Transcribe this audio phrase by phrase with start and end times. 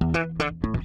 [0.00, 0.75] Thank you.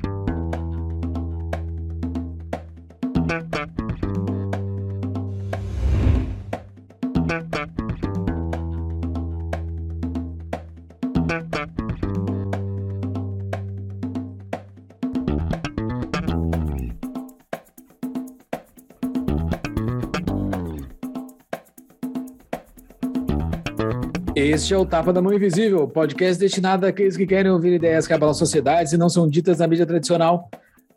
[24.53, 28.11] Este é o Tapa da Mão Invisível, podcast destinado àqueles que querem ouvir ideias que
[28.11, 30.51] abalam sociedades e não são ditas na mídia tradicional.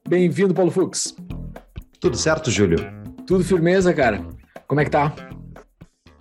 [0.09, 1.15] Bem-vindo, Paulo Fux.
[2.01, 2.79] Tudo certo, Júlio?
[3.25, 4.27] Tudo firmeza, cara.
[4.67, 5.15] Como é que tá?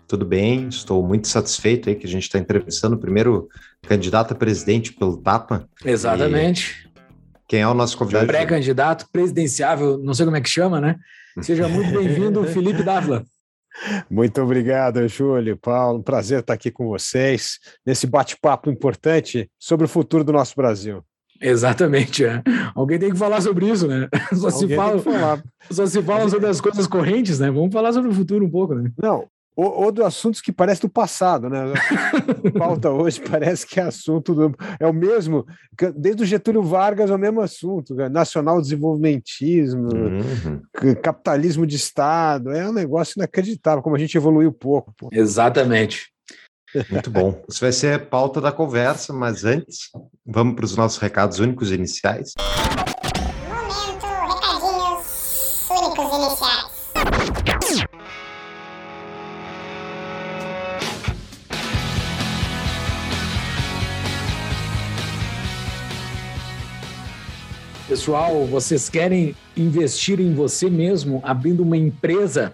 [0.08, 3.50] Tudo bem, estou muito satisfeito aí que a gente está entrevistando o primeiro
[3.82, 5.68] candidato a presidente pelo Tapa.
[5.84, 6.88] Exatamente.
[6.88, 8.28] E quem é o nosso convidado?
[8.28, 10.98] Pré-candidato presidenciável, não sei como é que chama, né?
[11.42, 13.26] Seja muito bem-vindo, Felipe Dávila.
[14.10, 16.04] Muito obrigado, Júlio, Paulo.
[16.04, 21.04] prazer estar aqui com vocês nesse bate-papo importante sobre o futuro do nosso Brasil.
[21.42, 22.24] Exatamente.
[22.24, 22.42] É.
[22.74, 24.08] Alguém tem que falar sobre isso, né?
[24.34, 25.02] Só se fala,
[25.70, 27.52] só se fala sobre as coisas correntes, né?
[27.52, 28.90] Vamos falar sobre o futuro um pouco, né?
[28.98, 31.60] Não, ou, ou assuntos que parece do passado, né?
[32.58, 35.46] Pauta hoje parece que é assunto do, é o mesmo,
[35.96, 38.10] desde o Getúlio Vargas é o mesmo assunto, né?
[38.10, 40.62] nacional desenvolvimentismo, uhum.
[41.02, 44.94] capitalismo de Estado, é um negócio inacreditável como a gente evoluiu pouco.
[44.98, 45.10] Pô.
[45.12, 46.12] Exatamente.
[46.90, 47.44] Muito bom.
[47.48, 49.90] Isso vai ser a pauta da conversa, mas antes,
[50.26, 52.34] vamos para os nossos recados únicos iniciais.
[67.94, 72.52] Pessoal, vocês querem investir em você mesmo abrindo uma empresa?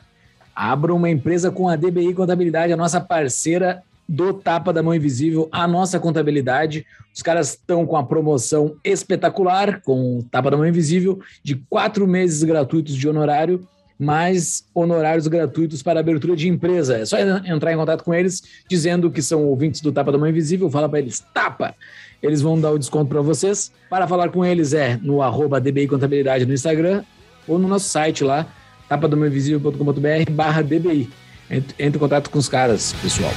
[0.54, 5.48] Abra uma empresa com a DBI Contabilidade, a nossa parceira do Tapa da Mão Invisível,
[5.50, 6.86] a nossa contabilidade.
[7.16, 12.06] Os caras estão com a promoção espetacular, com o Tapa da Mão Invisível, de quatro
[12.06, 13.66] meses gratuitos de honorário,
[13.98, 16.98] mais honorários gratuitos para abertura de empresa.
[16.98, 20.28] É só entrar em contato com eles, dizendo que são ouvintes do Tapa da Mão
[20.28, 21.74] Invisível, fala para eles, Tapa!
[22.22, 23.72] Eles vão dar o desconto para vocês.
[23.90, 27.04] Para falar com eles é no arroba DBI Contabilidade no Instagram
[27.48, 28.48] ou no nosso site lá,
[28.88, 31.10] tapadomainvisível.com.br barra DBI.
[31.50, 33.32] Entre, entre em contato com os caras, pessoal.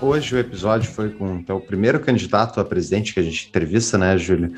[0.00, 3.96] Hoje o episódio foi com então, o primeiro candidato a presidente que a gente entrevista,
[3.98, 4.52] né, Júlio?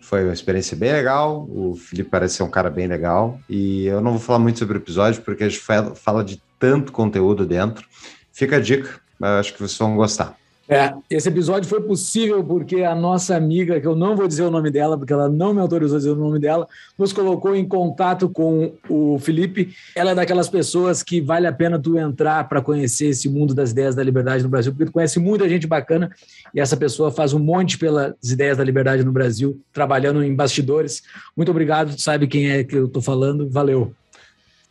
[0.00, 1.46] Foi uma experiência bem legal.
[1.48, 3.40] O Felipe parece ser um cara bem legal.
[3.48, 6.92] E eu não vou falar muito sobre o episódio, porque a gente fala de tanto
[6.92, 7.86] conteúdo dentro.
[8.32, 10.34] Fica a dica, acho que vocês vão gostar.
[10.66, 14.50] É, esse episódio foi possível porque a nossa amiga, que eu não vou dizer o
[14.50, 16.66] nome dela, porque ela não me autorizou a dizer o nome dela,
[16.98, 19.74] nos colocou em contato com o Felipe.
[19.94, 23.72] Ela é daquelas pessoas que vale a pena tu entrar para conhecer esse mundo das
[23.72, 26.10] ideias da liberdade no Brasil, porque tu conhece muita gente bacana
[26.54, 31.02] e essa pessoa faz um monte pelas ideias da liberdade no Brasil, trabalhando em bastidores.
[31.36, 33.92] Muito obrigado, tu sabe quem é que eu estou falando, valeu.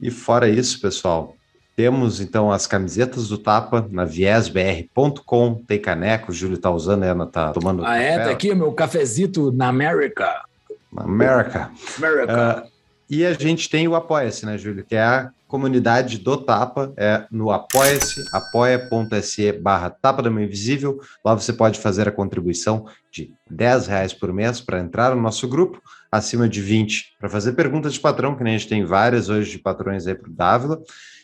[0.01, 1.35] E fora isso, pessoal,
[1.75, 5.63] temos então as camisetas do Tapa na viesbr.com.
[5.67, 7.85] Tem caneco, o Júlio tá usando, ela tá tomando.
[7.85, 8.19] Ah, é?
[8.19, 10.43] Tá aqui meu cafezito na América.
[10.91, 11.71] Na América.
[11.97, 12.63] América.
[12.65, 12.71] Uh,
[13.09, 14.85] e a gente tem o Apoia-se, né, Júlio?
[14.85, 20.99] Que é a comunidade do Tapa, é no apoia-se, apoia.se barra Tapa da Mão Invisível.
[21.23, 25.47] Lá você pode fazer a contribuição de 10 reais por mês para entrar no nosso
[25.47, 25.79] grupo,
[26.11, 29.51] acima de 20 para fazer perguntas de patrão, que nem a gente tem várias hoje
[29.51, 30.81] de patrões aí para o Dávila.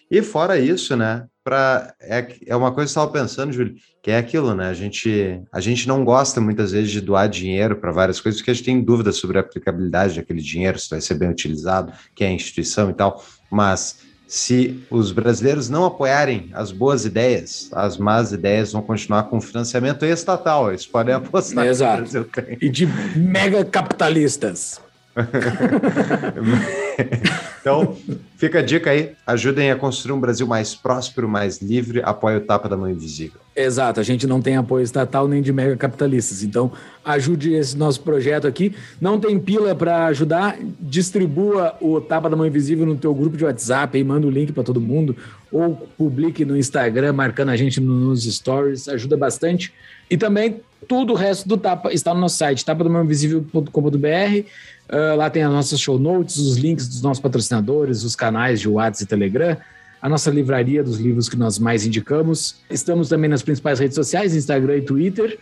[0.09, 1.25] E fora isso, né?
[1.43, 4.69] Pra, é, é uma coisa que eu estava pensando, Júlio, que é aquilo, né?
[4.69, 8.51] A gente, a gente não gosta muitas vezes de doar dinheiro para várias coisas, porque
[8.51, 12.27] a gente tem dúvidas sobre a aplicabilidade daquele dinheiro, se vai ser bem utilizado, quem
[12.27, 13.23] é a instituição e tal.
[13.51, 19.41] Mas se os brasileiros não apoiarem as boas ideias, as más ideias vão continuar com
[19.41, 20.69] financiamento estatal.
[20.69, 21.65] Eles podem apostar.
[21.65, 22.29] Exato.
[22.61, 24.79] E de mega capitalistas.
[27.59, 27.95] então,
[28.37, 29.11] fica a dica aí.
[29.25, 32.01] Ajudem a construir um Brasil mais próspero, mais livre.
[32.03, 33.39] Apoie o Tapa da Mão Invisível.
[33.55, 33.99] Exato.
[33.99, 36.43] A gente não tem apoio estatal nem de mega capitalistas.
[36.43, 36.71] Então,
[37.03, 38.73] ajude esse nosso projeto aqui.
[38.99, 40.57] Não tem pila para ajudar?
[40.79, 44.53] Distribua o Tapa da Mão Invisível no teu grupo de WhatsApp e manda o link
[44.53, 45.15] para todo mundo.
[45.51, 48.87] Ou publique no Instagram, marcando a gente nos stories.
[48.87, 49.73] Ajuda bastante.
[50.09, 54.47] E também, tudo o resto do Tapa está no nosso site, tapadomãoinvisível.com.br.
[54.89, 58.67] Uh, lá tem as nossas show notes, os links dos nossos patrocinadores, os canais de
[58.67, 59.57] WhatsApp e Telegram,
[60.01, 62.55] a nossa livraria dos livros que nós mais indicamos.
[62.69, 65.37] Estamos também nas principais redes sociais, Instagram e Twitter.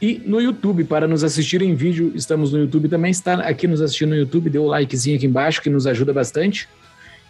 [0.00, 3.12] E no YouTube, para nos assistir em vídeo, estamos no YouTube também.
[3.12, 6.12] Está aqui nos assistindo no YouTube, dê o um likezinho aqui embaixo, que nos ajuda
[6.12, 6.68] bastante.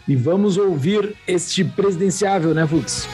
[0.09, 3.07] E vamos ouvir este presidenciável, né, Fux?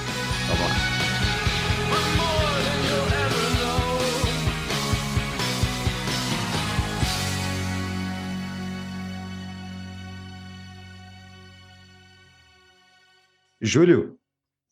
[13.61, 14.17] Júlio,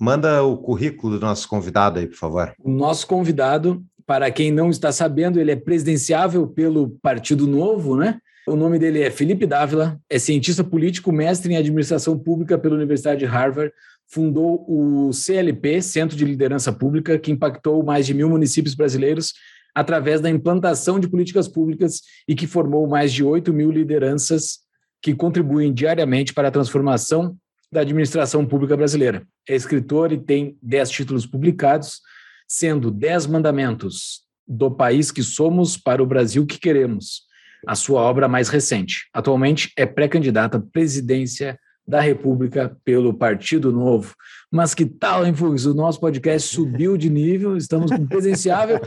[0.01, 2.55] manda o currículo do nosso convidado aí, por favor.
[2.63, 8.19] O nosso convidado, para quem não está sabendo, ele é presidenciável pelo Partido Novo, né?
[8.47, 13.19] O nome dele é Felipe Dávila, é cientista político, mestre em administração pública pela Universidade
[13.19, 13.73] de Harvard,
[14.07, 19.33] fundou o CLP, Centro de Liderança Pública, que impactou mais de mil municípios brasileiros
[19.75, 24.61] através da implantação de políticas públicas e que formou mais de 8 mil lideranças
[25.03, 27.37] que contribuem diariamente para a transformação
[27.71, 29.27] da administração pública brasileira.
[29.49, 32.01] É escritor e tem 10 títulos publicados,
[32.49, 37.23] sendo 10 mandamentos do país que somos para o Brasil que queremos,
[37.67, 39.09] a sua obra mais recente.
[39.13, 44.15] Atualmente é pré-candidata à presidência da República pelo Partido Novo.
[44.51, 45.67] Mas que tal, hein, Fux?
[45.67, 48.81] O nosso podcast subiu de nível, estamos com presenciável.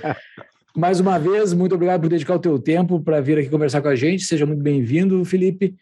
[0.76, 3.88] Mais uma vez, muito obrigado por dedicar o teu tempo para vir aqui conversar com
[3.88, 4.24] a gente.
[4.24, 5.76] Seja muito bem-vindo, Felipe.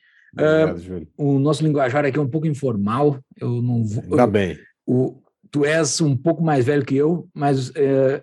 [0.44, 3.20] Obrigado, uh, o nosso linguajar aqui é um pouco informal.
[3.40, 4.16] Eu não vou.
[4.16, 4.58] Tá bem.
[4.86, 8.22] O, tu és um pouco mais velho que eu, mas uh,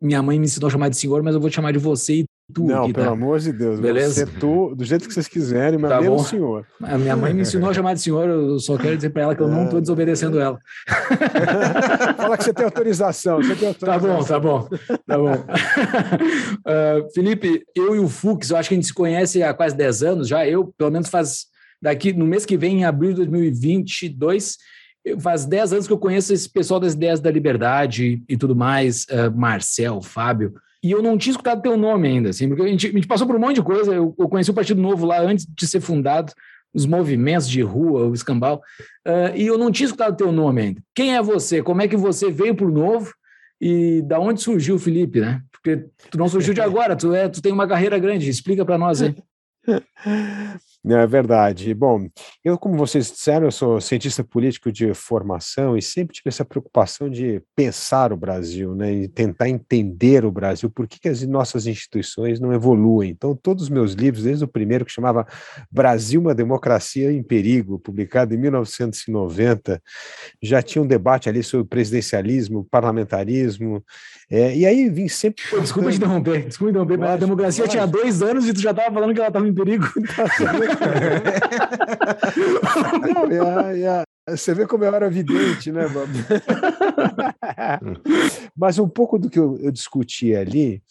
[0.00, 2.20] minha mãe me ensinou a chamar de senhor, mas eu vou te chamar de você
[2.20, 2.26] e
[2.58, 3.80] Não, pelo amor de Deus.
[3.80, 4.24] Beleza?
[4.24, 6.22] Você tu, do jeito que vocês quiserem, mas tá mesmo bom.
[6.22, 6.66] senhor.
[6.80, 9.34] A minha mãe me ensinou a chamar de senhor, eu só quero dizer para ela
[9.34, 10.56] que eu não estou desobedecendo ela.
[12.16, 13.42] Fala que você tem autorização.
[13.42, 14.24] Você tem autorização.
[14.24, 14.98] Tá bom, tá bom.
[15.06, 15.34] Tá bom.
[15.34, 19.76] uh, Felipe, eu e o Fux, eu acho que a gente se conhece há quase
[19.76, 20.46] 10 anos já.
[20.46, 21.46] Eu, pelo menos, faz
[21.82, 24.56] daqui no mês que vem, em abril de 2022
[25.20, 29.04] faz 10 anos que eu conheço esse pessoal das ideias da liberdade e tudo mais,
[29.04, 30.54] uh, Marcel, Fábio,
[30.86, 33.26] e eu não tinha escutado teu nome ainda, assim, porque a gente, a gente passou
[33.26, 33.92] por um monte de coisa.
[33.92, 36.32] Eu, eu, conheci o Partido Novo lá antes de ser fundado,
[36.72, 38.62] os movimentos de rua, o escambau,
[39.04, 40.82] uh, e eu não tinha escutado teu nome ainda.
[40.94, 41.60] Quem é você?
[41.60, 43.12] Como é que você veio para o Novo?
[43.60, 45.42] E da onde surgiu o Felipe, né?
[45.50, 48.30] Porque tu não surgiu de agora, tu, é, tu tem uma carreira grande.
[48.30, 49.14] Explica para nós aí.
[50.88, 51.74] É verdade.
[51.74, 52.08] Bom,
[52.44, 57.10] eu, como vocês disseram, eu sou cientista político de formação e sempre tive essa preocupação
[57.10, 61.66] de pensar o Brasil, né, e tentar entender o Brasil, por que, que as nossas
[61.66, 63.10] instituições não evoluem.
[63.10, 65.26] Então, todos os meus livros, desde o primeiro que chamava
[65.72, 69.82] Brasil, uma democracia em perigo, publicado em 1990,
[70.40, 73.82] já tinha um debate ali sobre presidencialismo, parlamentarismo,
[74.30, 75.42] é, e aí vim sempre.
[75.48, 78.70] Pô, desculpa te interromper, desculpa interromper, mas a democracia tinha dois anos e tu já
[78.70, 79.86] estava falando que ela estava em perigo.
[83.14, 86.10] Não, e a, e a, você vê como eu era evidente, né, Bob?
[88.56, 90.82] Mas um pouco do que eu, eu discuti ali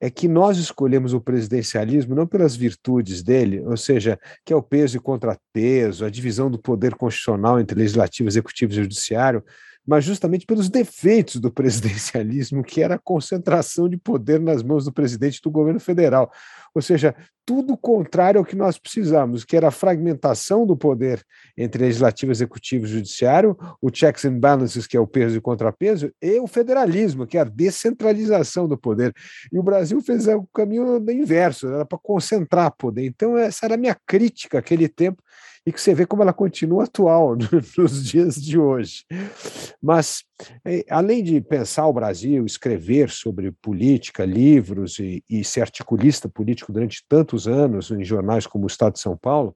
[0.00, 4.62] é que nós escolhemos o presidencialismo não pelas virtudes dele, ou seja, que é o
[4.62, 9.44] peso e contrapeso, a divisão do poder constitucional entre legislativo, executivo e judiciário,
[9.86, 14.92] mas justamente pelos defeitos do presidencialismo, que era a concentração de poder nas mãos do
[14.92, 16.30] presidente do governo federal.
[16.74, 17.14] Ou seja,
[17.44, 21.22] tudo contrário ao que nós precisamos, que era a fragmentação do poder
[21.58, 26.12] entre legislativo, executivo e judiciário, o checks and balances, que é o peso e contrapeso,
[26.22, 29.12] e o federalismo, que é a descentralização do poder.
[29.52, 33.04] E o Brasil fez o caminho inverso, era para concentrar poder.
[33.04, 35.22] Então, essa era a minha crítica àquele tempo
[35.64, 37.36] e que você vê como ela continua atual
[37.78, 39.04] nos dias de hoje.
[39.80, 40.24] Mas,
[40.64, 46.72] é, além de pensar o Brasil, escrever sobre política, livros e, e ser articulista político
[46.72, 49.54] durante tantos anos em jornais como o Estado de São Paulo,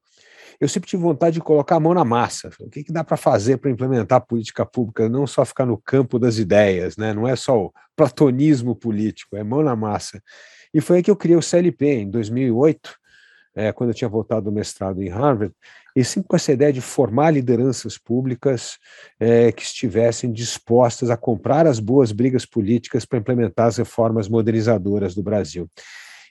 [0.61, 2.51] eu sempre tive vontade de colocar a mão na massa.
[2.61, 5.09] O que, que dá para fazer para implementar política pública?
[5.09, 7.13] Não só ficar no campo das ideias, né?
[7.13, 10.23] não é só o platonismo político, é mão na massa.
[10.73, 12.97] E foi aí que eu criei o CLP, em 2008,
[13.57, 15.55] é, quando eu tinha voltado do mestrado em Harvard,
[15.97, 18.79] e sempre com essa ideia de formar lideranças públicas
[19.19, 25.15] é, que estivessem dispostas a comprar as boas brigas políticas para implementar as reformas modernizadoras
[25.15, 25.71] do Brasil.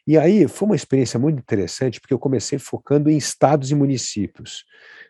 [0.08, 4.64] E aí foi uma experiência muito interessante, porque eu comecei focando em estados e municípios.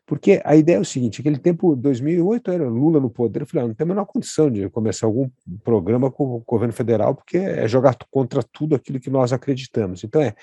[0.06, 3.42] Porque a ideia é o seguinte: aquele tempo, 2008, era Lula no poder.
[3.42, 5.30] Eu falei, ah, não tem a menor condição de começar algum
[5.66, 10.04] programa com o governo federal, porque é jogar contra tudo aquilo que nós acreditamos.
[10.06, 10.34] Então, é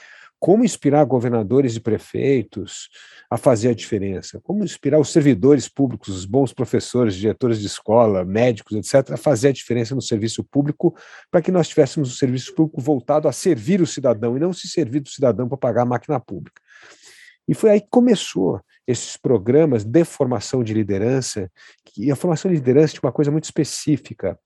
[0.43, 2.89] como inspirar governadores e prefeitos
[3.31, 8.25] a fazer a diferença, como inspirar os servidores públicos, os bons professores, diretores de escola,
[8.25, 10.97] médicos, etc., a fazer a diferença no serviço público,
[11.31, 14.67] para que nós tivéssemos um serviço público voltado a servir o cidadão e não se
[14.67, 16.61] servir do cidadão para pagar a máquina pública.
[17.53, 21.51] E foi aí que começou esses programas de formação de liderança,
[21.99, 24.39] e a formação de liderança tinha uma coisa muito específica,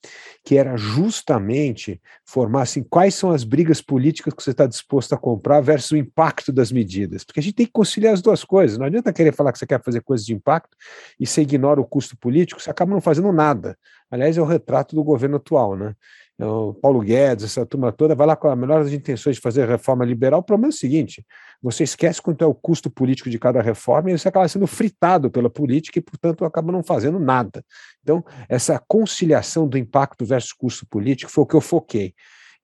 [0.44, 5.16] que era justamente formar assim, quais são as brigas políticas que você está disposto a
[5.16, 7.22] comprar versus o impacto das medidas.
[7.22, 8.76] Porque a gente tem que conciliar as duas coisas.
[8.76, 10.76] Não adianta querer falar que você quer fazer coisas de impacto
[11.20, 13.78] e você ignora o custo político, você acaba não fazendo nada.
[14.10, 15.94] Aliás, é o retrato do governo atual, né?
[16.38, 19.66] O Paulo Guedes, essa turma toda, vai lá com a melhor das intenções de fazer
[19.66, 20.40] reforma liberal.
[20.40, 21.24] O problema é o seguinte:
[21.62, 25.30] você esquece quanto é o custo político de cada reforma e você acaba sendo fritado
[25.30, 27.64] pela política e, portanto, acaba não fazendo nada.
[28.02, 32.14] Então, essa conciliação do impacto versus custo político foi o que eu foquei.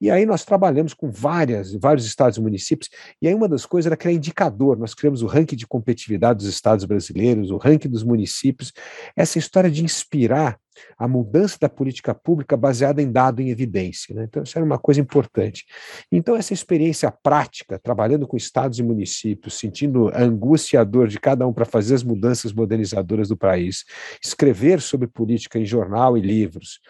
[0.02, 2.90] E aí nós trabalhamos com várias, vários estados e municípios,
[3.22, 4.76] e aí uma das coisas era criar indicador.
[4.76, 8.72] Nós criamos o ranking de competitividade dos estados brasileiros, o ranking dos municípios.
[9.16, 10.58] Essa história de inspirar
[10.98, 14.14] a mudança da política pública baseada em dado em evidência.
[14.14, 14.24] Né?
[14.24, 15.64] Então, isso era uma coisa importante.
[16.10, 21.08] Então, essa experiência prática, trabalhando com estados e municípios, sentindo a angústia e a dor
[21.08, 23.84] de cada um para fazer as mudanças modernizadoras do país,
[24.22, 26.80] escrever sobre política em jornal e livros,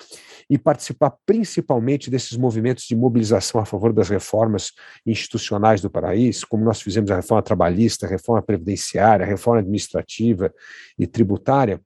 [0.48, 4.72] e participar principalmente desses movimentos de mobilização a favor das reformas
[5.06, 10.52] institucionais do país, como nós fizemos a reforma trabalhista, a reforma previdenciária, a reforma administrativa
[10.98, 11.80] e tributária,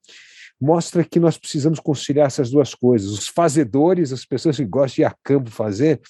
[0.61, 5.03] mostra que nós precisamos conciliar essas duas coisas: os fazedores, as pessoas que gostam de
[5.03, 6.01] ir a campo fazer,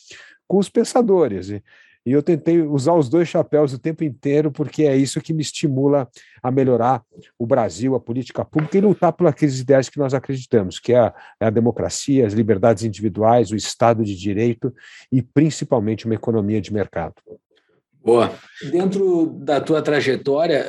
[0.47, 1.50] com os pensadores.
[1.50, 1.62] E,
[2.05, 5.43] e eu tentei usar os dois chapéus o tempo inteiro, porque é isso que me
[5.43, 6.09] estimula
[6.41, 7.03] a melhorar
[7.37, 11.00] o Brasil, a política pública e lutar por aqueles ideais que nós acreditamos, que é
[11.00, 14.73] a, é a democracia, as liberdades individuais, o Estado de Direito
[15.11, 17.15] e principalmente uma economia de mercado.
[18.05, 18.33] Boa.
[18.71, 20.65] Dentro da tua trajetória,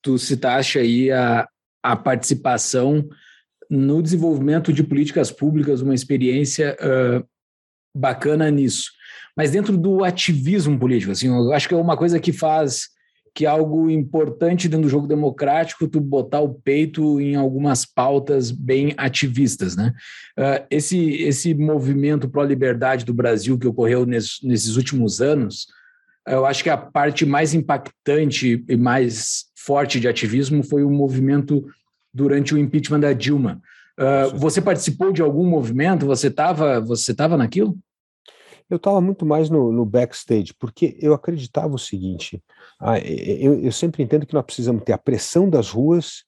[0.00, 1.44] tu citaste aí a,
[1.82, 3.08] a participação
[3.70, 7.24] no desenvolvimento de políticas públicas, uma experiência uh,
[7.94, 8.90] bacana nisso.
[9.36, 12.88] Mas dentro do ativismo político, assim, eu acho que é uma coisa que faz
[13.34, 18.50] que é algo importante dentro do jogo democrático, tu botar o peito em algumas pautas
[18.50, 19.92] bem ativistas, né?
[20.36, 25.68] Uh, esse, esse movimento pró-liberdade do Brasil que ocorreu nesses, nesses últimos anos,
[26.26, 31.64] eu acho que a parte mais impactante e mais forte de ativismo foi o movimento
[32.12, 33.60] durante o impeachment da Dilma.
[33.98, 36.06] Uh, você participou de algum movimento?
[36.06, 37.76] Você estava você tava naquilo?
[38.70, 42.42] Eu estava muito mais no, no, backstage, porque eu acreditava o seguinte:
[42.78, 46.24] ah, eu, eu, sempre entendo que nós precisamos ter a pressão das ruas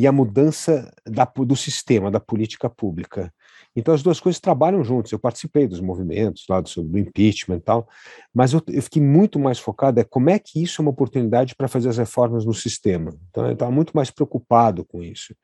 [0.00, 3.30] e a mudança da, do sistema, da política pública.
[3.76, 5.12] Então as duas coisas trabalham juntos.
[5.12, 7.86] Eu participei dos movimentos lá do, do impeachment e tal,
[8.32, 11.54] mas eu, eu, fiquei muito mais focado é como é que isso é uma oportunidade
[11.54, 13.14] para fazer as reformas no sistema.
[13.28, 15.36] Então eu estava muito mais preocupado com isso.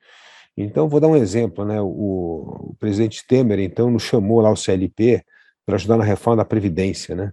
[0.57, 1.79] Então vou dar um exemplo, né?
[1.79, 5.23] O, o presidente Temer então nos chamou lá o CLP
[5.63, 7.31] para ajudar na reforma da previdência, né?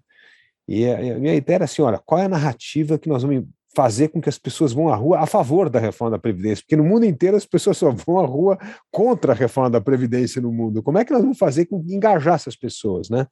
[0.69, 3.47] E a, a minha ideia era assim, olha, qual é a narrativa que nós vamos
[3.75, 6.77] fazer com que as pessoas vão à rua a favor da reforma da Previdência, porque
[6.77, 8.59] no mundo inteiro as pessoas só vão à rua
[8.91, 10.83] contra a reforma da Previdência no mundo.
[10.83, 13.27] Como é que nós vamos fazer com engajar essas pessoas, né?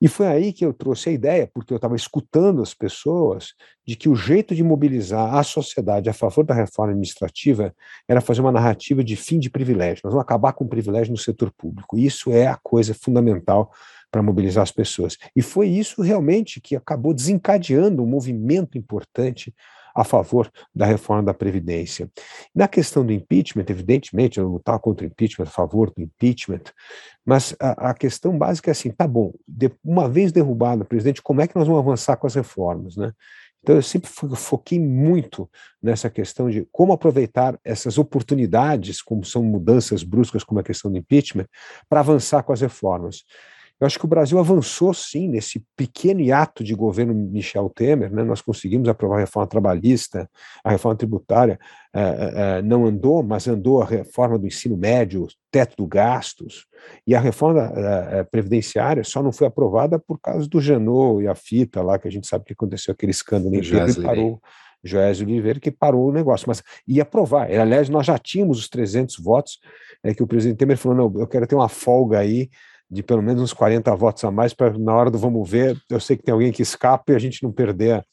[0.00, 3.52] E foi aí que eu trouxe a ideia, porque eu estava escutando as pessoas,
[3.86, 7.74] de que o jeito de mobilizar a sociedade a favor da reforma administrativa
[8.08, 10.00] era fazer uma narrativa de fim de privilégio.
[10.04, 11.98] Nós vamos acabar com o privilégio no setor público.
[11.98, 13.70] Isso é a coisa fundamental
[14.10, 15.16] para mobilizar as pessoas.
[15.34, 19.54] E foi isso realmente que acabou desencadeando um movimento importante
[19.94, 22.10] a favor da reforma da Previdência.
[22.54, 26.62] Na questão do impeachment, evidentemente, eu não estava contra o impeachment, a favor do impeachment,
[27.24, 31.22] mas a, a, questão básica é assim: tá bom, de, uma vez derrubado o presidente,
[31.22, 33.12] como é que nós vamos avançar com as reformas, né?
[33.62, 35.48] Então, eu sempre foquei muito
[35.82, 40.96] nessa questão de como aproveitar essas oportunidades, como são mudanças bruscas, como a questão do
[40.96, 41.46] impeachment,
[41.86, 43.22] para avançar com as reformas.
[43.80, 48.22] Eu acho que o Brasil avançou sim nesse pequeno hiato de governo Michel Temer, né?
[48.22, 50.28] nós conseguimos aprovar a reforma trabalhista,
[50.62, 51.58] a reforma tributária
[51.94, 56.66] é, é, não andou, mas andou a reforma do ensino médio, teto do gastos,
[57.06, 57.72] e a reforma
[58.30, 62.10] previdenciária só não foi aprovada por causa do Janot e a fita lá, que a
[62.10, 64.40] gente sabe que aconteceu aquele escândalo em que parou.
[64.82, 67.50] Joésio Oliveira, que parou o negócio, mas ia aprovar.
[67.50, 69.58] Aliás, nós já tínhamos os 300 votos,
[70.02, 72.48] é que o presidente Temer falou: não, eu quero ter uma folga aí
[72.90, 76.00] de pelo menos uns 40 votos a mais para na hora do vamos ver, eu
[76.00, 78.04] sei que tem alguém que escapa e a gente não perder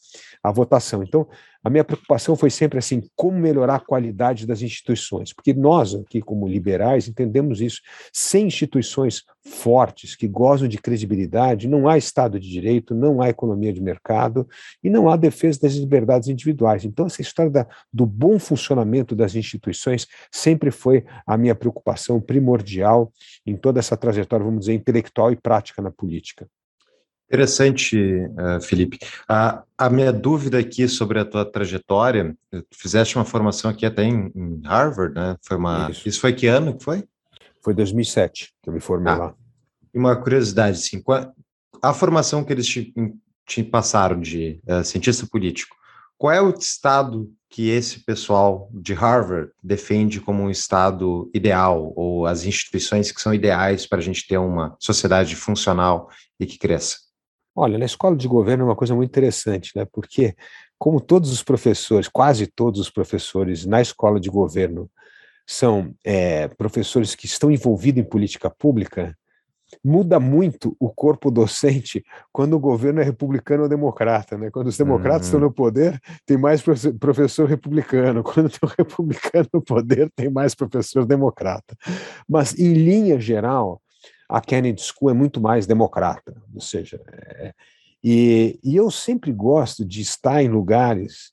[0.43, 1.03] a, votação.
[1.03, 1.27] Então,
[1.63, 6.21] a minha preocupação foi sempre assim, como melhorar a qualidade das instituições, porque nós aqui
[6.21, 7.81] como liberais entendemos isso.
[8.13, 13.73] Sem instituições fortes que gozam de credibilidade, não há Estado de Direito, não há economia
[13.73, 14.47] de mercado
[14.83, 16.85] e não há defesa das liberdades individuais.
[16.85, 23.11] Então essa história da, do bom funcionamento das instituições sempre foi a minha preocupação primordial
[23.45, 26.47] em toda essa trajetória, vamos dizer, intelectual e prática na política.
[27.27, 28.99] Interessante, uh, Felipe.
[29.27, 34.03] A, a, minha dúvida aqui sobre a tua trajetória, tu fizeste uma formação aqui até
[34.03, 35.35] em, em Harvard, né?
[35.41, 36.07] Foi uma, isso.
[36.07, 36.21] isso.
[36.21, 37.03] foi que ano que foi?
[37.61, 39.35] Foi 2007 que eu me formei ah, lá.
[39.93, 41.03] E uma curiosidade, assim,
[41.81, 42.93] a formação que eles te,
[43.45, 45.75] te passaram de uh, cientista político,
[46.17, 52.25] qual é o estado que esse pessoal de Harvard defende como um estado ideal, ou
[52.25, 57.06] as instituições que são ideais para a gente ter uma sociedade funcional e que cresça?
[57.59, 59.83] Olha, na escola de governo é uma coisa muito interessante, né?
[59.91, 60.35] Porque,
[60.77, 64.87] como todos os professores, quase todos os professores na escola de governo
[65.43, 69.17] são é, professores que estão envolvidos em política pública,
[69.83, 74.51] muda muito o corpo docente quando o governo é republicano ou democrata, né?
[74.51, 75.25] Quando os democratas uhum.
[75.25, 76.61] estão no poder, tem mais
[76.99, 78.21] professor republicano.
[78.23, 81.75] Quando tem o republicano no poder, tem mais professor democrata.
[82.29, 83.81] Mas, em linha geral,
[84.27, 87.53] a Kennedy School é muito mais democrata, ou seja, é,
[88.03, 91.31] e, e eu sempre gosto de estar em lugares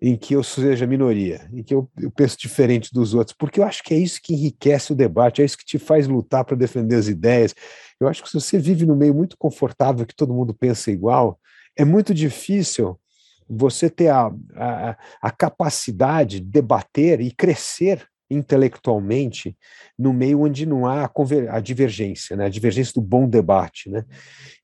[0.00, 3.64] em que eu seja minoria, em que eu, eu, penso diferente dos outros, porque eu
[3.64, 6.56] acho que é isso que enriquece o debate, é isso que te faz lutar para
[6.56, 7.54] defender as ideias.
[7.98, 11.40] Eu acho que se você vive num meio muito confortável, que todo mundo pensa igual,
[11.74, 12.98] é muito difícil
[13.48, 19.56] você ter a, a, a capacidade de debater e crescer intelectualmente
[19.98, 21.10] no meio onde não há a,
[21.50, 22.46] a divergência, né?
[22.46, 23.88] a divergência do bom debate.
[23.88, 24.04] Né?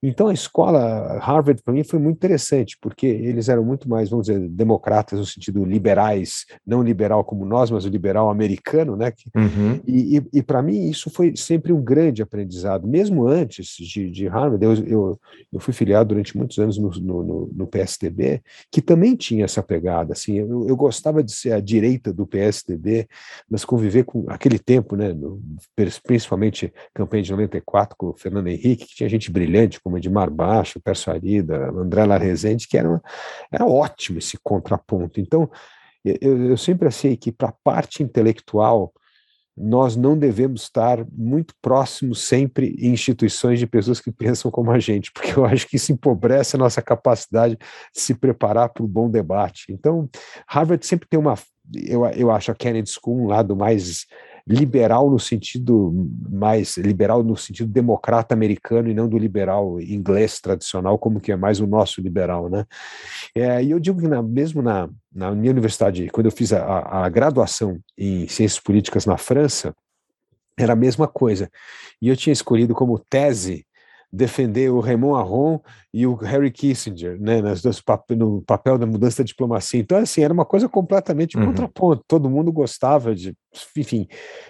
[0.03, 4.27] Então a escola Harvard para mim foi muito interessante, porque eles eram muito mais, vamos
[4.27, 9.13] dizer, democratas no sentido liberais, não liberal como nós, mas o liberal americano, né?
[9.35, 9.81] Uhum.
[9.87, 14.27] E, e, e para mim isso foi sempre um grande aprendizado, mesmo antes de, de
[14.27, 15.21] Harvard, eu, eu,
[15.53, 20.13] eu, fui filiado durante muitos anos no, no, no, PSDB, que também tinha essa pegada,
[20.13, 23.09] assim, eu, eu gostava de ser a direita do PSDB,
[23.53, 25.15] mas conviver com aquele tempo, né,
[26.07, 30.81] principalmente campanha de 94 com o Fernando Henrique, que tinha gente brilhante como Edmar Baixo,
[30.81, 32.99] Perso Arida, André Larrezende, que era,
[33.53, 35.21] era ótimo esse contraponto.
[35.21, 35.51] Então,
[36.03, 38.91] eu, eu sempre achei que para a parte intelectual,
[39.55, 44.79] nós não devemos estar muito próximos sempre em instituições de pessoas que pensam como a
[44.79, 48.89] gente, porque eu acho que isso empobrece a nossa capacidade de se preparar para o
[48.89, 49.67] bom debate.
[49.69, 50.09] Então,
[50.49, 51.37] Harvard sempre tem uma
[51.75, 54.07] eu, eu acho a Kennedy School um lado mais
[54.47, 55.93] liberal no sentido
[56.29, 61.37] mais liberal no sentido democrata americano e não do liberal inglês tradicional como que é
[61.37, 62.65] mais o nosso liberal, né?
[63.35, 67.05] É, e eu digo que na, mesmo na, na minha universidade quando eu fiz a,
[67.05, 69.75] a graduação em ciências políticas na França
[70.59, 71.49] era a mesma coisa
[72.01, 73.65] e eu tinha escolhido como tese
[74.13, 75.61] defender o Raymond Aron
[75.95, 79.81] e o Harry Kissinger, né, nas duas, no papel da mudança da diplomacia.
[79.81, 81.47] Então, assim, era uma coisa completamente uhum.
[81.47, 82.05] contraponto.
[82.07, 83.35] Todo mundo gostava de,
[83.77, 84.07] enfim,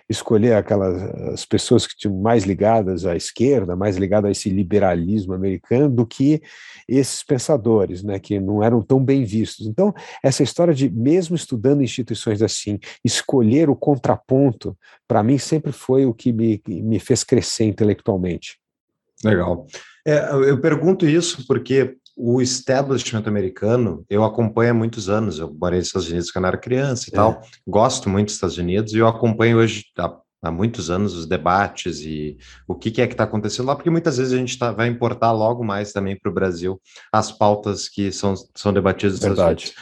[0.08, 5.32] escolher aquelas as pessoas que tinham mais ligadas à esquerda, mais ligadas a esse liberalismo
[5.32, 6.42] americano, do que
[6.88, 9.66] esses pensadores, né, que não eram tão bem vistos.
[9.66, 9.94] Então,
[10.24, 16.14] essa história de, mesmo estudando instituições assim, escolher o contraponto, para mim sempre foi o
[16.14, 18.61] que me, me fez crescer intelectualmente.
[19.24, 19.66] Legal.
[20.06, 25.38] É, eu pergunto isso porque o establishment americano eu acompanho há muitos anos.
[25.38, 27.16] Eu morei nos Estados Unidos quando era criança e é.
[27.16, 27.42] tal.
[27.66, 32.00] Gosto muito dos Estados Unidos e eu acompanho hoje há, há muitos anos os debates
[32.00, 34.72] e o que, que é que está acontecendo lá, porque muitas vezes a gente tá,
[34.72, 36.80] vai importar logo mais também para o Brasil
[37.12, 39.74] as pautas que são, são debatidas nos Estados Unidos.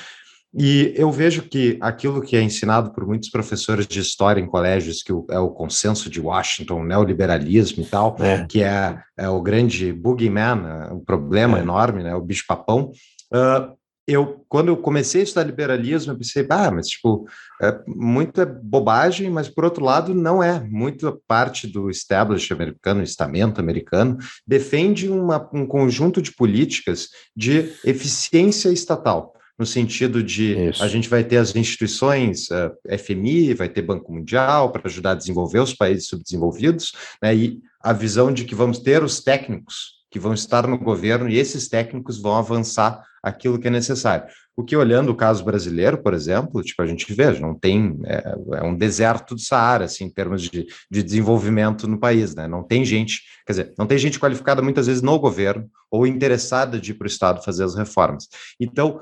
[0.53, 5.01] E eu vejo que aquilo que é ensinado por muitos professores de história em colégios,
[5.03, 8.45] que é o consenso de Washington, o neoliberalismo e tal, é.
[8.47, 11.63] que é, é, o grande boogeyman, o um problema é.
[11.63, 12.91] enorme, né, o bicho-papão.
[13.33, 17.29] Uh, eu, quando eu comecei a estudar liberalismo, eu pensei, ah, mas tipo,
[17.63, 20.59] é muita bobagem, mas por outro lado, não é.
[20.69, 28.71] Muita parte do establishment americano, estamento americano, defende uma, um conjunto de políticas de eficiência
[28.71, 30.83] estatal no sentido de Isso.
[30.83, 35.15] a gente vai ter as instituições, eh, FMI, vai ter Banco Mundial para ajudar a
[35.15, 36.93] desenvolver os países subdesenvolvidos,
[37.23, 41.29] né, e a visão de que vamos ter os técnicos que vão estar no governo
[41.29, 44.27] e esses técnicos vão avançar aquilo que é necessário.
[44.57, 48.35] O que, olhando o caso brasileiro, por exemplo, tipo, a gente vê, não tem, é,
[48.55, 52.49] é um deserto do Saara, assim, em termos de, de desenvolvimento no país, né?
[52.49, 56.79] Não tem gente, quer dizer, não tem gente qualificada muitas vezes no governo ou interessada
[56.79, 58.29] de ir para o Estado fazer as reformas.
[58.59, 59.01] Então,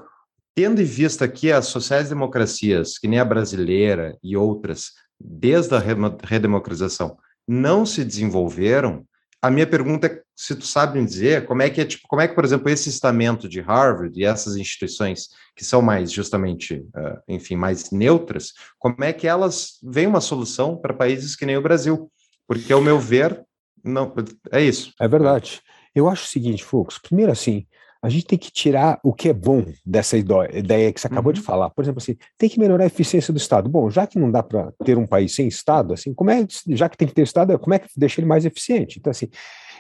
[0.59, 5.79] Tendo em vista que as sociais-democracias, que nem a brasileira e outras, desde a
[6.25, 7.17] redemocratização,
[7.47, 9.07] não se desenvolveram,
[9.41, 12.23] a minha pergunta é se tu sabe me dizer como é que é, tipo, como
[12.23, 16.75] é que, por exemplo, esse estamento de Harvard e essas instituições que são mais justamente,
[16.75, 21.57] uh, enfim, mais neutras, como é que elas veem uma solução para países que nem
[21.57, 22.11] o Brasil?
[22.49, 23.45] Porque, ao meu ver,
[23.85, 24.13] não
[24.51, 24.93] é isso.
[25.01, 25.63] É verdade.
[25.95, 27.65] Eu acho o seguinte, Fux, primeiro assim,
[28.01, 31.35] a gente tem que tirar o que é bom dessa ideia que você acabou uhum.
[31.35, 31.71] de falar.
[31.71, 33.69] Por exemplo, assim, tem que melhorar a eficiência do Estado.
[33.69, 36.89] Bom, já que não dá para ter um país sem Estado, assim, como é, já
[36.89, 38.99] que tem que ter Estado, como é que deixa ele mais eficiente?
[38.99, 39.29] Então, assim,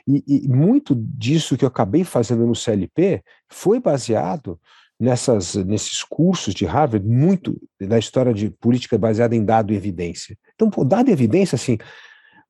[0.06, 4.58] e, e muito disso que eu acabei fazendo no CLP foi baseado
[4.98, 10.36] nessas, nesses cursos de Harvard muito da história de política baseada em dado e evidência.
[10.54, 11.78] Então, pô, dado e evidência, assim,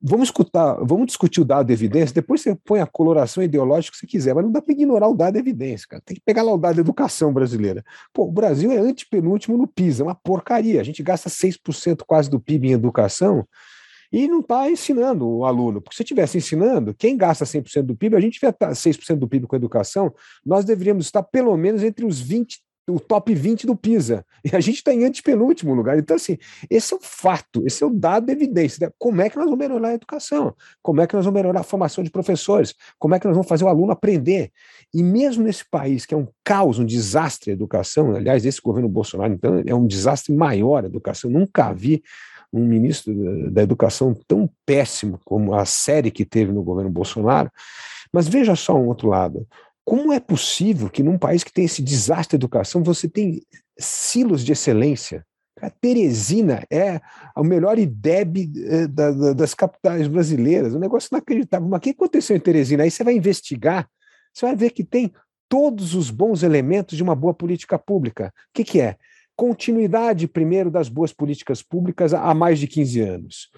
[0.00, 3.98] vamos escutar, vamos discutir o dado e evidência, depois você põe a coloração ideológica que
[3.98, 6.02] você quiser, mas não dá para ignorar o dado e evidência, cara.
[6.04, 7.84] Tem que pegar lá o dado da educação brasileira.
[8.12, 10.80] Pô, o Brasil é antepenúltimo no PISA, é uma porcaria.
[10.80, 13.46] A gente gasta 6% quase do PIB em educação
[14.12, 15.80] e não está ensinando o aluno.
[15.80, 19.46] Porque se estivesse ensinando, quem gasta 100% do PIB, a gente tiver 6% do PIB
[19.46, 24.24] com educação, nós deveríamos estar pelo menos entre os 20 o top 20 do PISA.
[24.44, 25.98] E a gente está em antepenúltimo lugar.
[25.98, 26.38] Então, assim,
[26.70, 28.86] esse é o fato, esse é o dado evidência.
[28.86, 28.92] Né?
[28.98, 30.54] Como é que nós vamos melhorar a educação?
[30.82, 32.74] Como é que nós vamos melhorar a formação de professores?
[32.98, 34.50] Como é que nós vamos fazer o aluno aprender?
[34.94, 38.88] E mesmo nesse país, que é um caos, um desastre a educação, aliás, esse governo
[38.88, 41.30] Bolsonaro, então, é um desastre maior a educação.
[41.30, 42.02] Eu nunca vi
[42.52, 43.12] um ministro
[43.50, 47.50] da educação tão péssimo como a série que teve no governo Bolsonaro.
[48.12, 49.46] Mas veja só um outro lado.
[49.88, 53.40] Como é possível que num país que tem esse desastre de educação, você tem
[53.78, 55.24] silos de excelência?
[55.62, 57.00] A Teresina é
[57.34, 58.86] o melhor IDEB eh,
[59.34, 61.66] das capitais brasileiras, um negócio inacreditável.
[61.66, 62.82] Mas o que aconteceu em Teresina?
[62.82, 63.88] Aí você vai investigar,
[64.30, 65.10] você vai ver que tem
[65.48, 68.26] todos os bons elementos de uma boa política pública.
[68.26, 68.98] O que, que é?
[69.38, 73.48] Continuidade, primeiro, das boas políticas públicas há mais de 15 anos.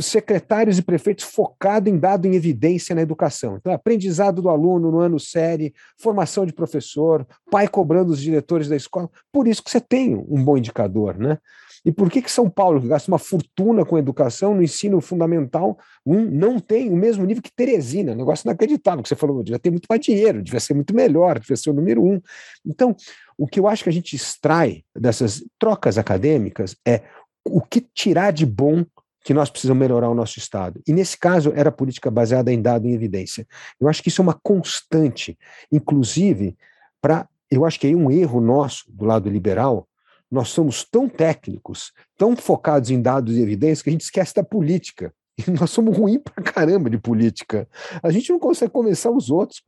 [0.00, 3.58] Secretários e prefeitos focados em dado em evidência na educação.
[3.58, 8.74] Então, aprendizado do aluno no ano série, formação de professor, pai cobrando os diretores da
[8.74, 9.10] escola.
[9.30, 11.36] Por isso que você tem um bom indicador, né?
[11.84, 15.78] E por que, que São Paulo, que gasta uma fortuna com educação no ensino fundamental,
[16.06, 18.14] um, não tem o mesmo nível que Teresina?
[18.14, 21.56] Negócio inacreditável, que você falou, devia ter muito mais dinheiro, devia ser muito melhor, devia
[21.56, 22.22] ser o número um.
[22.64, 22.96] Então,
[23.36, 27.02] o que eu acho que a gente extrai dessas trocas acadêmicas é
[27.44, 28.84] o que tirar de bom
[29.24, 30.80] que nós precisamos melhorar o nosso Estado.
[30.86, 33.46] E nesse caso era política baseada em dado em evidência.
[33.80, 35.38] Eu acho que isso é uma constante,
[35.72, 36.56] inclusive
[37.00, 39.88] para, eu acho que é um erro nosso do lado liberal,
[40.30, 44.44] nós somos tão técnicos, tão focados em dados e evidências, que a gente esquece da
[44.44, 45.12] política.
[45.36, 47.68] E nós somos ruins pra caramba de política.
[48.02, 49.62] A gente não consegue convencer os outros.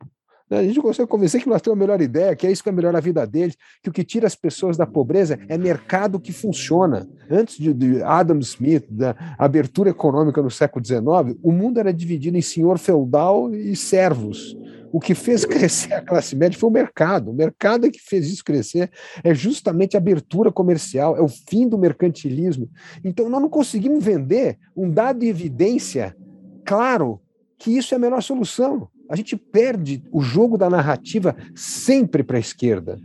[0.49, 2.75] A gente consegue convencer que nós temos a melhor ideia, que é isso que vai
[2.75, 6.31] melhorar a vida deles, que o que tira as pessoas da pobreza é mercado que
[6.31, 7.07] funciona.
[7.29, 12.37] Antes de, de Adam Smith, da abertura econômica no século XIX, o mundo era dividido
[12.37, 14.57] em senhor feudal e servos.
[14.89, 17.31] O que fez crescer a classe média foi o mercado.
[17.31, 18.89] O mercado é que fez isso crescer.
[19.23, 22.69] É justamente a abertura comercial, é o fim do mercantilismo.
[23.03, 26.15] Então, nós não conseguimos vender um dado de evidência
[26.63, 27.21] claro
[27.57, 28.89] que isso é a melhor solução.
[29.09, 32.99] A gente perde o jogo da narrativa sempre para a esquerda.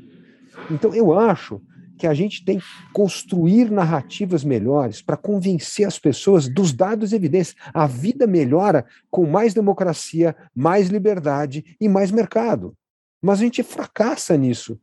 [0.71, 1.61] Então, eu acho
[1.99, 7.17] que a gente tem que construir narrativas melhores para convencer as pessoas dos dados e
[7.17, 7.57] evidências.
[7.73, 12.75] A vida melhora com mais democracia, mais liberdade e mais mercado.
[13.23, 14.81] Mas a gente fracassa nisso.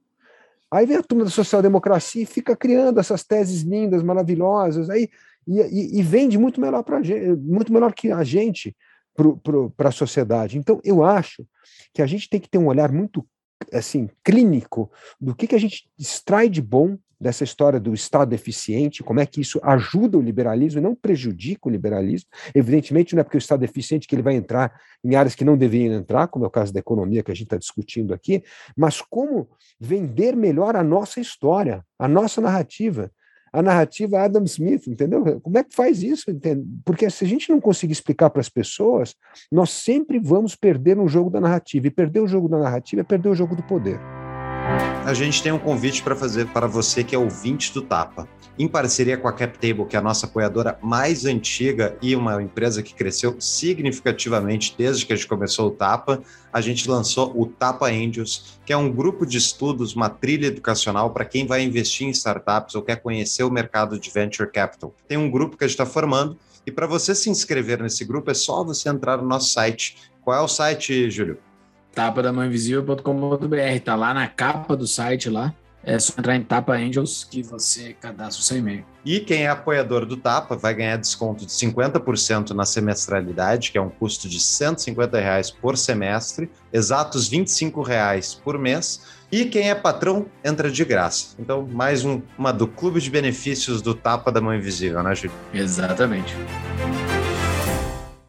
[0.71, 5.09] Aí vem a turma da social-democracia e fica criando essas teses lindas, maravilhosas, aí,
[5.45, 8.75] e, e, e vende muito melhor, pra gente, muito melhor que a gente
[9.75, 10.57] para a sociedade.
[10.57, 11.45] Então, eu acho
[11.93, 13.25] que a gente tem que ter um olhar muito
[13.73, 19.03] assim clínico do que, que a gente extrai de bom dessa história do Estado eficiente,
[19.03, 22.29] como é que isso ajuda o liberalismo e não prejudica o liberalismo.
[22.55, 25.43] Evidentemente, não é porque o Estado é eficiente que ele vai entrar em áreas que
[25.43, 28.41] não deveriam entrar, como é o caso da economia que a gente está discutindo aqui,
[28.75, 33.11] mas como vender melhor a nossa história, a nossa narrativa.
[33.51, 35.39] A narrativa Adam Smith, entendeu?
[35.41, 36.29] Como é que faz isso?
[36.29, 36.65] Entende?
[36.85, 39.15] Porque se a gente não conseguir explicar para as pessoas,
[39.51, 41.87] nós sempre vamos perder no jogo da narrativa.
[41.87, 43.99] E perder o jogo da narrativa é perder o jogo do poder.
[45.09, 48.27] A gente tem um convite para fazer para você que é ouvinte do Tapa.
[48.59, 52.83] Em parceria com a CapTable, que é a nossa apoiadora mais antiga e uma empresa
[52.83, 56.21] que cresceu significativamente desde que a gente começou o Tapa,
[56.53, 61.09] a gente lançou o Tapa Angels, que é um grupo de estudos, uma trilha educacional
[61.09, 64.93] para quem vai investir em startups ou quer conhecer o mercado de venture capital.
[65.07, 68.29] Tem um grupo que a gente está formando e para você se inscrever nesse grupo
[68.29, 69.97] é só você entrar no nosso site.
[70.21, 71.48] Qual é o site, Júlio?
[71.99, 75.53] tapadamãoinvisível.com.br, tá lá na capa do site lá.
[75.81, 78.85] É só entrar em Tapa Angels que você cadastra o seu e-mail.
[79.05, 83.81] E quem é apoiador do Tapa vai ganhar desconto de 50% na semestralidade, que é
[83.81, 89.01] um custo de 150 reais por semestre, exatos 25 reais por mês.
[89.31, 91.35] E quem é patrão entra de graça.
[91.39, 95.31] Então, mais um, uma do clube de benefícios do Tapa da Mão Invisível, né, Júlio?
[95.53, 96.35] Exatamente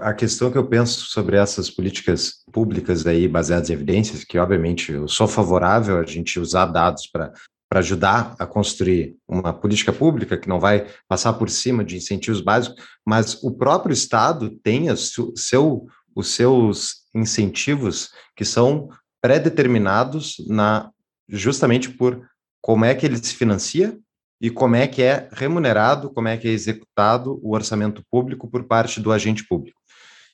[0.01, 4.93] a questão que eu penso sobre essas políticas públicas aí baseadas em evidências, que obviamente
[4.93, 7.33] eu sou favorável a gente usar dados para
[7.71, 12.41] para ajudar a construir uma política pública que não vai passar por cima de incentivos
[12.41, 18.89] básicos, mas o próprio Estado tem seu, os seus incentivos que são
[19.23, 20.91] pré-determinados na
[21.29, 22.29] justamente por
[22.61, 23.97] como é que ele se financia
[24.41, 28.65] e como é que é remunerado, como é que é executado o orçamento público por
[28.65, 29.80] parte do agente público.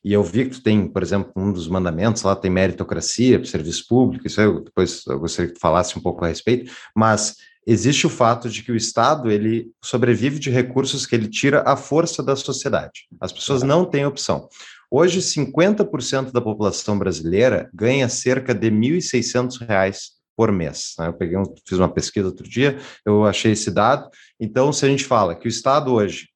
[0.06, 3.88] E eu vi que tu tem, por exemplo, um dos mandamentos lá tem meritocracia serviço
[3.88, 7.34] público, isso eu, depois eu gostaria que tu falasse um pouco a respeito, mas
[7.66, 11.76] existe o fato de que o Estado ele sobrevive de recursos que ele tira à
[11.76, 13.08] força da sociedade.
[13.20, 14.48] As pessoas não têm opção.
[14.88, 19.98] Hoje, 50% da população brasileira ganha cerca de R$ 1.600
[20.36, 20.94] por mês.
[21.00, 21.08] Né?
[21.08, 21.36] Eu peguei
[21.68, 24.08] fiz uma pesquisa outro dia, eu achei esse dado.
[24.38, 26.28] Então, se a gente fala que o Estado hoje,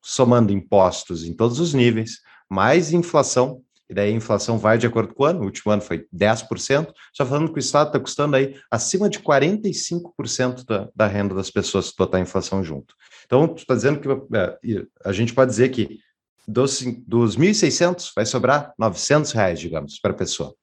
[0.00, 5.14] somando impostos em todos os níveis, mais inflação, e daí a inflação vai de acordo
[5.14, 8.36] com o ano, o último ano foi 10%, só falando que o Estado está custando
[8.36, 12.94] aí acima de 45% da, da renda das pessoas se botar a inflação junto.
[13.24, 15.98] Então, tu está dizendo que é, a gente pode dizer que
[16.46, 20.54] dos, dos 1.600 vai sobrar 900 reais, digamos, para a pessoa.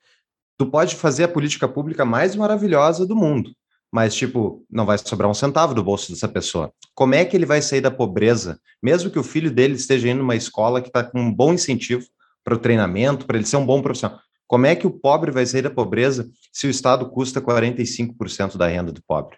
[0.60, 3.52] Tu pode fazer a política pública mais maravilhosa do mundo,
[3.92, 6.72] mas, tipo, não vai sobrar um centavo do bolso dessa pessoa.
[6.94, 10.20] Como é que ele vai sair da pobreza, mesmo que o filho dele esteja indo
[10.20, 12.06] numa escola que está com um bom incentivo
[12.44, 14.20] para o treinamento, para ele ser um bom profissional?
[14.48, 18.68] Como é que o pobre vai sair da pobreza se o Estado custa 45% da
[18.68, 19.38] renda do pobre?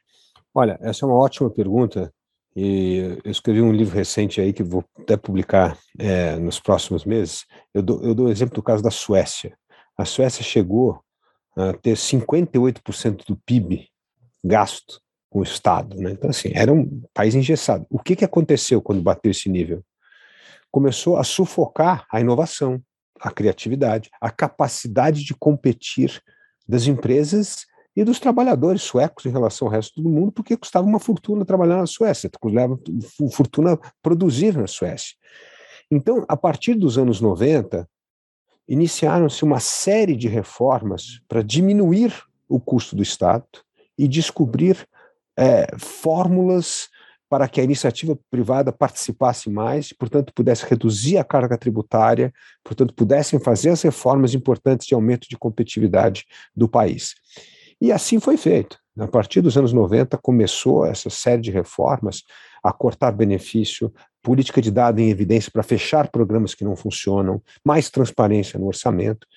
[0.54, 2.14] Olha, essa é uma ótima pergunta.
[2.56, 7.46] E eu escrevi um livro recente aí que vou até publicar é, nos próximos meses.
[7.74, 9.58] Eu dou, eu dou o exemplo do caso da Suécia.
[9.98, 11.02] A Suécia chegou
[11.56, 13.88] a ter 58% do PIB
[14.44, 15.98] gasto com o Estado.
[15.98, 16.12] Né?
[16.12, 17.86] Então, assim, era um país engessado.
[17.90, 19.84] O que, que aconteceu quando bateu esse nível?
[20.70, 22.82] Começou a sufocar a inovação,
[23.20, 26.22] a criatividade, a capacidade de competir
[26.68, 31.00] das empresas e dos trabalhadores suecos em relação ao resto do mundo, porque custava uma
[31.00, 32.80] fortuna trabalhar na Suécia, custava
[33.32, 35.16] fortuna produzir na Suécia.
[35.90, 37.88] Então, a partir dos anos 90,
[38.68, 42.14] iniciaram-se uma série de reformas para diminuir
[42.48, 43.46] o custo do Estado
[44.02, 44.88] e descobrir
[45.38, 46.90] é, fórmulas
[47.30, 52.34] para que a iniciativa privada participasse mais, portanto, pudesse reduzir a carga tributária,
[52.64, 57.14] portanto, pudessem fazer as reformas importantes de aumento de competitividade do país.
[57.80, 58.78] E assim foi feito.
[59.00, 62.24] A partir dos anos 90, começou essa série de reformas
[62.64, 67.90] a cortar benefício, política de dado em evidência para fechar programas que não funcionam, mais
[67.90, 69.28] transparência no orçamento.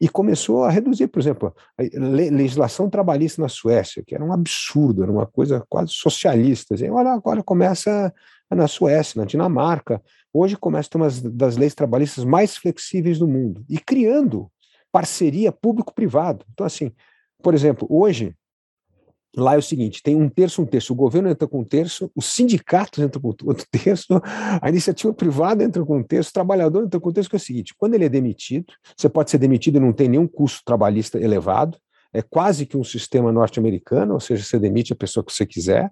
[0.00, 5.02] E começou a reduzir, por exemplo, a legislação trabalhista na Suécia, que era um absurdo,
[5.02, 6.74] era uma coisa quase socialista.
[6.74, 8.12] E olha, agora começa
[8.50, 10.02] na Suécia, na Dinamarca.
[10.32, 13.64] Hoje começa a ter uma das leis trabalhistas mais flexíveis do mundo.
[13.68, 14.50] E criando
[14.90, 16.44] parceria público-privado.
[16.52, 16.92] Então, assim,
[17.42, 18.34] por exemplo, hoje,
[19.36, 22.10] lá é o seguinte: tem um terço, um terço, o governo entra com um terço,
[22.14, 24.20] os sindicatos entram com outro terço,
[24.60, 27.38] a iniciativa privada entra com um terço, o trabalhador entra com um terço, que é
[27.38, 30.62] o seguinte: quando ele é demitido, você pode ser demitido e não tem nenhum custo
[30.64, 31.78] trabalhista elevado,
[32.12, 35.90] é quase que um sistema norte-americano, ou seja, você demite a pessoa que você quiser.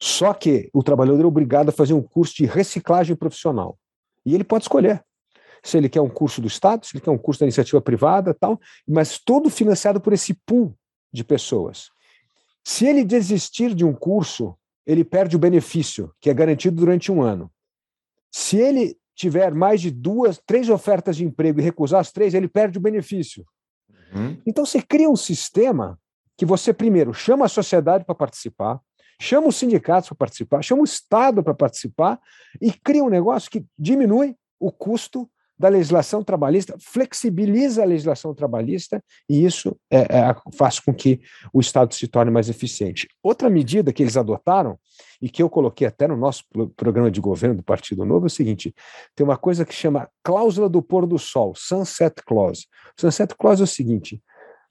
[0.00, 3.78] Só que o trabalhador é obrigado a fazer um curso de reciclagem profissional.
[4.26, 5.02] E ele pode escolher
[5.62, 8.34] se ele quer um curso do Estado, se ele quer um curso da iniciativa privada,
[8.34, 10.76] tal, mas todo financiado por esse pool
[11.12, 11.88] de pessoas.
[12.64, 17.22] Se ele desistir de um curso, ele perde o benefício, que é garantido durante um
[17.22, 17.50] ano.
[18.32, 22.48] Se ele tiver mais de duas, três ofertas de emprego e recusar as três, ele
[22.48, 23.44] perde o benefício.
[24.14, 24.40] Uhum.
[24.46, 25.98] Então você cria um sistema
[26.36, 28.80] que você primeiro chama a sociedade para participar,
[29.20, 32.20] chama os sindicatos para participar, chama o Estado para participar
[32.60, 39.02] e cria um negócio que diminui o custo da legislação trabalhista, flexibiliza a legislação trabalhista
[39.28, 41.20] e isso é, é, faz com que
[41.52, 43.08] o Estado se torne mais eficiente.
[43.22, 44.78] Outra medida que eles adotaram,
[45.20, 46.44] e que eu coloquei até no nosso
[46.76, 48.74] programa de governo do Partido Novo, é o seguinte:
[49.14, 52.66] tem uma coisa que chama cláusula do pôr do sol, sunset clause.
[52.98, 54.22] Sunset clause é o seguinte: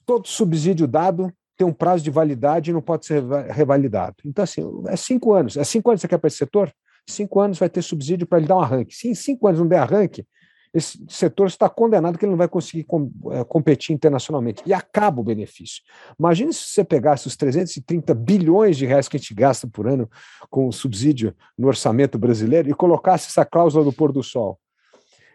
[0.05, 4.15] todo subsídio dado tem um prazo de validade e não pode ser revalidado.
[4.25, 5.57] Então, assim, é cinco anos.
[5.57, 6.71] É cinco anos que você quer para esse setor?
[7.07, 8.95] Cinco anos vai ter subsídio para ele dar um arranque.
[8.95, 10.25] Se em cinco anos não der arranque,
[10.73, 14.63] esse setor está condenado que ele não vai conseguir com, é, competir internacionalmente.
[14.65, 15.83] E acaba o benefício.
[16.19, 20.09] Imagine se você pegasse os 330 bilhões de reais que a gente gasta por ano
[20.49, 24.59] com subsídio no orçamento brasileiro e colocasse essa cláusula do pôr do sol.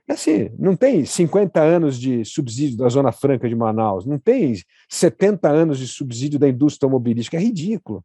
[0.08, 4.54] Assim, não tem 50 anos de subsídio da Zona Franca de Manaus, não tem
[4.88, 8.02] 70 anos de subsídio da indústria automobilística, é ridículo.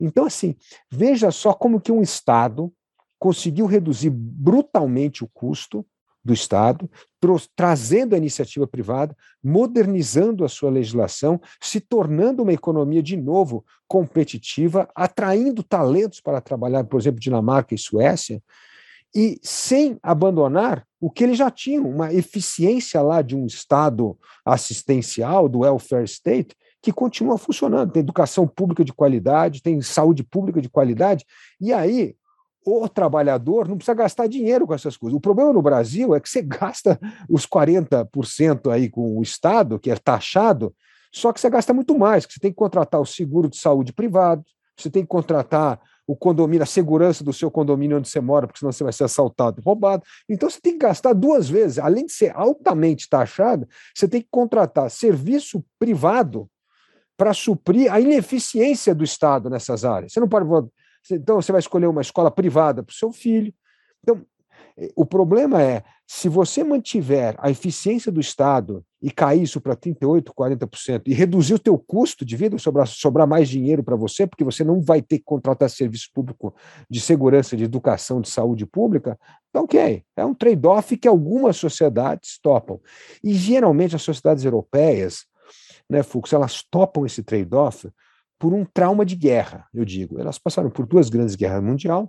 [0.00, 0.56] Então, assim,
[0.90, 2.72] veja só como que um Estado
[3.18, 5.86] conseguiu reduzir brutalmente o custo
[6.24, 6.88] do Estado,
[7.56, 14.88] trazendo a iniciativa privada, modernizando a sua legislação, se tornando uma economia de novo competitiva,
[14.94, 18.42] atraindo talentos para trabalhar, por exemplo, Dinamarca e Suécia,
[19.14, 25.48] e sem abandonar o que eles já tinham, uma eficiência lá de um Estado assistencial,
[25.48, 27.92] do welfare state, que continua funcionando.
[27.92, 31.26] Tem educação pública de qualidade, tem saúde pública de qualidade,
[31.60, 32.16] e aí
[32.64, 35.16] o trabalhador não precisa gastar dinheiro com essas coisas.
[35.16, 36.98] O problema no Brasil é que você gasta
[37.28, 40.74] os 40% aí com o Estado, que é taxado,
[41.12, 43.92] só que você gasta muito mais, que você tem que contratar o seguro de saúde
[43.92, 44.44] privado,
[44.76, 48.58] você tem que contratar o condomínio, a segurança do seu condomínio onde você mora, porque
[48.58, 50.02] senão você vai ser assaltado roubado.
[50.28, 51.78] Então você tem que gastar duas vezes.
[51.78, 56.48] Além de ser altamente taxado, você tem que contratar serviço privado
[57.16, 60.12] para suprir a ineficiência do Estado nessas áreas.
[60.12, 60.46] Você não pode.
[61.10, 63.52] Então você vai escolher uma escola privada para o seu filho.
[64.02, 64.24] Então,
[64.76, 69.74] eh, o problema é, se você mantiver a eficiência do Estado e cair isso para
[69.74, 74.26] 38%, 40%, e reduzir o teu custo de vida, sobrar, sobrar mais dinheiro para você,
[74.26, 76.54] porque você não vai ter que contratar serviço público
[76.88, 80.04] de segurança, de educação, de saúde pública, então ok.
[80.16, 82.80] É um trade-off que algumas sociedades topam.
[83.24, 85.24] E geralmente as sociedades europeias,
[85.88, 87.90] né, Fux, elas topam esse trade-off
[88.42, 90.18] por um trauma de guerra, eu digo.
[90.18, 92.08] Elas passaram por duas grandes guerras mundiais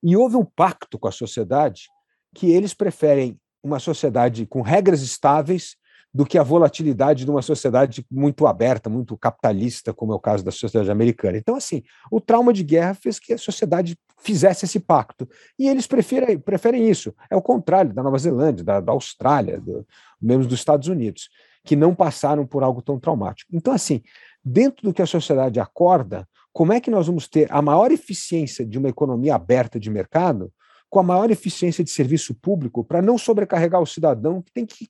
[0.00, 1.88] e houve um pacto com a sociedade
[2.32, 5.74] que eles preferem uma sociedade com regras estáveis
[6.14, 10.44] do que a volatilidade de uma sociedade muito aberta, muito capitalista, como é o caso
[10.44, 11.36] da sociedade americana.
[11.36, 15.28] Então, assim, o trauma de guerra fez que a sociedade fizesse esse pacto.
[15.58, 17.12] E eles preferem, preferem isso.
[17.28, 19.84] É o contrário da Nova Zelândia, da, da Austrália, do,
[20.20, 21.28] mesmo dos Estados Unidos,
[21.64, 23.50] que não passaram por algo tão traumático.
[23.52, 24.00] Então, assim,
[24.44, 28.64] dentro do que a sociedade acorda, como é que nós vamos ter a maior eficiência
[28.66, 30.52] de uma economia aberta de mercado
[30.90, 34.86] com a maior eficiência de serviço público para não sobrecarregar o cidadão que tem que,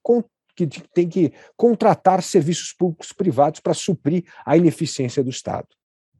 [0.57, 5.69] que tem que contratar serviços públicos privados para suprir a ineficiência do Estado.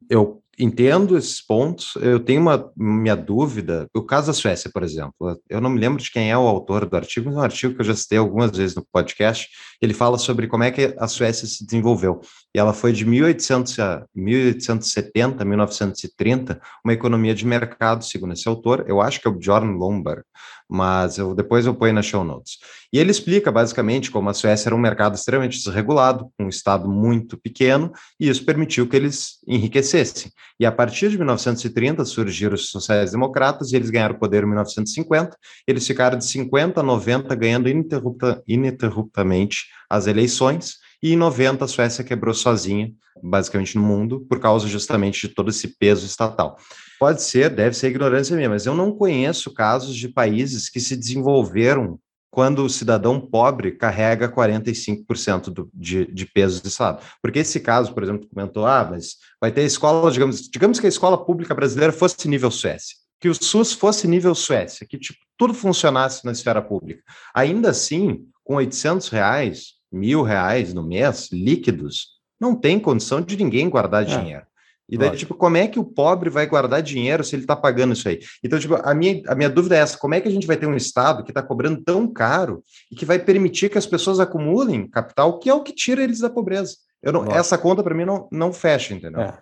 [0.09, 1.95] Eu entendo esses pontos.
[1.97, 3.87] Eu tenho uma minha dúvida.
[3.93, 6.85] O caso da Suécia, por exemplo, eu não me lembro de quem é o autor
[6.85, 9.49] do artigo, mas é um artigo que eu já citei algumas vezes no podcast.
[9.81, 12.21] Ele fala sobre como é que a Suécia se desenvolveu.
[12.55, 18.85] E ela foi de 1800 a 1870, 1930, uma economia de mercado, segundo esse autor.
[18.87, 20.23] Eu acho que é o Bjorn Lomborg,
[20.69, 22.57] mas eu, depois eu ponho nas show notes.
[22.91, 27.37] E ele explica basicamente como a Suécia era um mercado extremamente desregulado, um estado muito
[27.37, 30.31] pequeno, e isso permitiu que eles enriquecessem.
[30.59, 35.35] E a partir de 1930 surgiram os sociais-democratas e eles ganharam poder em 1950.
[35.67, 40.82] Eles ficaram de 50 a 90 ganhando ininterrupta, ininterruptamente as eleições.
[41.03, 42.89] E em 90 a Suécia quebrou sozinha,
[43.21, 46.57] basicamente no mundo, por causa justamente de todo esse peso estatal.
[46.97, 50.95] Pode ser, deve ser ignorância minha, mas eu não conheço casos de países que se
[50.95, 51.99] desenvolveram
[52.31, 57.03] quando o cidadão pobre carrega 45% do, de, de peso do Estado.
[57.21, 60.89] Porque esse caso, por exemplo, comentou, ah, mas vai ter escola, digamos, digamos que a
[60.89, 65.53] escola pública brasileira fosse nível Suécia, que o SUS fosse nível Suécia, que tipo, tudo
[65.53, 67.03] funcionasse na esfera pública.
[67.35, 73.69] Ainda assim, com 800 reais, mil reais no mês, líquidos, não tem condição de ninguém
[73.69, 74.05] guardar é.
[74.05, 74.43] dinheiro.
[74.89, 77.93] E daí, tipo, como é que o pobre vai guardar dinheiro se ele está pagando
[77.93, 78.19] isso aí?
[78.43, 80.57] Então, tipo, a minha, a minha dúvida é essa: como é que a gente vai
[80.57, 84.19] ter um Estado que está cobrando tão caro e que vai permitir que as pessoas
[84.19, 86.75] acumulem capital, que é o que tira eles da pobreza?
[87.01, 89.21] Eu não, essa conta, para mim, não, não fecha, entendeu?
[89.21, 89.37] É.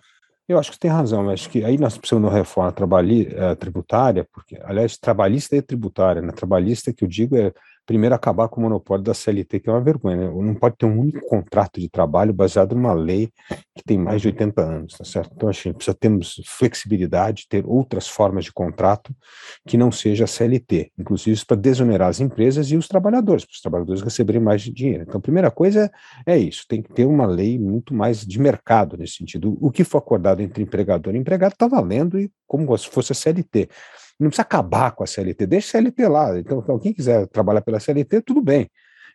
[0.48, 3.54] Eu acho que tem razão, acho que aí nós precisamos de uma reforma trabalhi, uh,
[3.56, 6.32] tributária, porque, aliás, trabalhista e tributária, né?
[6.32, 7.52] Trabalhista que eu digo é
[7.86, 10.16] primeiro acabar com o monopólio da CLT, que é uma vergonha.
[10.16, 10.24] Né?
[10.28, 13.30] Não pode ter um único contrato de trabalho baseado numa lei
[13.74, 15.32] que tem mais de 80 anos, tá certo?
[15.34, 19.14] Então, acho que precisa termos flexibilidade, ter outras formas de contrato
[19.66, 23.60] que não seja a CLT, inclusive para desonerar as empresas e os trabalhadores, para os
[23.60, 25.04] trabalhadores receberem mais dinheiro.
[25.06, 25.90] Então, a primeira coisa
[26.26, 29.56] é isso, tem que ter uma lei muito mais de mercado nesse sentido.
[29.60, 33.14] O que for acordado entre empregador e empregado está valendo e como se fosse a
[33.14, 33.68] CLT.
[34.18, 36.38] Não precisa acabar com a CLT, deixa a CLT lá.
[36.38, 38.68] Então, então, quem quiser trabalhar pela CLT, tudo bem.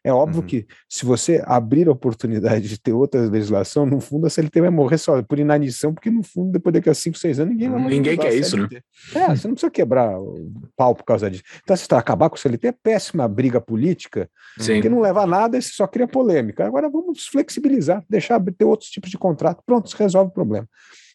[0.04, 0.48] É óbvio uhum.
[0.48, 4.70] que se você abrir a oportunidade de ter outra legislação, no fundo a CLT vai
[4.70, 7.82] morrer só por inanição, porque no fundo, depois daqui a 5, 6 anos, ninguém vai
[7.82, 8.68] Ninguém quer isso, né?
[9.14, 11.44] É, você não precisa quebrar o pau por causa disso.
[11.64, 14.76] Então, se está acabar com a CLT, é péssima briga política, Sim.
[14.76, 16.66] porque não leva a nada, você só cria polêmica.
[16.66, 20.68] Agora vamos flexibilizar, deixar ter outros tipos de contrato, pronto, se resolve o problema.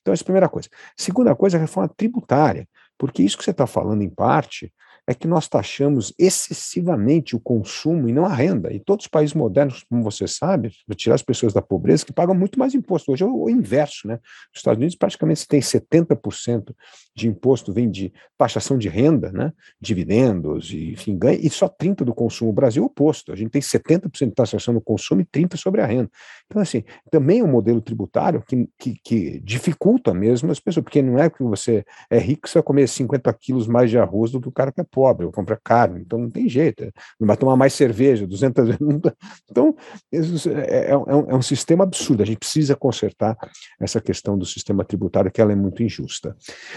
[0.02, 0.68] Então, essa é a primeira coisa.
[0.96, 2.68] Segunda coisa, a reforma tributária.
[3.02, 4.72] Porque isso que você está falando, em parte,
[5.06, 8.72] é que nós taxamos excessivamente o consumo e não a renda.
[8.72, 12.12] E todos os países modernos, como você sabe, para tirar as pessoas da pobreza, que
[12.12, 13.12] pagam muito mais imposto.
[13.12, 14.14] Hoje é o inverso, né?
[14.14, 16.72] Nos Estados Unidos, praticamente, tem 70%
[17.14, 19.52] de imposto vem de taxação de renda, né?
[19.80, 22.50] dividendos, e, enfim, ganha, e só 30% do consumo.
[22.50, 23.32] O Brasil é o oposto.
[23.32, 26.10] A gente tem 70% de taxação do consumo e 30% sobre a renda.
[26.46, 31.02] Então, assim, também é um modelo tributário que, que, que dificulta mesmo as pessoas, porque
[31.02, 34.40] não é que você é rico, você vai comer 50 quilos mais de arroz do
[34.40, 36.84] que o cara que é pobre, ou compra carne, então não tem jeito,
[37.18, 38.80] não vai tomar mais cerveja, 200 vezes.
[39.50, 39.74] Então,
[40.12, 43.36] é, é, um, é um sistema absurdo, a gente precisa consertar
[43.80, 46.36] essa questão do sistema tributário, que ela é muito injusta.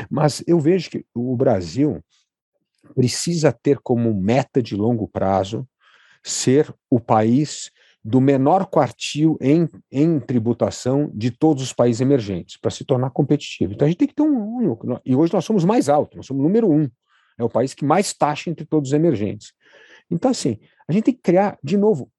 [0.09, 2.01] Mas eu vejo que o Brasil
[2.95, 5.67] precisa ter como meta de longo prazo
[6.23, 7.71] ser o país
[8.05, 13.73] do menor quartil em, em tributação de todos os países emergentes, para se tornar competitivo.
[13.73, 14.77] Então a gente tem que ter um.
[15.03, 16.87] E hoje nós somos mais altos, nós somos número um.
[17.37, 19.53] É o país que mais taxa entre todos os emergentes.
[20.09, 22.09] Então, assim, a gente tem que criar, de novo,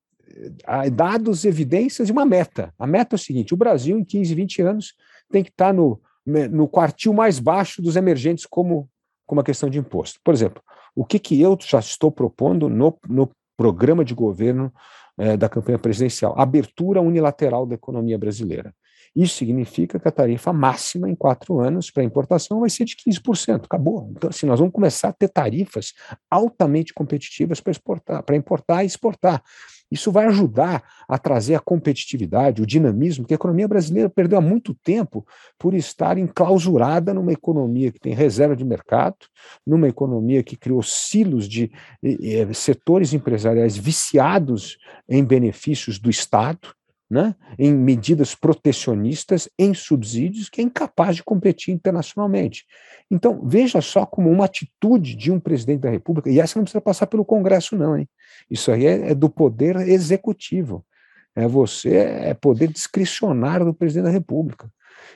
[0.66, 2.72] eh, dados, evidências e uma meta.
[2.78, 4.94] A meta é o seguinte: o Brasil, em 15, 20 anos,
[5.30, 8.88] tem que estar no, no quartil mais baixo dos emergentes, como,
[9.24, 10.20] como a questão de imposto.
[10.22, 10.62] Por exemplo,
[10.94, 14.72] o que, que eu já estou propondo no, no programa de governo
[15.18, 18.74] é, da campanha presidencial, abertura unilateral da economia brasileira.
[19.16, 23.64] Isso significa que a tarifa máxima em quatro anos para importação vai ser de 15%.
[23.64, 24.12] Acabou.
[24.14, 25.94] Então, assim, nós vamos começar a ter tarifas
[26.30, 29.42] altamente competitivas para exportar, para importar e exportar.
[29.90, 34.42] Isso vai ajudar a trazer a competitividade, o dinamismo, que a economia brasileira perdeu há
[34.42, 35.24] muito tempo
[35.58, 39.16] por estar enclausurada numa economia que tem reserva de mercado,
[39.66, 41.70] numa economia que criou silos de
[42.02, 44.76] eh, setores empresariais viciados
[45.08, 46.74] em benefícios do Estado,
[47.08, 52.64] né, em medidas protecionistas, em subsídios, que é incapaz de competir internacionalmente.
[53.10, 56.80] Então, veja só como uma atitude de um presidente da República, e essa não precisa
[56.80, 58.08] passar pelo Congresso, não, hein?
[58.50, 60.84] Isso aí é, é do poder executivo.
[61.34, 64.70] É você, é poder discricionário do presidente da República.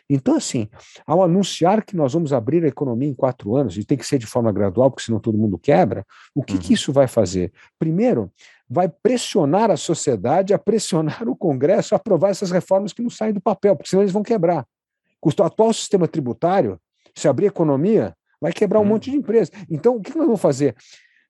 [0.08, 0.68] Então, assim,
[1.06, 4.18] ao anunciar que nós vamos abrir a economia em quatro anos, e tem que ser
[4.18, 6.04] de forma gradual, porque senão todo mundo quebra,
[6.34, 6.58] o que, uhum.
[6.60, 7.52] que isso vai fazer?
[7.78, 8.30] Primeiro,
[8.68, 13.32] vai pressionar a sociedade a pressionar o Congresso a aprovar essas reformas que não saem
[13.32, 14.66] do papel, porque senão eles vão quebrar.
[15.20, 16.80] Com o atual sistema tributário,
[17.14, 18.88] se abrir economia, vai quebrar um uhum.
[18.88, 19.50] monte de empresas.
[19.68, 20.74] Então, o que nós vamos fazer?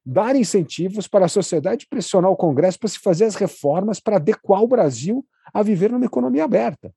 [0.05, 4.63] Dar incentivos para a sociedade pressionar o Congresso para se fazer as reformas para adequar
[4.63, 6.93] o Brasil a viver numa economia aberta.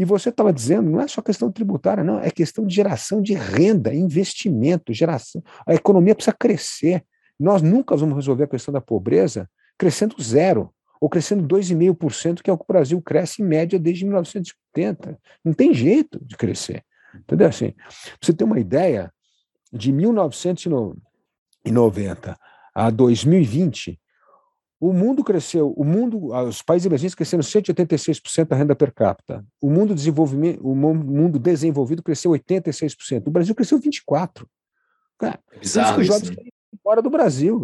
[0.00, 3.34] E você estava dizendo, não é só questão tributária, não, é questão de geração de
[3.34, 5.44] renda, investimento, geração.
[5.66, 7.04] A economia precisa crescer.
[7.38, 9.46] Nós nunca vamos resolver a questão da pobreza
[9.76, 14.06] crescendo zero, ou crescendo 2,5%, que é o que o Brasil cresce em média desde
[14.06, 15.18] 1980.
[15.44, 16.82] Não tem jeito de crescer.
[17.14, 17.48] Entendeu?
[17.48, 17.74] Assim,
[18.18, 19.12] você ter uma ideia,
[19.70, 22.38] de 1990
[22.74, 24.00] a 2020,
[24.80, 29.44] o mundo cresceu, o mundo, os países emergentes cresceram 186% a renda per capita.
[29.60, 33.26] O mundo desenvolvimento, o mundo desenvolvido cresceu 86%.
[33.26, 34.48] O Brasil cresceu 24.
[35.18, 37.62] Cara, Bizarro, os jovens querem ir embora do Brasil.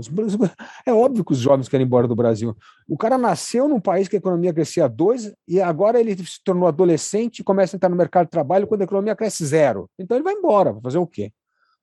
[0.85, 2.55] É óbvio que os jovens querem ir embora do Brasil.
[2.87, 6.69] O cara nasceu num país que a economia crescia 2 e agora ele se tornou
[6.69, 9.89] adolescente e começa a entrar no mercado de trabalho quando a economia cresce zero.
[9.99, 11.33] Então ele vai embora, vai fazer o quê?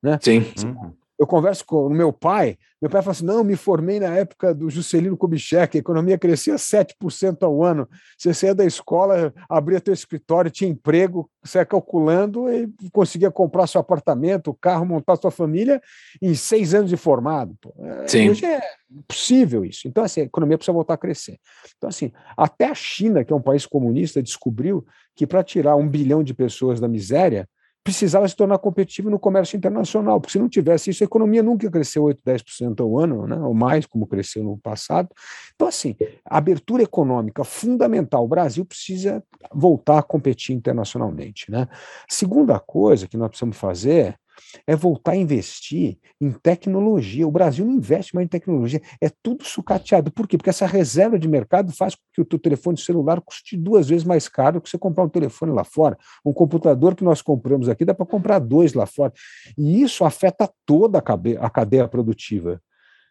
[0.00, 0.16] Né?
[0.22, 0.44] Sim.
[0.64, 4.14] Uhum eu converso com o meu pai, meu pai fala assim: não, me formei na
[4.14, 7.88] época do Juscelino Kubitschek, a economia crescia 7% ao ano.
[8.18, 13.66] Você saía da escola, abria teu escritório, tinha emprego, você ia calculando e conseguia comprar
[13.66, 15.80] seu apartamento, carro, montar sua família
[16.20, 17.56] em seis anos de formado.
[17.78, 18.28] É, Sim.
[18.28, 18.60] Hoje é
[19.08, 19.88] possível isso.
[19.88, 21.38] Então, assim, a economia precisa voltar a crescer.
[21.78, 24.84] Então, assim, até a China, que é um país comunista, descobriu
[25.16, 27.48] que para tirar um bilhão de pessoas da miséria,
[27.84, 31.70] precisava se tornar competitivo no comércio internacional, porque se não tivesse isso, a economia nunca
[31.70, 35.10] cresceu 8, 10% ao ano, né, ou mais, como cresceu no passado.
[35.54, 38.24] Então, assim, abertura econômica fundamental.
[38.24, 39.22] O Brasil precisa
[39.52, 41.50] voltar a competir internacionalmente.
[41.50, 41.68] Né?
[42.08, 44.18] Segunda coisa que nós precisamos fazer
[44.66, 47.26] é voltar a investir em tecnologia.
[47.26, 50.10] O Brasil não investe mais em tecnologia, é tudo sucateado.
[50.12, 50.36] Por quê?
[50.36, 54.04] Porque essa reserva de mercado faz com que o teu telefone celular custe duas vezes
[54.04, 55.96] mais caro que você comprar um telefone lá fora.
[56.24, 59.12] Um computador que nós compramos aqui dá para comprar dois lá fora.
[59.56, 62.60] E isso afeta toda a cadeia produtiva.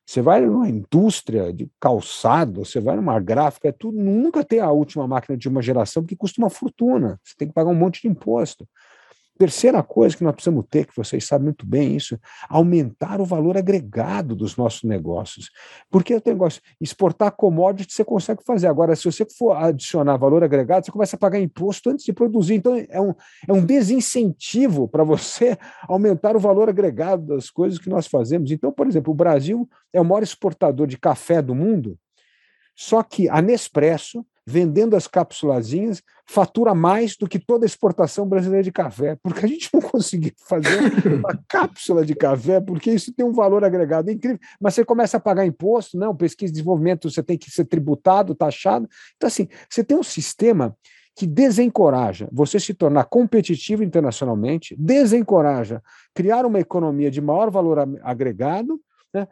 [0.05, 4.69] Você vai numa indústria de calçado, você vai numa gráfica, é tudo, nunca tem a
[4.69, 7.19] última máquina de uma geração, porque custa uma fortuna.
[7.23, 8.67] Você tem que pagar um monte de imposto.
[9.35, 13.57] Terceira coisa que nós precisamos ter, que vocês sabem muito bem isso, aumentar o valor
[13.57, 15.49] agregado dos nossos negócios.
[15.89, 18.67] Porque o negócio, exportar commodity você consegue fazer.
[18.67, 22.55] Agora, se você for adicionar valor agregado, você começa a pagar imposto antes de produzir.
[22.55, 23.13] Então, é um,
[23.47, 25.57] é um desincentivo para você
[25.89, 28.51] aumentar o valor agregado das coisas que nós fazemos.
[28.51, 31.97] Então, por exemplo, o Brasil é o maior exportador de café do mundo,
[32.75, 38.63] só que a Nespresso vendendo as capsulazinhas, fatura mais do que toda a exportação brasileira
[38.63, 43.25] de café, porque a gente não conseguiu fazer uma cápsula de café, porque isso tem
[43.25, 44.39] um valor agregado incrível.
[44.59, 48.35] Mas você começa a pagar imposto, não, pesquisa e desenvolvimento, você tem que ser tributado,
[48.35, 48.87] taxado.
[49.15, 50.75] Então, assim, você tem um sistema
[51.15, 55.81] que desencoraja você se tornar competitivo internacionalmente, desencoraja
[56.13, 58.81] criar uma economia de maior valor agregado
[59.13, 59.27] né?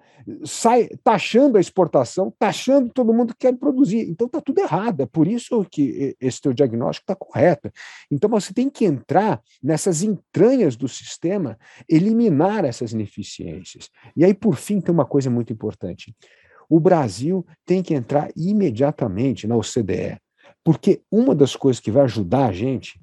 [0.46, 4.10] sai taxando a exportação, taxando todo mundo que quer produzir.
[4.10, 5.02] Então está tudo errado.
[5.02, 7.72] É por isso que esse teu diagnóstico está correto.
[8.10, 11.58] Então você tem que entrar nessas entranhas do sistema,
[11.90, 13.90] eliminar essas ineficiências.
[14.16, 16.16] E aí, por fim, tem uma coisa muito importante.
[16.70, 20.18] O Brasil tem que entrar imediatamente na OCDE,
[20.64, 23.02] porque uma das coisas que vai ajudar a gente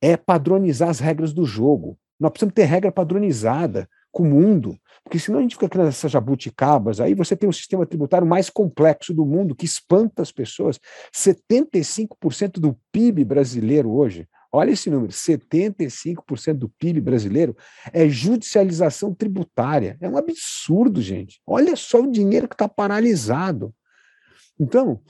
[0.00, 1.98] é padronizar as regras do jogo.
[2.18, 6.10] Nós precisamos ter regra padronizada com o mundo, porque senão a gente fica criando essas
[6.10, 7.00] jabuticabas.
[7.00, 10.78] Aí você tem o sistema tributário mais complexo do mundo, que espanta as pessoas.
[11.14, 17.56] 75% do PIB brasileiro hoje, olha esse número: 75% do PIB brasileiro
[17.92, 19.96] é judicialização tributária.
[20.00, 21.40] É um absurdo, gente.
[21.46, 23.74] Olha só o dinheiro que está paralisado.
[24.58, 25.00] Então,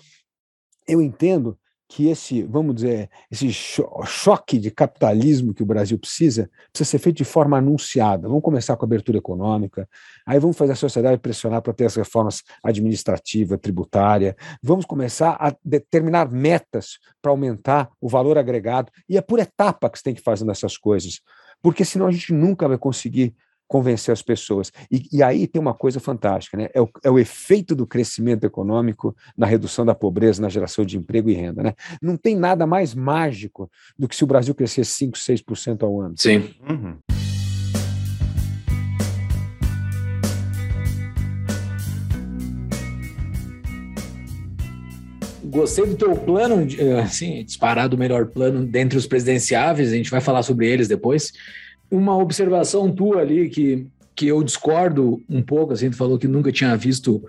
[0.87, 1.59] eu entendo
[1.91, 6.99] que esse, vamos dizer, esse cho choque de capitalismo que o Brasil precisa, precisa ser
[7.01, 8.29] feito de forma anunciada.
[8.29, 9.89] Vamos começar com a abertura econômica,
[10.25, 15.53] aí vamos fazer a sociedade pressionar para ter as reformas administrativa, tributária, vamos começar a
[15.65, 20.23] determinar metas para aumentar o valor agregado, e é por etapa que você tem que
[20.23, 21.21] fazer essas coisas,
[21.61, 23.35] porque senão a gente nunca vai conseguir
[23.71, 24.73] convencer as pessoas.
[24.91, 26.69] E, e, aí tem uma coisa fantástica, né?
[26.75, 30.99] É o, é o, efeito do crescimento econômico na redução da pobreza, na geração de
[30.99, 31.75] emprego e renda, né?
[32.03, 36.15] Não tem nada mais mágico do que se o Brasil crescer 5, 6% ao ano.
[36.19, 36.53] Sim.
[36.69, 36.97] Uhum.
[45.45, 46.67] Gostei do teu plano,
[47.05, 51.33] assim, disparado o melhor plano dentre os presidenciáveis, a gente vai falar sobre eles depois
[51.91, 56.53] uma observação tua ali que, que eu discordo um pouco, assim, tu falou que nunca
[56.53, 57.23] tinha visto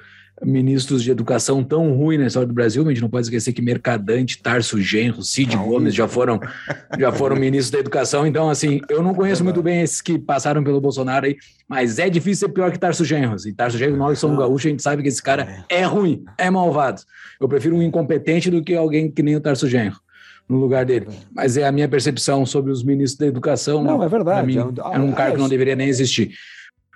[0.43, 3.61] ministros de educação tão ruim na história do Brasil, a gente não pode esquecer que
[3.61, 6.39] Mercadante, Tarso Genro, Cid não, Gomes já foram,
[6.97, 10.63] já foram ministros da educação, então assim, eu não conheço muito bem esses que passaram
[10.63, 11.37] pelo Bolsonaro aí,
[11.67, 14.69] mas é difícil ser pior que Tarso Genro, e Tarso Genro, nós somos gaúchos, a
[14.69, 17.01] gente sabe que esse cara é ruim, é malvado,
[17.39, 19.97] eu prefiro um incompetente do que alguém que nem o Tarso Genro
[20.51, 21.07] no lugar dele.
[21.33, 23.83] Mas é a minha percepção sobre os ministros da educação.
[23.83, 24.47] Não, é verdade.
[24.47, 26.31] Mim, é um, é cargo que não deveria nem existir.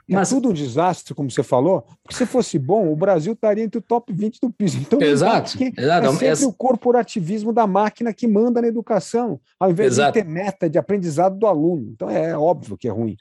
[0.09, 3.33] É Mas é tudo um desastre, como você falou, porque se fosse bom, o Brasil
[3.33, 4.77] estaria entre o top 20 do piso.
[4.77, 6.07] Então, exato, exato.
[6.07, 6.47] é sempre Essa...
[6.47, 10.13] o corporativismo da máquina que manda na educação, ao invés exato.
[10.13, 11.89] de ter meta de aprendizado do aluno.
[11.91, 13.17] Então é óbvio que é ruim.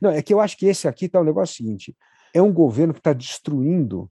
[0.00, 1.96] Não, é que eu acho que esse aqui está o um negócio seguinte:
[2.32, 4.08] é um governo que está destruindo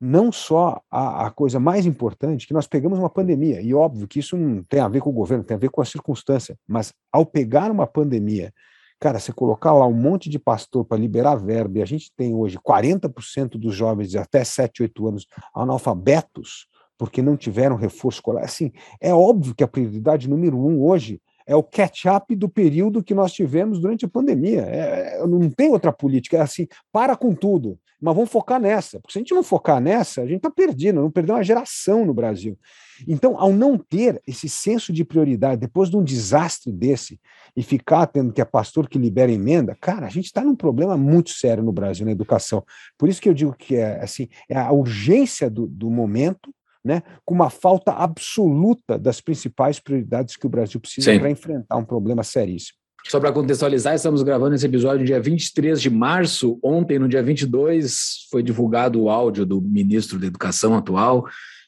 [0.00, 4.18] não só a, a, coisa mais importante, que nós pegamos uma pandemia, e óbvio que
[4.18, 6.92] isso não tem a ver com o governo, tem a ver com a circunstância, mas
[7.10, 8.52] ao pegar uma pandemia,
[9.00, 12.34] cara, você colocar lá um monte de pastor para liberar verba, e a gente tem
[12.34, 16.66] hoje 40% dos jovens de até 7, 8 anos analfabetos,
[16.98, 21.54] porque não tiveram reforço escolar, assim, é óbvio que a prioridade número um hoje é
[21.54, 24.62] o catch-up do período que nós tivemos durante a pandemia.
[24.62, 29.00] É, é, não tem outra política, é assim, para com tudo, mas vamos focar nessa,
[29.00, 32.04] porque se a gente não focar nessa, a gente está perdido, não perdeu uma geração
[32.04, 32.58] no Brasil.
[33.06, 37.18] Então, ao não ter esse senso de prioridade, depois de um desastre desse,
[37.56, 40.96] e ficar tendo que é pastor que libera emenda, cara, a gente está num problema
[40.96, 42.64] muito sério no Brasil, na educação.
[42.98, 47.02] Por isso que eu digo que é assim, é a urgência do, do momento, né,
[47.24, 52.22] com uma falta absoluta das principais prioridades que o Brasil precisa para enfrentar um problema
[52.22, 52.78] seríssimo.
[53.08, 56.58] Só para contextualizar, estamos gravando esse episódio no dia 23 de março.
[56.62, 61.24] Ontem, no dia 22, foi divulgado o áudio do ministro da Educação atual,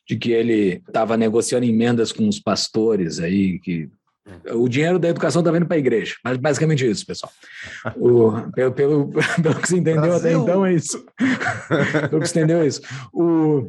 [0.06, 3.88] de que ele estava negociando emendas com os pastores aí, que
[4.52, 6.16] o dinheiro da educação está vindo para a igreja.
[6.24, 7.32] Mas basicamente isso, pessoal.
[7.96, 9.10] O, pelo, pelo,
[9.40, 10.16] pelo que você entendeu Brasil.
[10.16, 11.04] até então, é isso.
[12.10, 12.82] pelo que você entendeu, é isso.
[13.12, 13.68] O,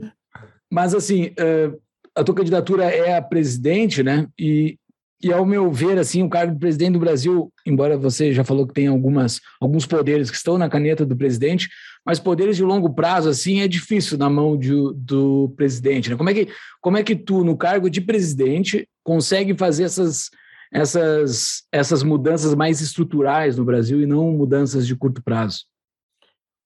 [0.71, 1.71] mas, assim, eh,
[2.15, 4.27] a tua candidatura é a presidente, né?
[4.37, 4.77] E,
[5.21, 8.65] e ao meu ver, assim, o cargo de presidente do Brasil, embora você já falou
[8.65, 11.69] que tem algumas, alguns poderes que estão na caneta do presidente,
[12.05, 16.15] mas poderes de longo prazo, assim, é difícil na mão de, do presidente, né?
[16.15, 16.47] Como é, que,
[16.79, 20.29] como é que tu, no cargo de presidente, consegue fazer essas,
[20.71, 25.65] essas, essas mudanças mais estruturais no Brasil e não mudanças de curto prazo?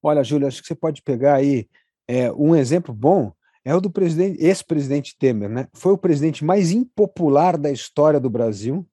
[0.00, 1.66] Olha, Júlio, acho que você pode pegar aí
[2.06, 3.32] é, um exemplo bom
[3.64, 5.68] é o do presidente, ex-presidente Temer, né?
[5.72, 8.86] Foi o presidente mais impopular da história do Brasil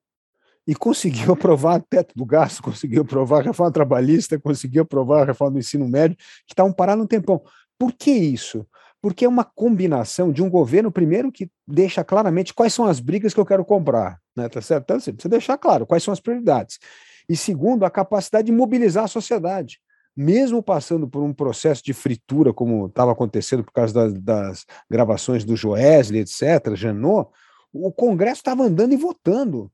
[0.66, 5.54] e conseguiu aprovar teto do gasto, conseguiu aprovar a reforma trabalhista, conseguiu aprovar a reforma
[5.54, 6.16] do ensino médio,
[6.48, 7.42] que estavam parados um tempão.
[7.78, 8.66] Por que isso?
[9.02, 13.34] Porque é uma combinação de um governo, primeiro, que deixa claramente quais são as brigas
[13.34, 14.48] que eu quero comprar, né?
[14.48, 14.84] Tá certo?
[14.84, 16.80] Então, você precisa deixar claro quais são as prioridades.
[17.28, 19.80] E segundo, a capacidade de mobilizar a sociedade
[20.16, 25.44] mesmo passando por um processo de fritura, como estava acontecendo por causa das, das gravações
[25.44, 27.30] do Joesley, etc., Janot,
[27.74, 29.72] o Congresso estava andando e votando.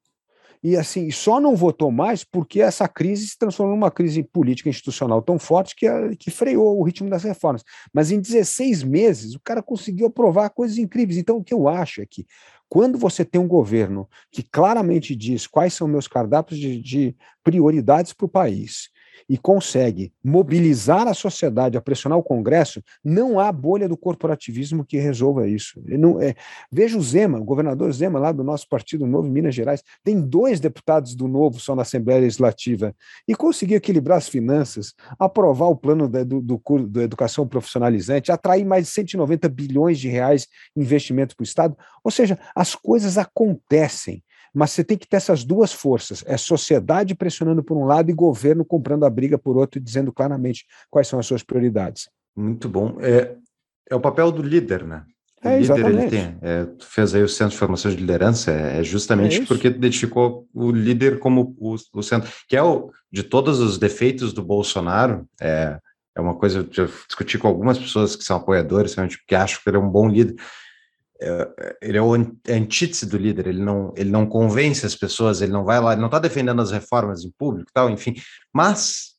[0.64, 5.22] e assim só não votou mais porque essa crise se transformou numa crise política institucional
[5.22, 7.64] tão forte que, que freou o ritmo das reformas.
[7.92, 11.18] Mas em 16 meses o cara conseguiu aprovar coisas incríveis.
[11.18, 12.26] Então o que eu acho é que
[12.70, 18.14] quando você tem um governo que claramente diz quais são meus cardápios de, de prioridades
[18.14, 18.90] para o país
[19.30, 24.98] e consegue mobilizar a sociedade a pressionar o Congresso, não há bolha do corporativismo que
[24.98, 25.82] resolva isso.
[25.86, 26.36] Não, é,
[26.72, 30.60] veja o Zema, o governador Zema, lá do nosso Partido Novo, Minas Gerais, tem dois
[30.60, 32.96] deputados do Novo só na Assembleia Legislativa
[33.28, 38.66] e conseguiu equilibrar as finanças, aprovar o plano da, do, do, do educação profissionalizante, atrair
[38.66, 41.78] mais de 190 bilhões de reais em investimento para o Estado.
[42.04, 44.24] Ou seja, as coisas acontecem.
[44.54, 48.14] Mas você tem que ter essas duas forças: é sociedade pressionando por um lado e
[48.14, 52.10] governo comprando a briga por outro e dizendo claramente quais são as suas prioridades.
[52.36, 52.98] Muito bom.
[53.00, 53.36] É,
[53.90, 55.04] é o papel do líder, né?
[55.44, 56.02] O é, líder exatamente.
[56.02, 56.38] ele tem.
[56.42, 59.70] É, tu fez aí o centro de formação de liderança, é, é justamente É porque
[59.70, 64.34] tu identificou o líder como o, o centro, que é o de todos os defeitos
[64.34, 65.28] do Bolsonaro.
[65.40, 65.80] É,
[66.16, 69.60] é uma coisa que eu discuti com algumas pessoas que são apoiadores, realmente, porque acham
[69.64, 70.36] que ele é um bom líder.
[71.20, 72.18] É, ele é o a
[72.52, 76.02] antítese do líder, ele não, ele não convence as pessoas, ele não vai lá, ele
[76.02, 78.16] não está defendendo as reformas em público, tal, enfim.
[78.54, 79.16] Mas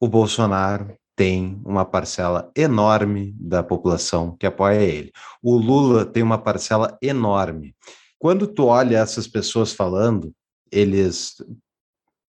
[0.00, 5.12] o Bolsonaro tem uma parcela enorme da população que apoia ele.
[5.42, 7.74] O Lula tem uma parcela enorme.
[8.18, 10.32] Quando tu olha essas pessoas falando,
[10.70, 11.36] eles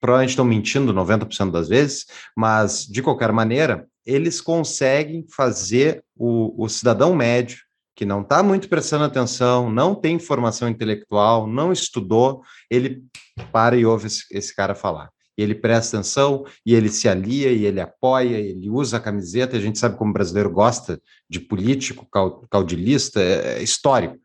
[0.01, 2.05] provavelmente estão mentindo 90% das vezes,
[2.35, 7.59] mas de qualquer maneira, eles conseguem fazer o, o cidadão médio
[7.95, 13.03] que não está muito prestando atenção, não tem formação intelectual, não estudou, ele
[13.51, 15.09] para e ouve esse, esse cara falar.
[15.37, 19.57] E ele presta atenção, e ele se alia, e ele apoia, ele usa a camiseta,
[19.57, 24.17] a gente sabe como o brasileiro gosta de político, cau- caudilista, é, é histórico.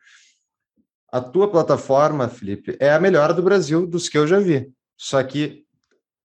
[1.10, 4.70] A tua plataforma, Felipe, é a melhor do Brasil dos que eu já vi.
[4.98, 5.64] Só que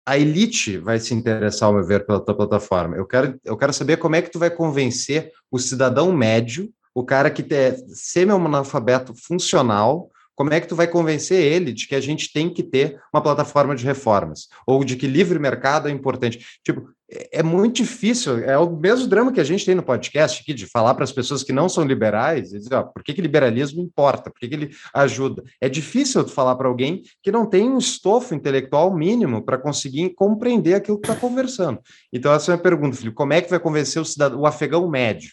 [0.06, 2.96] a elite vai se interessar, ao meu ver, pela tua plataforma.
[2.96, 7.04] Eu quero, eu quero saber como é que tu vai convencer o cidadão médio, o
[7.04, 12.02] cara que é semi-analfabeto funcional, como é que tu vai convencer ele de que a
[12.02, 14.48] gente tem que ter uma plataforma de reformas?
[14.66, 16.44] Ou de que livre mercado é importante?
[16.64, 20.42] Tipo, é é muito difícil, é o mesmo drama que a gente tem no podcast
[20.42, 23.14] aqui, de falar para as pessoas que não são liberais, e dizer, ó, por que,
[23.14, 24.32] que liberalismo importa?
[24.32, 25.44] Por que, que ele ajuda?
[25.62, 30.16] É difícil tu falar para alguém que não tem um estofo intelectual mínimo para conseguir
[30.16, 31.80] compreender aquilo que está conversando.
[32.12, 33.16] Então, essa é a minha pergunta, Felipe.
[33.16, 35.30] Como é que vai convencer o cidadão, o afegão médio?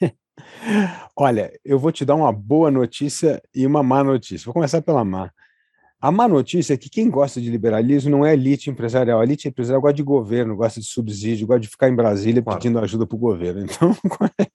[1.16, 4.44] Olha, eu vou te dar uma boa notícia e uma má notícia.
[4.44, 5.30] Vou começar pela má.
[6.00, 9.18] A má notícia é que quem gosta de liberalismo não é elite empresarial.
[9.20, 12.56] A elite empresarial gosta de governo, gosta de subsídio, gosta de ficar em Brasília Claro.
[12.56, 13.66] pedindo ajuda para o governo.
[13.68, 13.96] Então,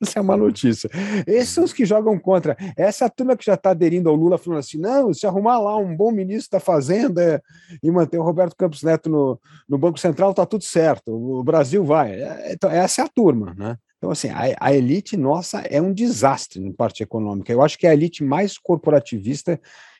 [0.01, 0.89] essa é a má notícia.
[1.27, 2.55] Esses são os que jogam contra.
[2.77, 5.59] Essa é a turma que já está aderindo ao Lula, falando assim: não, se arrumar
[5.59, 7.43] lá um bom ministro da Fazenda
[7.83, 9.37] e manter o Roberto Campos Neto no,
[9.67, 11.11] no Banco Central, está tudo certo.
[11.11, 12.21] O Brasil vai.
[12.21, 13.77] É, Então, essa é a turma, né?
[14.03, 17.53] Então, assim, a, a elite nossa é um desastre na parte econômica.
[17.53, 19.57] Eu acho que é a elite mais corporativista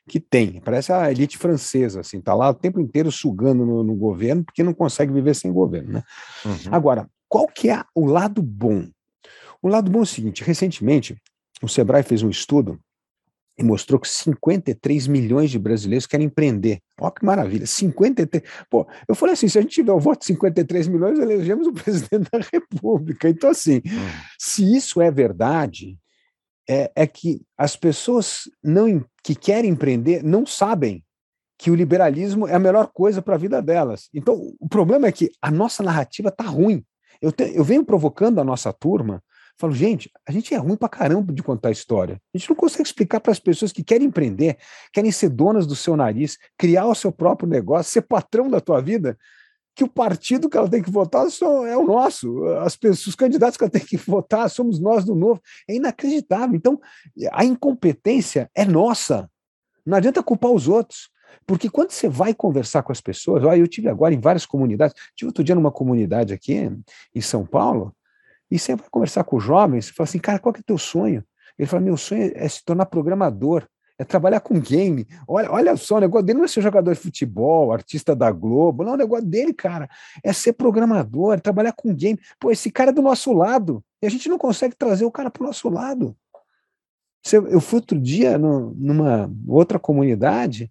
[0.10, 0.60] que tem.
[0.60, 4.62] Parece a elite francesa, assim, tá lá o tempo inteiro sugando no, no governo, porque
[4.62, 6.04] não consegue viver sem governo, né?
[6.44, 6.74] Uhum.
[6.74, 8.90] Agora, qual que é o lado bom?
[9.62, 11.16] O lado bom é o seguinte, recentemente,
[11.62, 12.78] o Sebrae fez um estudo
[13.58, 16.80] e mostrou que 53 milhões de brasileiros querem empreender.
[17.00, 18.44] Olha que maravilha, 53.
[18.70, 21.72] Pô, eu falei assim, se a gente tiver o voto de 53 milhões, elegemos o
[21.74, 23.30] presidente da República.
[23.30, 24.10] Então, assim, Uhum.
[24.40, 25.98] se isso é verdade,
[26.68, 31.04] é, é que as pessoas não, que querem empreender não sabem
[31.58, 34.10] que o liberalismo é a melhor coisa para a vida delas.
[34.14, 36.84] Então, o problema é que a nossa narrativa está ruim.
[37.22, 39.24] Eu, te- eu venho provocando a nossa turma,
[39.58, 42.22] falo, gente, a gente é ruim para caramba de contar história.
[42.34, 44.58] A gente não consegue explicar para as pessoas que querem empreender,
[44.92, 48.82] querem ser donas do seu nariz, criar o seu próprio negócio, ser patrão da tua
[48.82, 49.18] vida,
[49.76, 51.26] que o partido que ela tem que votar
[51.68, 52.46] é o nosso.
[52.60, 55.42] As pessoas, os candidatos que ela tem que votar somos nós do novo.
[55.68, 56.56] É inacreditável.
[56.56, 56.80] Então,
[57.32, 59.30] a incompetência é nossa.
[59.86, 61.10] Não adianta culpar os outros.
[61.46, 64.96] Porque quando você vai conversar com as pessoas, olha, eu tive agora em várias comunidades,
[65.16, 66.72] tive outro dia numa comunidade aqui
[67.14, 67.94] em São Paulo,
[68.56, 71.24] e vai conversar com os jovens, fala assim, cara, qual que é o teu sonho?
[71.58, 75.08] Ele fala, meu sonho é se tornar programador, é trabalhar com game.
[75.28, 78.84] Olha, olha só, o negócio dele não é ser jogador de futebol, artista da Globo,
[78.84, 79.90] não, o negócio dele, cara,
[80.24, 82.20] é ser programador, é trabalhar com game.
[82.40, 85.30] Pô, esse cara é do nosso lado, e a gente não consegue trazer o cara
[85.30, 86.16] para o nosso lado.
[87.32, 90.70] Eu fui outro dia numa outra comunidade,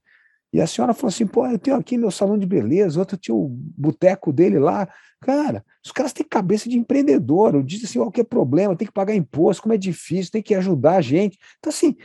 [0.53, 3.35] e a senhora falou assim: pô, eu tenho aqui meu salão de beleza, outro tinha
[3.35, 4.89] o boteco dele lá.
[5.21, 7.63] Cara, os caras têm cabeça de empreendedor.
[7.63, 8.77] Disse assim: é problema?
[8.77, 11.39] Tem que pagar imposto, como é difícil, tem que ajudar a gente.
[11.59, 11.97] Então, assim,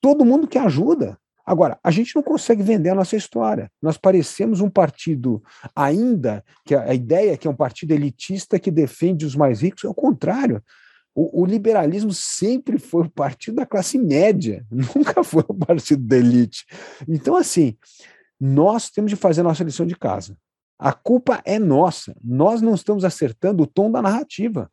[0.00, 1.18] todo mundo que ajuda.
[1.46, 3.70] Agora, a gente não consegue vender a nossa história.
[3.80, 5.42] Nós parecemos um partido,
[5.76, 9.84] ainda que a ideia é que é um partido elitista que defende os mais ricos,
[9.84, 10.62] é o contrário.
[11.14, 16.16] O, o, liberalismo sempre foi o partido da classe média, nunca foi o partido da
[16.16, 16.64] elite.
[17.08, 17.76] Então, assim,
[18.40, 20.36] nós temos de fazer a nossa lição de casa.
[20.78, 22.16] A culpa é nossa.
[22.22, 24.70] Nós não estamos acertando o tom da narrativa.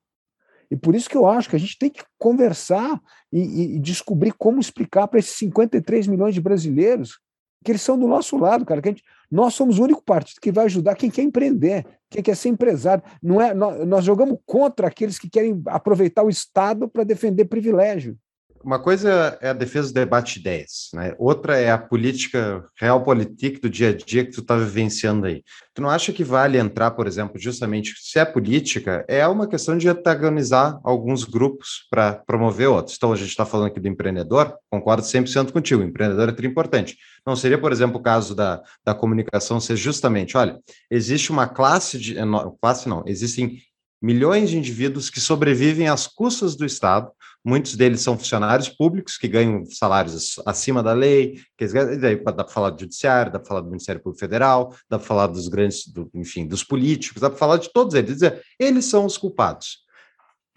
[0.69, 2.99] E por isso que eu acho que a gente tem que conversar
[3.31, 7.19] e, e descobrir como explicar para esses 53 milhões de brasileiros
[7.63, 8.81] que eles são do nosso lado, cara.
[8.81, 12.35] Que gente, nós somos o único partido que vai ajudar quem quer empreender, quem quer
[12.35, 13.03] ser empresário.
[13.23, 18.17] Não é, nós, nós jogamos contra aqueles que querem aproveitar o Estado para defender privilégio
[18.63, 21.13] uma coisa é a defesa do debate de ideias, né?
[21.17, 25.43] Outra é a política, real política do dia a dia que tu está vivenciando aí.
[25.73, 29.77] Tu não acha que vale entrar, por exemplo, justamente se é política, é uma questão
[29.77, 32.97] de antagonizar alguns grupos para promover outros.
[32.97, 36.97] Então, a gente está falando aqui do empreendedor, concordo 100% contigo, o empreendedor é importante.
[37.25, 40.59] Não seria, por exemplo, o caso da, da comunicação ser justamente, olha,
[40.89, 42.15] existe uma classe de,
[42.59, 43.61] classe não, existem
[44.01, 47.11] milhões de indivíduos que sobrevivem às custas do Estado,
[47.43, 52.47] muitos deles são funcionários públicos que ganham salários acima da lei, que daí dá para
[52.47, 55.87] falar do judiciário, dá para falar do Ministério Público Federal, dá para falar dos grandes,
[55.87, 59.79] do, enfim, dos políticos, dá para falar de todos eles, dizer, eles são os culpados.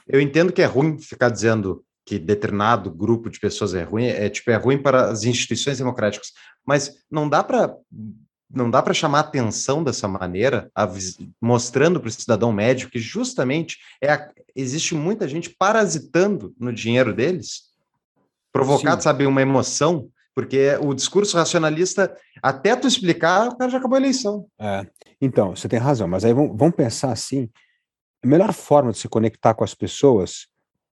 [0.07, 4.29] Eu entendo que é ruim ficar dizendo que determinado grupo de pessoas é ruim, é
[4.29, 6.33] tipo é ruim para as instituições democráticas,
[6.67, 7.75] mas não dá para
[8.55, 10.71] não dá para chamar atenção dessa maneira,
[11.41, 17.13] mostrando para o cidadão médio que justamente é a, existe muita gente parasitando no dinheiro
[17.13, 17.65] deles,
[18.53, 19.05] provocado, Sim.
[19.05, 24.01] sabe, uma emoção, porque o discurso racionalista, até tu explicar, o cara já acabou a
[24.01, 24.47] eleição.
[24.59, 24.87] É.
[25.21, 27.49] Então, você tem razão, mas aí vamos, vamos pensar assim:
[28.23, 30.47] a melhor forma de se conectar com as pessoas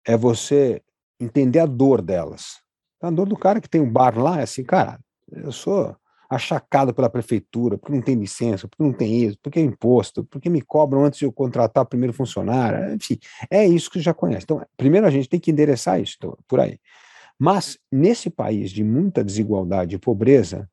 [0.05, 0.83] é você
[1.21, 2.61] entender a dor delas.
[3.01, 5.01] A dor do cara que tem um bar lá é assim, cara,
[5.31, 5.97] eu sou
[6.35, 10.49] achacado pela prefeitura, porque não tem licença, porque não tem isso, porque é imposto, porque
[10.49, 13.19] me cobram antes de eu contratar o primeiro funcionário, enfim,
[13.51, 14.45] é isso que já conhece.
[14.45, 16.79] Então, primeiro a gente tem que endereçar isso então, por aí.
[17.39, 20.69] Mas, nesse país de muita desigualdade e pobreza,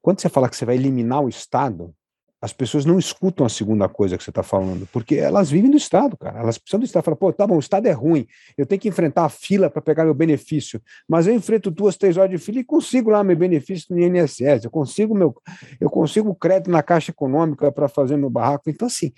[0.00, 1.94] quando você fala que você vai eliminar o Estado,
[2.42, 5.76] as pessoas não escutam a segunda coisa que você está falando, porque elas vivem do
[5.76, 6.40] Estado, cara.
[6.40, 7.04] Elas precisam do Estado.
[7.04, 8.26] Falam, pô, tá bom, o Estado é ruim,
[8.58, 12.16] eu tenho que enfrentar a fila para pegar meu benefício, mas eu enfrento duas, três
[12.16, 15.32] horas de fila e consigo lá meu benefício no INSS, eu consigo meu,
[15.80, 18.68] eu consigo crédito na Caixa Econômica para fazer meu barraco.
[18.68, 19.12] Então, assim,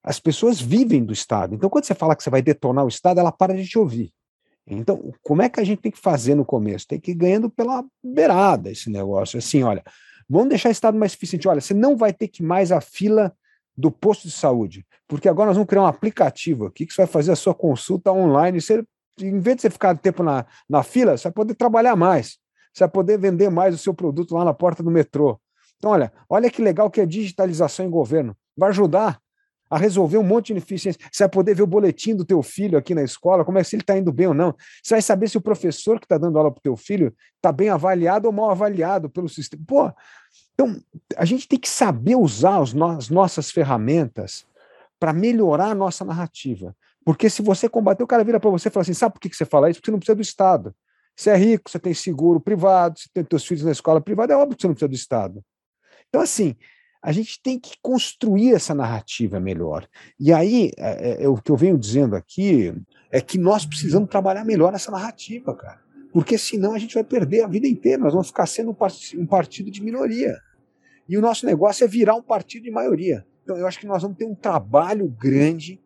[0.00, 1.56] as pessoas vivem do Estado.
[1.56, 4.12] Então, quando você fala que você vai detonar o Estado, ela para de te ouvir.
[4.64, 6.86] Então, como é que a gente tem que fazer no começo?
[6.86, 9.38] Tem que ir ganhando pela beirada esse negócio.
[9.38, 9.82] Assim, olha,
[10.28, 11.48] Vamos deixar o Estado mais eficiente.
[11.48, 13.32] Olha, você não vai ter que mais a fila
[13.76, 17.06] do posto de saúde, porque agora nós vamos criar um aplicativo aqui que você vai
[17.06, 18.60] fazer a sua consulta online.
[18.60, 18.84] Você,
[19.20, 22.38] em vez de você ficar tempo na, na fila, você vai poder trabalhar mais,
[22.74, 25.40] você vai poder vender mais o seu produto lá na porta do metrô.
[25.76, 28.36] Então, olha, olha que legal que é digitalização em governo.
[28.56, 29.20] Vai ajudar
[29.70, 31.00] a resolver um monte de ineficiência.
[31.10, 33.68] Você vai poder ver o boletim do teu filho aqui na escola, como é que
[33.68, 34.54] se ele está indo bem ou não.
[34.82, 37.52] Você vai saber se o professor que está dando aula para o teu filho está
[37.52, 39.62] bem avaliado ou mal avaliado pelo sistema.
[39.66, 39.92] Pô,
[40.54, 40.76] então
[41.16, 44.46] a gente tem que saber usar no as nossas ferramentas
[44.98, 46.74] para melhorar a nossa narrativa.
[47.04, 49.34] Porque se você combater, o cara vira para você e fala assim: sabe por que
[49.34, 49.80] você fala isso?
[49.80, 50.74] Porque você não precisa do Estado.
[51.16, 54.36] Você é rico, você tem seguro privado, você tem teus filhos na escola privada, é
[54.36, 55.44] óbvio que você não precisa do Estado.
[56.08, 56.54] Então, assim,
[57.02, 59.88] a gente tem que construir essa narrativa melhor.
[60.18, 62.74] E aí, é, é, é, o que eu venho dizendo aqui
[63.10, 65.80] é que nós precisamos trabalhar melhor essa narrativa, cara.
[66.12, 68.76] Porque senão a gente vai perder a vida inteira, nós vamos ficar sendo
[69.16, 70.36] um partido de minoria.
[71.08, 73.24] E o nosso negócio é virar um partido de maioria.
[73.42, 75.80] Então, eu acho que nós vamos ter um trabalho grande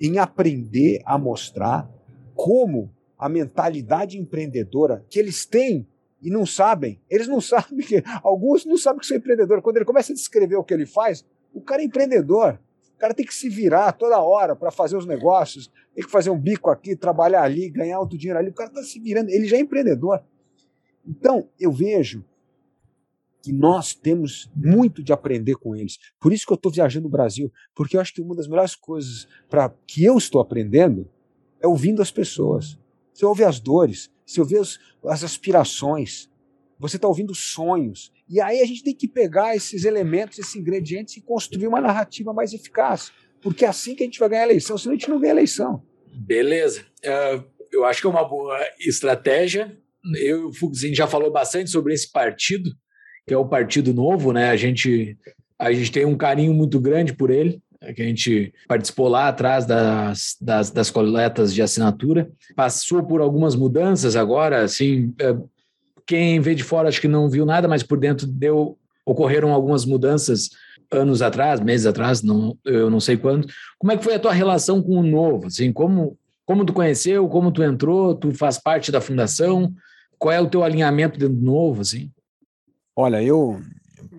[0.00, 1.90] em aprender a mostrar
[2.34, 5.86] como a mentalidade empreendedora que eles têm
[6.22, 7.00] e não sabem.
[7.10, 8.02] Eles não sabem que.
[8.22, 9.60] Alguns não sabem que são empreendedor.
[9.60, 12.60] Quando ele começa a descrever o que ele faz, o cara é empreendedor.
[12.94, 16.30] O cara tem que se virar toda hora para fazer os negócios, tem que fazer
[16.30, 18.50] um bico aqui, trabalhar ali, ganhar outro dinheiro ali.
[18.50, 20.22] O cara está se virando, ele já é empreendedor.
[21.04, 22.24] Então, eu vejo
[23.42, 25.98] que nós temos muito de aprender com eles.
[26.20, 28.76] Por isso que eu estou viajando no Brasil, porque eu acho que uma das melhores
[28.76, 31.10] coisas para que eu estou aprendendo
[31.60, 32.78] é ouvindo as pessoas.
[33.12, 36.30] Você ouve as dores, você ouve as, as aspirações,
[36.78, 38.12] você está ouvindo sonhos.
[38.28, 42.32] E aí a gente tem que pegar esses elementos, esses ingredientes e construir uma narrativa
[42.32, 43.12] mais eficaz.
[43.40, 45.32] Porque é assim que a gente vai ganhar a eleição, senão a gente não ganha
[45.32, 45.82] a eleição.
[46.12, 46.86] Beleza.
[47.04, 49.76] Uh, eu acho que é uma boa estratégia.
[50.16, 52.70] Eu e o Fugzinho já falou bastante sobre esse partido,
[53.26, 54.50] que é o Partido Novo, né?
[54.50, 55.16] A gente,
[55.58, 57.61] a gente tem um carinho muito grande por ele.
[57.94, 63.56] Que a gente participou lá atrás das, das, das coletas de assinatura, passou por algumas
[63.56, 65.36] mudanças agora, assim, é,
[66.06, 69.84] quem vê de fora acho que não viu nada, mas por dentro deu ocorreram algumas
[69.84, 70.50] mudanças
[70.90, 73.48] anos atrás, meses atrás, não, eu não sei quando.
[73.78, 75.46] Como é que foi a tua relação com o novo?
[75.46, 79.72] Assim, como como tu conheceu, como tu entrou, tu faz parte da fundação?
[80.18, 82.10] Qual é o teu alinhamento dentro do novo, assim?
[82.94, 83.60] Olha, eu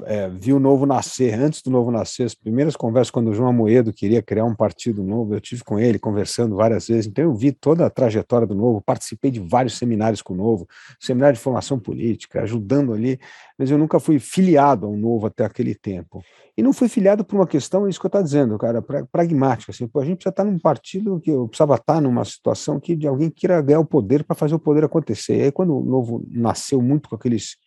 [0.06, 3.50] é, vi o Novo nascer, antes do Novo nascer, as primeiras conversas, quando o João
[3.50, 7.34] Amoedo queria criar um partido novo, eu tive com ele conversando várias vezes, então eu
[7.34, 10.68] vi toda a trajetória do Novo, participei de vários seminários com o Novo,
[11.00, 13.20] seminário de formação política, ajudando ali,
[13.58, 16.24] mas eu nunca fui filiado ao Novo até aquele tempo.
[16.56, 18.82] E não fui filiado por uma questão, é isso que eu estou dizendo, cara,
[19.12, 22.80] pragmática, assim, pô, a gente precisa estar num partido que eu precisava estar numa situação
[22.80, 25.38] que de alguém queira ganhar o poder para fazer o poder acontecer.
[25.38, 27.58] E aí quando o Novo nasceu muito com aqueles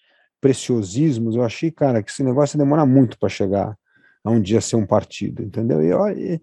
[0.41, 3.77] preciosismos, eu achei, cara, que esse negócio demora muito para chegar
[4.25, 5.83] a um dia ser um partido, entendeu?
[5.83, 6.41] E, eu, e,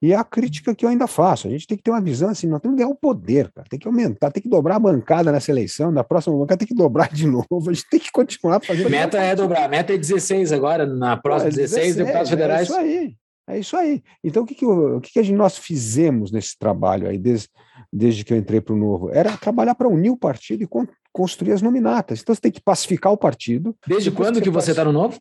[0.00, 2.28] e é a crítica que eu ainda faço, a gente tem que ter uma visão
[2.28, 4.80] assim, nós temos que ganhar o poder, cara, tem que aumentar, tem que dobrar a
[4.80, 8.12] bancada nessa eleição, na próxima bancada tem que dobrar de novo, a gente tem que
[8.12, 8.90] continuar fazendo...
[8.90, 12.60] Meta é dobrar, meta é 16 agora, na próxima é 16, 16 deputados federais...
[12.60, 13.16] É isso aí,
[13.48, 14.02] é isso aí.
[14.22, 17.48] Então, o que, que, o que, que nós fizemos nesse trabalho aí, desde,
[17.94, 19.10] desde que eu entrei para o Novo?
[19.10, 20.68] Era trabalhar para unir o partido e
[21.12, 22.20] construir as nominatas.
[22.20, 23.76] Então, você tem que pacificar o partido.
[23.86, 25.20] Desde quando que você está no Novo?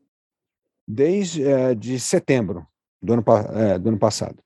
[0.87, 2.65] Desde é, de setembro
[3.01, 3.23] do ano,
[3.55, 4.41] é, do ano passado.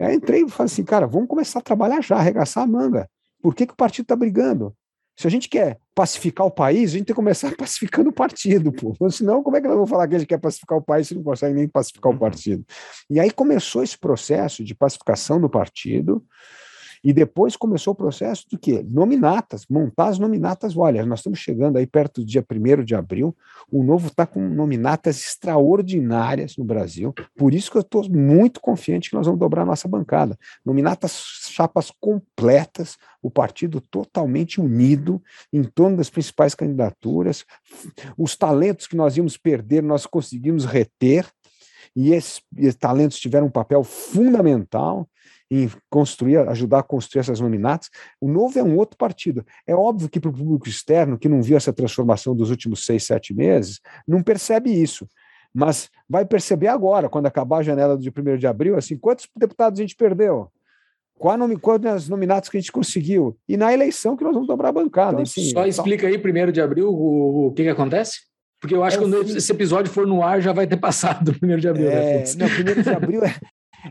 [0.00, 3.08] Aí entrei e falei assim, cara, vamos começar a trabalhar já, arregaçar a manga.
[3.42, 4.74] Por que, que o partido está brigando?
[5.18, 8.72] Se a gente quer pacificar o país, a gente tem que começar pacificando o partido,
[8.72, 8.96] pô.
[9.10, 11.14] Senão, como é que nós vamos falar que a gente quer pacificar o país se
[11.14, 12.18] não consegue nem pacificar o uhum.
[12.18, 12.64] partido?
[13.10, 16.24] E aí começou esse processo de pacificação do partido,
[17.02, 18.84] e depois começou o processo do quê?
[18.88, 20.76] Nominatas, montar as nominatas.
[20.76, 23.36] Olha, nós estamos chegando aí perto do dia 1 de abril,
[23.70, 29.10] o Novo está com nominatas extraordinárias no Brasil, por isso que eu estou muito confiante
[29.10, 30.38] que nós vamos dobrar a nossa bancada.
[30.64, 31.12] Nominatas,
[31.48, 35.22] chapas completas, o partido totalmente unido
[35.52, 37.44] em torno das principais candidaturas,
[38.16, 41.26] os talentos que nós íamos perder, nós conseguimos reter,
[41.94, 45.08] e esses, esses talentos tiveram um papel fundamental
[45.50, 47.90] em construir, ajudar a construir essas nominatas.
[48.20, 49.44] O Novo é um outro partido.
[49.66, 53.04] É óbvio que para o público externo, que não viu essa transformação dos últimos seis,
[53.04, 55.08] sete meses, não percebe isso.
[55.52, 59.80] Mas vai perceber agora, quando acabar a janela de 1 de abril, assim, quantos deputados
[59.80, 60.48] a gente perdeu?
[61.18, 63.36] Quais nominatos que a gente conseguiu?
[63.48, 65.20] E na eleição que nós vamos dobrar a bancada.
[65.20, 68.20] Então, enfim, só explica aí, 1 de abril, o, o que, que acontece?
[68.60, 71.34] Porque eu acho é que quando esse episódio for no ar já vai ter passado
[71.42, 71.86] o 1 de abril.
[71.86, 72.24] Né, é, né?
[72.38, 72.46] não,
[72.78, 73.34] 1 de abril é,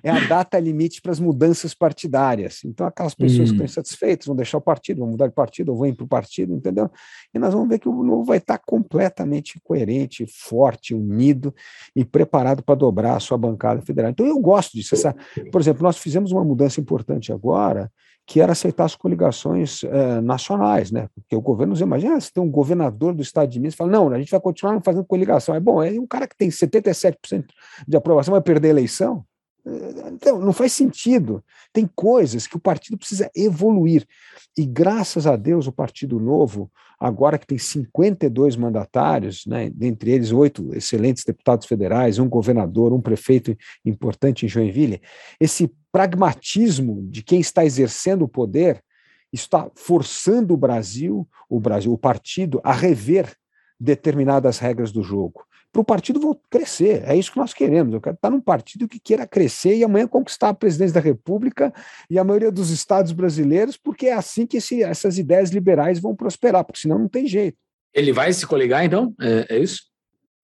[0.03, 2.61] é a data limite para as mudanças partidárias.
[2.65, 3.51] Então, aquelas pessoas hum.
[3.51, 6.05] que estão insatisfeitas vão deixar o partido, vão mudar de partido, ou vão ir para
[6.05, 6.89] o partido, entendeu?
[7.33, 11.53] E nós vamos ver que o novo vai estar completamente coerente, forte, unido
[11.95, 14.11] e preparado para dobrar a sua bancada federal.
[14.11, 14.95] Então, eu gosto disso.
[14.95, 15.15] Essa,
[15.51, 17.91] por exemplo, nós fizemos uma mudança importante agora,
[18.29, 21.09] que era aceitar as coligações eh, nacionais, né?
[21.15, 24.07] Porque o governo, você imagina, se tem um governador do estado de Minas fala, não,
[24.09, 25.55] a gente vai continuar fazendo coligação.
[25.55, 27.45] É bom, é um cara que tem 77%
[27.87, 29.25] de aprovação vai perder a eleição.
[30.11, 31.43] Então, não faz sentido.
[31.71, 34.05] Tem coisas que o partido precisa evoluir.
[34.57, 40.31] E graças a Deus, o Partido Novo, agora que tem 52 mandatários, né, dentre eles
[40.31, 43.55] oito excelentes deputados federais, um governador, um prefeito
[43.85, 45.01] importante em Joinville,
[45.39, 48.83] esse pragmatismo de quem está exercendo o poder
[49.31, 53.33] está forçando o Brasil, o Brasil, o partido, a rever
[53.79, 57.03] determinadas regras do jogo para o partido crescer.
[57.05, 57.93] É isso que nós queremos.
[57.93, 61.73] Eu quero estar num partido que queira crescer e amanhã conquistar a presidência da República
[62.09, 66.15] e a maioria dos estados brasileiros, porque é assim que esse, essas ideias liberais vão
[66.15, 67.57] prosperar, porque senão não tem jeito.
[67.93, 69.13] Ele vai se coligar, então?
[69.19, 69.83] É, é isso?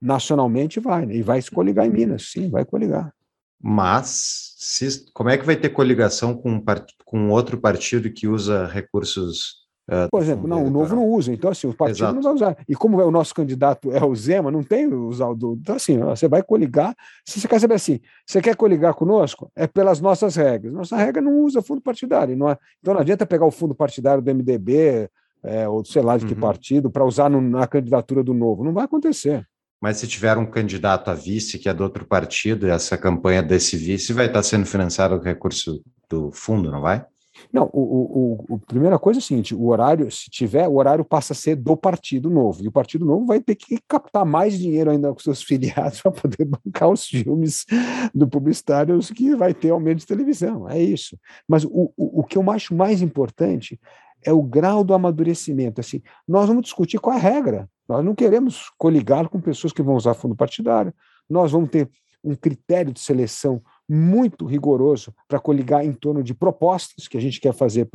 [0.01, 1.15] Nacionalmente vai, né?
[1.15, 3.13] e vai se coligar em Minas, sim, vai coligar.
[3.59, 6.63] Mas se, como é que vai ter coligação com,
[7.03, 11.51] com outro partido que usa recursos é, Por exemplo, não, o novo não usa, então
[11.51, 12.15] assim, o partido Exato.
[12.15, 12.57] não vai usar.
[12.67, 15.53] E como é o nosso candidato é o Zema, não tem usar o do.
[15.61, 16.95] Então, assim, você vai coligar.
[17.23, 19.51] Se você quer saber assim, você quer coligar conosco?
[19.55, 20.73] É pelas nossas regras.
[20.73, 22.35] Nossa regra não usa fundo partidário.
[22.35, 25.07] Não é, então não adianta pegar o fundo partidário do MDB,
[25.43, 26.39] é, ou sei lá de que uhum.
[26.39, 28.63] partido, para usar no, na candidatura do novo.
[28.63, 29.47] Não vai acontecer.
[29.79, 33.77] Mas se tiver um candidato a vice que é do outro partido, essa campanha desse
[33.77, 37.05] vice vai estar sendo financiada com recurso do fundo, não vai?
[37.51, 41.03] Não, o, o, o, primeira coisa é o seguinte: o horário, se tiver, o horário
[41.03, 42.63] passa a ser do Partido Novo.
[42.63, 46.11] E o Partido Novo vai ter que captar mais dinheiro ainda com seus filiados para
[46.11, 47.65] poder bancar os filmes
[48.13, 50.69] do publicitários que vai ter aumento de televisão.
[50.69, 51.17] É isso.
[51.47, 53.79] Mas o, o, o que eu acho mais importante
[54.23, 55.79] é o grau do amadurecimento.
[55.79, 57.69] Assim, nós vamos discutir qual é a regra.
[57.87, 60.93] Nós não queremos coligar com pessoas que vão usar fundo partidário.
[61.29, 61.89] Nós vamos ter
[62.23, 67.39] um critério de seleção muito rigoroso para coligar em torno de propostas que a gente
[67.39, 67.87] quer fazer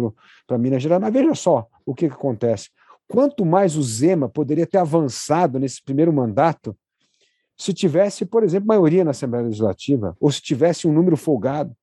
[0.46, 1.00] para Minas Gerais.
[1.00, 2.68] Mas veja só o que, que acontece.
[3.08, 6.76] quanto mais o Zema poderia ter avançado nesse primeiro mandato
[7.60, 11.76] se tivesse, por exemplo, maioria na Assembleia Legislativa, ou se tivesse um número folgado.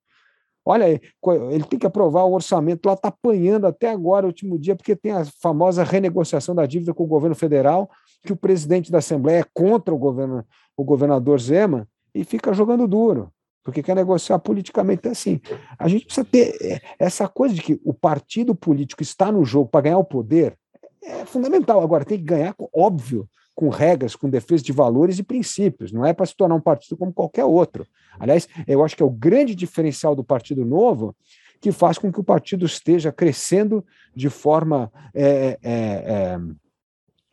[0.65, 4.95] Olha ele tem que aprovar o orçamento, lá está apanhando até agora, último dia, porque
[4.95, 7.89] tem a famosa renegociação da dívida com o governo federal,
[8.25, 10.43] que o presidente da Assembleia é contra o, governo,
[10.75, 13.31] o governador Zema e fica jogando duro,
[13.67, 15.41] porque quer negociar politicamente assim.
[15.77, 19.69] A gente precisa ter é, essa coisa de que o partido político está no jogo
[19.69, 20.57] para ganhar o poder,
[21.03, 21.81] é fundamental.
[21.81, 26.13] Agora, tem que ganhar, óbvio, com regras, com defesa de valores e princípios, não é
[26.13, 27.85] para se tornar um partido como qualquer outro.
[28.17, 31.13] Aliás, eu acho que é o grande diferencial do Partido Novo
[31.59, 36.39] que faz com que o partido esteja crescendo de forma é, é, é,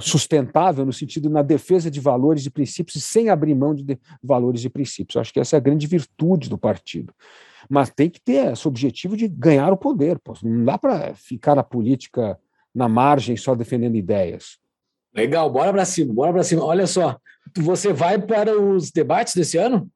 [0.00, 3.98] sustentável, no sentido na defesa de valores e princípios, e sem abrir mão de, de
[4.22, 5.14] valores e princípios.
[5.14, 7.12] Eu acho que essa é a grande virtude do partido.
[7.68, 10.18] Mas tem que ter esse objetivo de ganhar o poder.
[10.18, 10.34] Pô.
[10.42, 12.38] Não dá para ficar na política
[12.74, 14.58] na margem só defendendo ideias.
[15.14, 16.64] Legal, bora para cima, bora para cima.
[16.64, 17.16] Olha só,
[17.56, 19.88] você vai para os debates desse ano?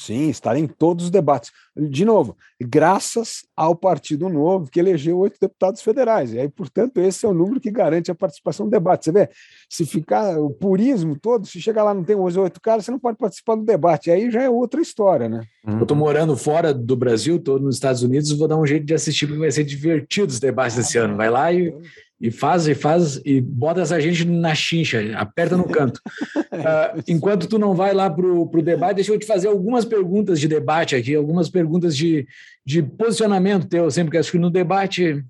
[0.00, 1.50] Sim, estarei em todos os debates.
[1.76, 6.32] De novo, graças ao Partido Novo, que elegeu oito deputados federais.
[6.32, 9.06] E aí, portanto, esse é o número que garante a participação no debate.
[9.06, 9.28] Você vê,
[9.68, 12.98] se ficar o purismo todo, se chegar lá não tem os oito caras, você não
[13.00, 14.08] pode participar do debate.
[14.08, 15.40] Aí já é outra história, né?
[15.66, 18.94] Eu estou morando fora do Brasil, estou nos Estados Unidos, vou dar um jeito de
[18.94, 21.16] assistir, porque vai ser divertido os debates desse ano.
[21.16, 21.74] Vai lá e
[22.20, 26.00] e faz e faz e bota essa gente na chincha, aperta no canto.
[26.36, 30.40] Uh, enquanto tu não vai lá para o debate, deixa eu te fazer algumas perguntas
[30.40, 32.26] de debate aqui, algumas perguntas de,
[32.66, 35.24] de posicionamento teu, sempre que acho que no debate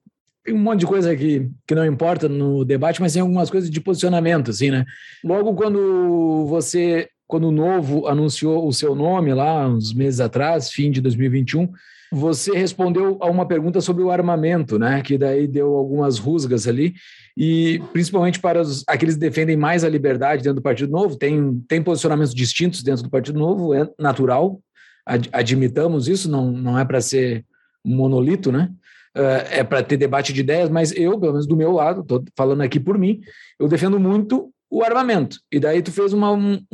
[0.49, 3.71] tem um monte de coisa que, que não importa no debate, mas tem algumas coisas
[3.71, 4.87] de posicionamento, assim, né?
[5.23, 10.91] Logo quando você, quando o Novo anunciou o seu nome lá, uns meses atrás, fim
[10.91, 11.69] de 2021,
[12.11, 15.03] você respondeu a uma pergunta sobre o armamento, né?
[15.03, 16.95] Que daí deu algumas rusgas ali,
[17.37, 21.63] e principalmente para os, aqueles que defendem mais a liberdade dentro do Partido Novo, tem,
[21.69, 24.61] tem posicionamentos distintos dentro do Partido Novo, é natural,
[25.07, 27.45] ad, admitamos isso, não, não é para ser
[27.85, 28.71] monolito, né?
[29.17, 32.23] Uh, é para ter debate de ideias, mas eu, pelo menos do meu lado, estou
[32.37, 33.21] falando aqui por mim,
[33.59, 35.39] eu defendo muito o armamento.
[35.51, 36.65] E daí tu fez uma, um,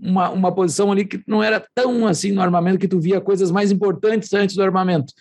[0.00, 3.50] uma, uma posição ali que não era tão assim no armamento, que tu via coisas
[3.50, 5.12] mais importantes antes do armamento.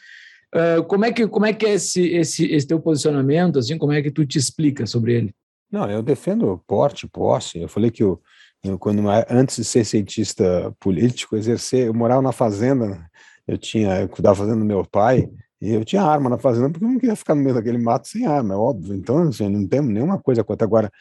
[0.53, 3.93] Uh, como é que como é que é esse, esse, esse teu posicionamento, assim, como
[3.93, 5.35] é que tu te explica sobre ele?
[5.71, 7.59] Não, eu defendo porte, posse.
[7.59, 8.21] Eu falei que eu,
[8.63, 13.09] eu quando antes de ser cientista político, exercer, eu morava na fazenda,
[13.47, 15.29] eu tinha, eu cuidava da fazenda do meu pai,
[15.61, 18.07] e eu tinha arma na fazenda porque eu não queria ficar no meio daquele mato
[18.07, 18.95] sem arma, é óbvio.
[18.95, 20.65] Então, assim, não temos nenhuma coisa contra.
[20.65, 20.91] Agora,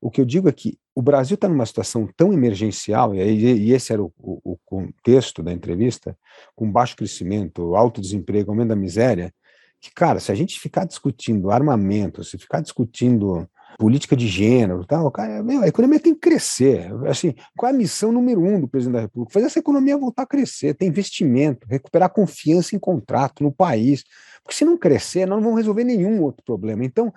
[0.00, 3.72] o que eu digo é que o Brasil está numa situação tão emergencial, e, e
[3.72, 6.16] esse era o, o, o, contexto da entrevista,
[6.56, 9.32] com baixo crescimento, alto desemprego, aumento da miséria,
[9.80, 15.08] que, cara, se a gente ficar discutindo armamento, se ficar discutindo política de gênero, tal,
[15.10, 16.90] cara, meu, a economia tem que crescer.
[17.06, 19.32] Assim, qual é a missão número um do presidente da República?
[19.32, 24.04] Fazer essa economia voltar a crescer, ter investimento, recuperar confiança em contrato no país.
[24.42, 26.84] Porque se não crescer, nós não vamos resolver nenhum outro problema.
[26.84, 27.12] Então,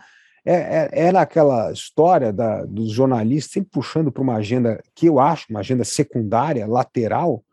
[0.45, 5.19] é, é, era aquela história da, dos jornalistas sempre puxando para uma agenda que eu
[5.19, 7.43] acho uma agenda secundária, lateral,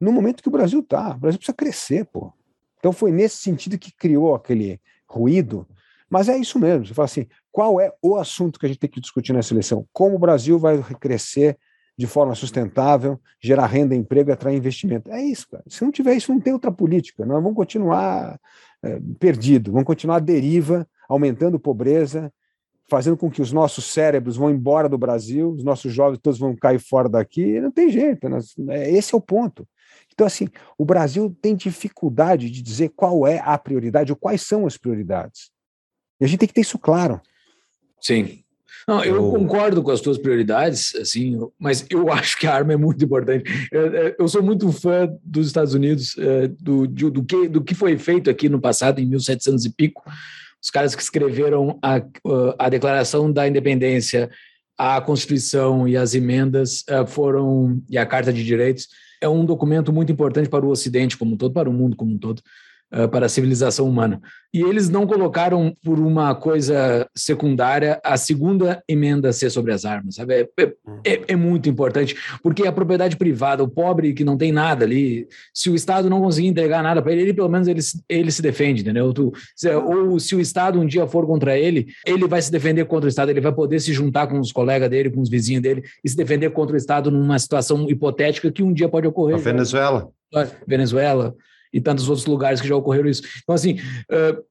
[0.00, 1.10] no momento que o Brasil está.
[1.10, 2.32] O Brasil precisa crescer, pô.
[2.78, 5.66] Então foi nesse sentido que criou aquele ruído.
[6.08, 6.86] Mas é isso mesmo.
[6.86, 9.86] Você fala assim: qual é o assunto que a gente tem que discutir nessa eleição?
[9.92, 11.58] Como o Brasil vai crescer
[11.98, 15.10] de forma sustentável, gerar renda, emprego atrair investimento?
[15.10, 15.64] É isso, cara.
[15.66, 17.26] Se não tiver isso, não tem outra política.
[17.26, 18.38] Nós vamos continuar
[18.82, 22.32] é, perdido, vamos continuar à deriva aumentando pobreza,
[22.88, 26.54] fazendo com que os nossos cérebros vão embora do Brasil, os nossos jovens todos vão
[26.54, 28.38] cair fora daqui, não tem jeito, né?
[28.90, 29.66] esse é o ponto.
[30.12, 34.66] Então, assim, o Brasil tem dificuldade de dizer qual é a prioridade ou quais são
[34.66, 35.50] as prioridades.
[36.20, 37.20] E a gente tem que ter isso claro.
[38.00, 38.42] Sim.
[38.88, 42.72] Não, eu, eu concordo com as tuas prioridades, assim, mas eu acho que a arma
[42.72, 43.68] é muito importante.
[43.70, 47.98] Eu, eu sou muito fã dos Estados Unidos, é, do, do, que, do que foi
[47.98, 50.02] feito aqui no passado, em 1700 e pico,
[50.62, 52.00] os caras que escreveram a,
[52.58, 54.30] a Declaração da Independência,
[54.78, 58.88] a Constituição e as emendas foram, e a Carta de Direitos,
[59.20, 62.12] é um documento muito importante para o Ocidente como um todo, para o mundo como
[62.12, 62.40] um todo.
[62.90, 64.18] Uh, para a civilização humana.
[64.52, 70.14] E eles não colocaram por uma coisa secundária a segunda emenda ser sobre as armas,
[70.14, 70.32] sabe?
[70.34, 70.72] É, é,
[71.04, 75.28] é, é, muito importante, porque a propriedade privada, o pobre que não tem nada ali,
[75.52, 78.40] se o Estado não conseguir entregar nada para ele, ele pelo menos ele, ele se
[78.40, 79.12] defende, entendeu?
[79.12, 82.86] Tu, se, ou se o Estado um dia for contra ele, ele vai se defender
[82.86, 85.62] contra o Estado, ele vai poder se juntar com os colegas dele, com os vizinhos
[85.62, 89.36] dele e se defender contra o Estado numa situação hipotética que um dia pode ocorrer.
[89.36, 90.08] A Venezuela.
[90.66, 91.34] Venezuela
[91.72, 93.22] e tantos outros lugares que já ocorreram isso.
[93.42, 93.78] Então, assim,
[94.10, 94.42] uh,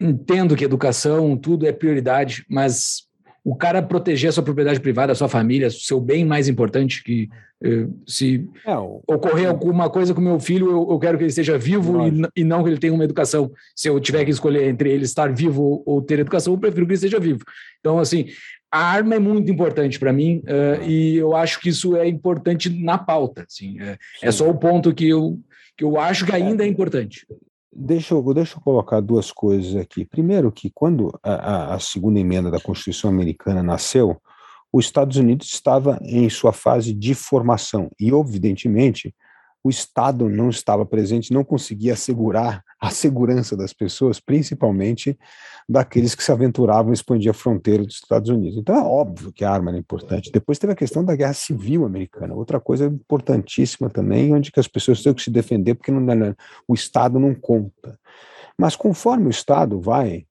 [0.00, 3.04] entendo que educação, tudo é prioridade, mas
[3.44, 7.28] o cara proteger a sua propriedade privada, a sua família, seu bem mais importante que
[7.64, 11.30] eh, se É, o- ocorrer alguma coisa com meu filho, eu, eu quero que ele
[11.30, 13.50] esteja vivo e, e não que ele tenha uma educação.
[13.74, 16.92] Se eu tiver que escolher entre ele estar vivo ou, ter educação, eu prefiro que
[16.92, 17.40] ele esteja vivo.
[17.80, 18.26] Então, assim,
[18.70, 22.70] a arma é muito importante para mim eh, e eu acho que isso é importante
[22.70, 23.44] na pauta.
[23.48, 25.36] Assim, é, é só o ponto que eu,
[25.76, 27.26] que eu acho que ainda é importante.
[27.74, 30.04] Deixa eu, deixa eu colocar duas coisas aqui.
[30.04, 34.20] Primeiro, que quando a, a- segunda emenda da Constituição Americana nasceu,
[34.70, 39.14] os Estados Unidos estava em sua fase de formação e, evidentemente,
[39.64, 45.16] o Estado não estava presente, não conseguia assegurar a segurança das pessoas, principalmente
[45.68, 48.58] daqueles que se aventuravam a expandir a fronteira dos Estados Unidos.
[48.58, 50.32] Então é óbvio que a arma era importante.
[50.32, 54.66] Depois teve a questão da Guerra Civil Americana, outra coisa importantíssima também, onde que as
[54.66, 56.34] pessoas têm que se defender porque não,
[56.66, 57.98] o Estado não conta.
[58.58, 60.26] Mas conforme o Estado vai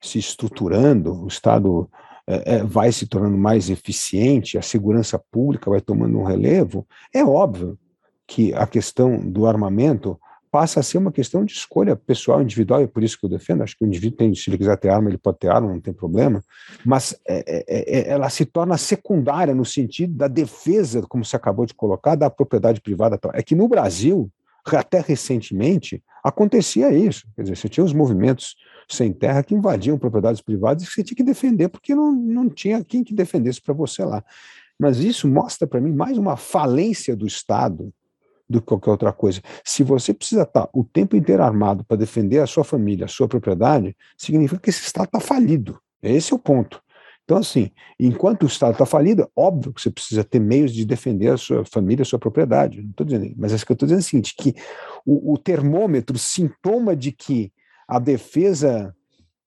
[0.00, 1.88] se estruturando, o Estado
[2.26, 7.24] eh, eh, vai se tornando mais eficiente, a segurança pública vai tomando um relevo, é
[7.24, 7.78] óbvio
[8.32, 10.18] que a questão do armamento
[10.50, 13.28] passa a ser uma questão de escolha pessoal, individual, e é por isso que eu
[13.28, 13.62] defendo.
[13.62, 15.80] Acho que o indivíduo tem, se ele quiser ter arma, ele pode ter arma, não
[15.80, 16.42] tem problema.
[16.82, 21.66] Mas é, é, é, ela se torna secundária no sentido da defesa, como você acabou
[21.66, 23.20] de colocar, da propriedade privada.
[23.34, 24.30] É que no Brasil,
[24.64, 27.26] até recentemente, acontecia isso.
[27.36, 28.56] Quer dizer, você tinha os movimentos
[28.88, 32.82] sem terra que invadiam propriedades privadas e você tinha que defender, porque não, não tinha
[32.82, 34.24] quem que defendesse para você lá.
[34.78, 37.92] Mas isso mostra para mim mais uma falência do Estado
[38.52, 39.40] do que qualquer outra coisa.
[39.64, 43.26] Se você precisa estar o tempo inteiro armado para defender a sua família, a sua
[43.26, 45.80] propriedade, significa que esse Estado está falido.
[46.02, 46.82] Esse é o ponto.
[47.24, 50.84] Então, assim, enquanto o Estado está falido, é óbvio que você precisa ter meios de
[50.84, 52.82] defender a sua família, a sua propriedade.
[52.82, 54.54] Não estou dizendo, mas é que eu estou dizendo é o seguinte: que
[55.06, 57.52] o, o termômetro, sintoma de que
[57.86, 58.94] a defesa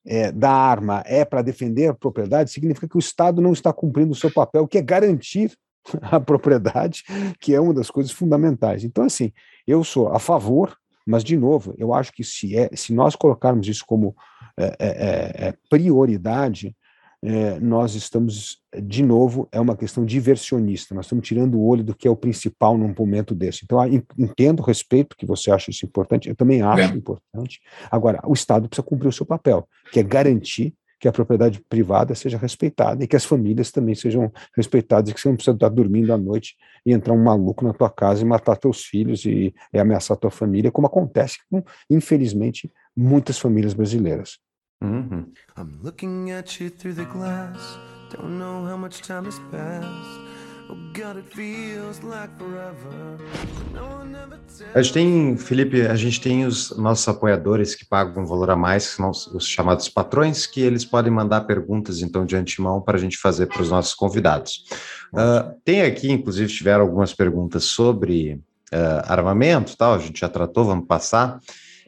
[0.06, 4.14] é, da arma é para defender a propriedade, significa que o Estado não está cumprindo
[4.14, 5.52] o seu papel, que é garantir
[6.02, 7.04] a propriedade,
[7.40, 8.84] que é uma das coisas fundamentais.
[8.84, 9.32] Então, assim,
[9.68, 10.76] eu sou a favor,
[11.06, 14.16] mas, de novo, eu acho que se, é, se nós colocarmos isso como
[14.58, 16.76] é, é, é, prioridade,
[17.24, 21.96] é, nós estamos, de novo, é uma questão diversionista, nós estamos tirando o olho do
[21.96, 23.62] que é o principal num momento desse.
[23.64, 26.96] Então, ah, entendo, respeito que você acha isso importante, eu também acho é.
[26.96, 27.62] importante.
[27.90, 32.16] Agora, o Estado precisa cumprir o seu papel, que é garantir que a propriedade privada
[32.16, 35.70] seja respeitada e que as famílias também sejam respeitadas, e que você não precisa estar
[35.70, 39.54] dormindo à noite e entrar um maluco na tua casa e matar teus filhos e,
[39.74, 44.40] e ameaçar tua família, como acontece com, infelizmente, muitas famílias brasileiras.
[44.82, 45.32] Uhum.
[45.58, 47.78] I'm looking at you through the glass.
[48.12, 50.25] Don't know how much time has passed.
[50.70, 53.18] Oh God, it feels like forever.
[53.74, 54.36] No one ever
[54.74, 58.56] A gente tem, Felipe, a gente tem os nossos apoiadores que pagam um valor a
[58.56, 62.98] mais, que são os chamados patrões, que eles podem mandar perguntas, então, de antemão, para
[62.98, 64.66] a gente fazer para os nossos convidados.
[65.14, 68.34] Uh, tem aqui, inclusive, tiveram algumas perguntas sobre
[68.74, 71.40] uh, armamento, tal, a gente já tratou, vamos passar.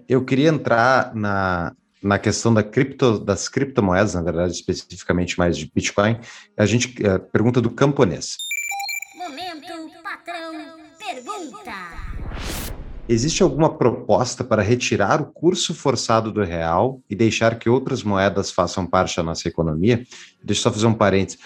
[0.07, 5.69] Eu queria entrar na, na questão da cripto, das criptomoedas, na verdade, especificamente mais de
[5.73, 6.19] Bitcoin,
[6.55, 8.37] a gente uh, pergunta do camponês.
[9.17, 12.07] Momento patrão pergunta.
[13.09, 18.51] Existe alguma proposta para retirar o curso forçado do real e deixar que outras moedas
[18.51, 20.03] façam parte da nossa economia?
[20.43, 21.39] Deixa eu só fazer um parênteses.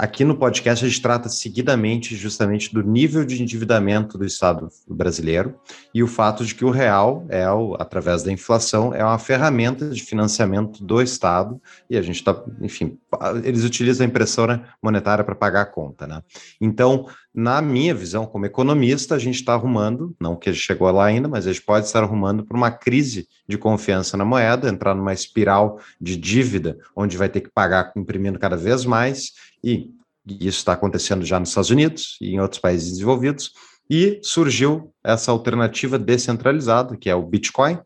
[0.00, 5.56] Aqui no podcast a gente trata seguidamente justamente do nível de endividamento do Estado brasileiro
[5.92, 7.44] e o fato de que o real é,
[7.80, 12.96] através da inflação, é uma ferramenta de financiamento do Estado e a gente está, enfim,
[13.42, 16.22] eles utilizam a impressora monetária para pagar a conta, né?
[16.60, 20.90] Então, na minha visão como economista, a gente está arrumando, não que a gente chegou
[20.90, 24.68] lá ainda, mas a gente pode estar arrumando para uma crise de confiança na moeda,
[24.68, 29.90] entrar numa espiral de dívida, onde vai ter que pagar imprimindo cada vez mais, e
[30.26, 33.52] isso está acontecendo já nos Estados Unidos e em outros países desenvolvidos,
[33.90, 37.78] e surgiu essa alternativa descentralizada, que é o Bitcoin,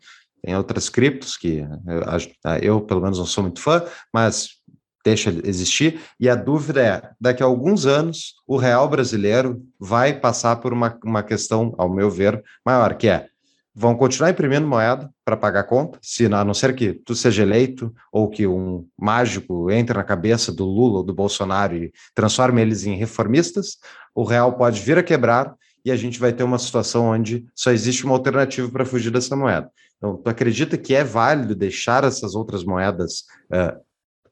[0.45, 4.63] tem outras criptos que eu, eu pelo menos não sou muito fã, mas
[5.05, 10.57] deixa existir, e a dúvida é, daqui a alguns anos, o real brasileiro vai passar
[10.57, 13.29] por uma, uma questão, ao meu ver, maior, que é,
[13.75, 17.93] vão continuar imprimindo moeda para pagar conta, se a não ser que tu seja eleito,
[18.13, 22.85] ou que um mágico entre na cabeça do Lula ou do Bolsonaro e transforme eles
[22.85, 23.79] em reformistas,
[24.15, 25.55] o real pode vir a quebrar,
[25.85, 29.35] e a gente vai ter uma situação onde só existe uma alternativa para fugir dessa
[29.35, 29.69] moeda.
[29.97, 33.81] Então, tu acredita que é válido deixar essas outras moedas uh,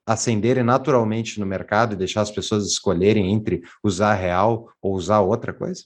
[0.06, 5.52] ascenderem naturalmente no mercado e deixar as pessoas escolherem entre usar real ou usar outra
[5.52, 5.84] coisa?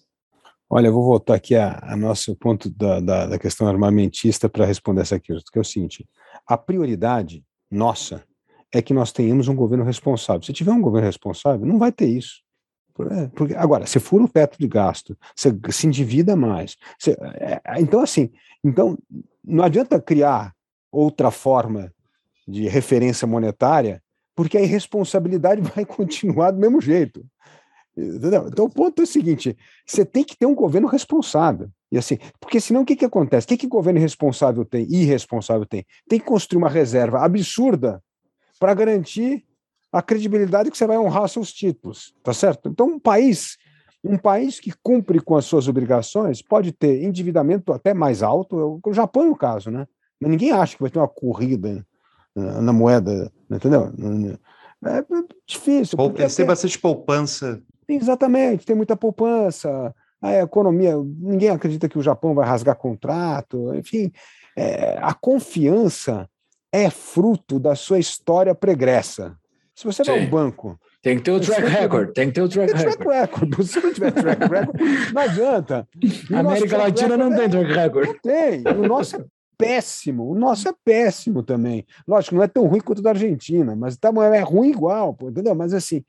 [0.69, 4.65] Olha, eu vou voltar aqui a, a nosso ponto da, da, da questão armamentista para
[4.65, 6.09] responder essa questão, que é o seguinte:
[6.47, 8.25] a prioridade nossa
[8.73, 10.43] é que nós tenhamos um governo responsável.
[10.43, 12.43] Se tiver um governo responsável, não vai ter isso.
[13.11, 16.77] É, porque, agora, se fura o teto de gasto, você se endivida mais.
[16.99, 18.31] Você, é, é, então, assim,
[18.63, 18.97] então
[19.45, 20.55] não adianta criar
[20.93, 21.93] outra forma
[22.47, 24.03] de referência monetária,
[24.35, 27.25] porque a irresponsabilidade vai continuar do mesmo jeito.
[27.97, 28.49] Entendeu?
[28.49, 29.57] Então, o ponto é o seguinte:
[29.87, 31.69] você tem que ter um governo responsável.
[31.93, 33.45] E assim, porque senão o que, que acontece?
[33.45, 35.87] O que, que governo responsável tem, irresponsável tem?
[36.09, 38.03] Tem que construir uma reserva absurda
[38.59, 39.45] para garantir
[39.93, 42.69] a credibilidade que você vai honrar seus títulos, tá certo?
[42.69, 43.57] Então, um país,
[44.03, 48.93] um país que cumpre com as suas obrigações pode ter endividamento até mais alto, o
[48.93, 49.87] Japão é o caso, né?
[50.21, 51.87] Mas ninguém acha que vai ter uma corrida
[52.35, 53.93] na moeda, entendeu?
[54.85, 55.05] É
[55.47, 55.97] difícil.
[55.97, 56.45] Tem até...
[56.45, 57.63] bastante poupança.
[57.89, 64.11] Exatamente, tem muita poupança, a economia, ninguém acredita que o Japão vai rasgar contrato, enfim,
[64.57, 66.29] é, a confiança
[66.73, 69.37] é fruto da sua história pregressa.
[69.75, 70.79] Se você vai ao banco.
[71.03, 72.97] Tem que ter o track record, tem que ter o track record.
[72.97, 73.63] Track record.
[73.65, 74.81] Se não tiver track record,
[75.13, 75.89] não adianta.
[76.33, 78.07] A América Latina não tem track record.
[78.07, 78.63] Não tem.
[78.79, 79.25] O nosso é
[79.59, 80.31] péssimo.
[80.31, 81.85] O nosso é péssimo também.
[82.09, 85.29] Lógico, não é tão ruim quanto o da Argentina, mas tá, é ruim igual, pô,
[85.29, 85.55] entendeu?
[85.55, 86.03] Mas assim,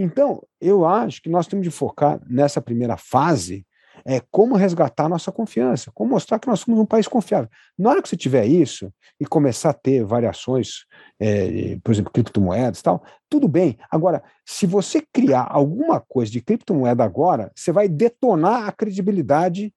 [0.00, 3.66] então, eu acho que nós temos de focar nessa primeira fase
[4.04, 7.50] é como resgatar a nossa confiança, como mostrar que nós somos um país confiável.
[7.76, 10.84] Na hora que você tiver isso e começar a ter variações,
[11.18, 13.76] é, por exemplo, criptomoedas e tal, tudo bem.
[13.90, 19.74] Agora, se você criar alguma coisa de criptomoeda agora, você vai detonar a credibilidade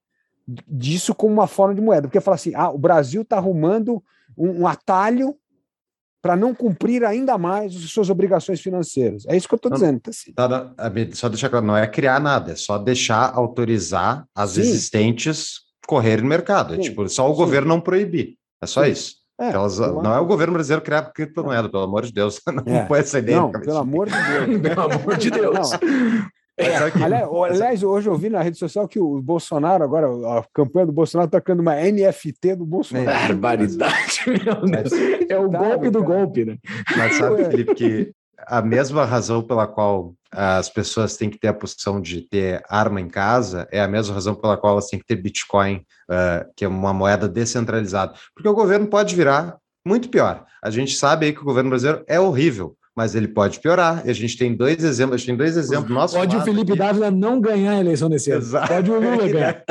[0.48, 4.04] disso como uma forma de moeda, porque fala assim, ah, o Brasil está arrumando
[4.38, 5.36] um, um atalho
[6.22, 9.26] para não cumprir ainda mais as suas obrigações financeiras.
[9.28, 10.00] É isso que eu estou dizendo.
[10.00, 10.34] Tá, assim.
[10.34, 10.74] tá,
[11.14, 14.62] só deixar claro, não é criar nada, é só deixar autorizar as Sim.
[14.62, 16.76] existentes correrem no mercado.
[16.76, 17.38] É tipo, só o Sim.
[17.38, 18.36] governo não proibir.
[18.62, 18.92] É só Sim.
[18.92, 19.22] isso.
[19.40, 22.40] É, Elas, não é o governo brasileiro criar criptomoeda, pelo amor de Deus.
[22.64, 22.86] Não é.
[22.86, 23.40] foi essa ideia.
[23.40, 24.62] Não, pelo amor de Deus.
[24.62, 25.72] pelo amor de Deus.
[25.72, 25.80] Não.
[26.62, 30.92] É, aliás, hoje eu vi na rede social que o Bolsonaro, agora, a campanha do
[30.92, 33.10] Bolsonaro está criando uma NFT do Bolsonaro.
[33.10, 34.92] É, barbaridade, meu Deus.
[35.30, 36.58] É o golpe do golpe, né?
[36.96, 38.12] Mas sabe, Felipe, que
[38.48, 43.02] a mesma razão pela qual as pessoas têm que ter a posição de ter arma
[43.02, 46.64] em casa é a mesma razão pela qual elas têm que ter Bitcoin, uh, que
[46.64, 48.14] é uma moeda descentralizada.
[48.34, 50.46] Porque o governo pode virar muito pior.
[50.64, 54.04] A gente sabe aí que o governo brasileiro é horrível mas ele pode piorar.
[54.06, 56.14] E a gente tem dois exemplos, a gente tem dois exemplos.
[56.14, 56.80] Pode o Felipe aqui.
[56.80, 58.42] Dávila não ganhar a eleição desse ano.
[58.42, 58.68] Exato.
[58.68, 59.64] Pode o Lula ganhar.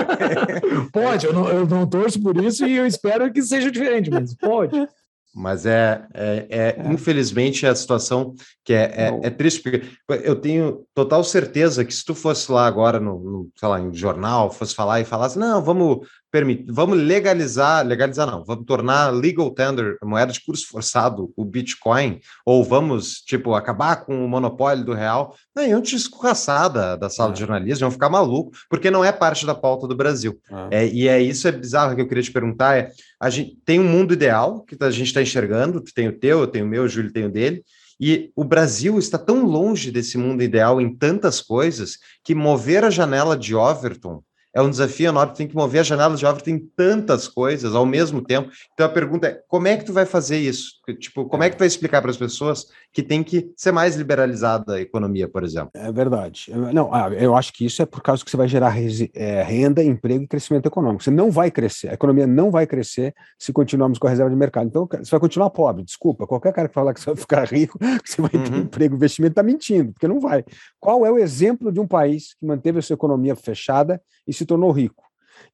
[0.92, 4.34] pode, eu não, eu não torço por isso e eu espero que seja diferente, mas
[4.34, 4.88] pode.
[5.34, 8.34] Mas é, é, é, é, infelizmente a situação
[8.64, 9.82] que é, é, é, triste, porque
[10.24, 13.94] eu tenho total certeza que se tu fosse lá agora no, no sei lá, em
[13.94, 19.50] jornal, fosse falar e falasse, não, vamos permitir, vamos legalizar, legalizar não, vamos tornar legal
[19.50, 24.92] tender, moeda de curso forçado, o Bitcoin, ou vamos, tipo, acabar com o monopólio do
[24.92, 27.46] real, não, iam te escorraçar da, da sala de é.
[27.46, 30.38] jornalismo, iam ficar maluco, porque não é parte da pauta do Brasil.
[30.70, 30.84] É.
[30.84, 32.90] é, e é isso é bizarro que eu queria te perguntar, é,
[33.20, 36.40] a gente tem um mundo ideal que a gente está enxergando, tu tem o teu,
[36.40, 37.64] eu tenho o meu, o Júlio tem o dele,
[38.00, 42.90] e o Brasil está tão longe desse mundo ideal em tantas coisas que mover a
[42.90, 44.22] janela de Overton
[44.58, 47.86] é um desafio enorme, tem que mover a janela de obra, tem tantas coisas ao
[47.86, 48.50] mesmo tempo.
[48.74, 50.72] Então a pergunta é: como é que tu vai fazer isso?
[50.98, 53.94] Tipo, como é que tu vai explicar para as pessoas que tem que ser mais
[53.94, 55.70] liberalizada a economia, por exemplo?
[55.74, 56.50] É verdade.
[56.72, 58.74] Não, ah, eu acho que isso é por causa que você vai gerar
[59.14, 61.04] é, renda, emprego e crescimento econômico.
[61.04, 64.36] Você não vai crescer, a economia não vai crescer se continuarmos com a reserva de
[64.36, 64.66] mercado.
[64.66, 66.26] Então você vai continuar pobre, desculpa.
[66.26, 68.60] Qualquer cara que falar que você vai ficar rico, que você vai ter uhum.
[68.62, 70.44] emprego, investimento, está mentindo, porque não vai.
[70.80, 74.44] Qual é o exemplo de um país que manteve a sua economia fechada e se
[74.44, 75.04] tornou rico.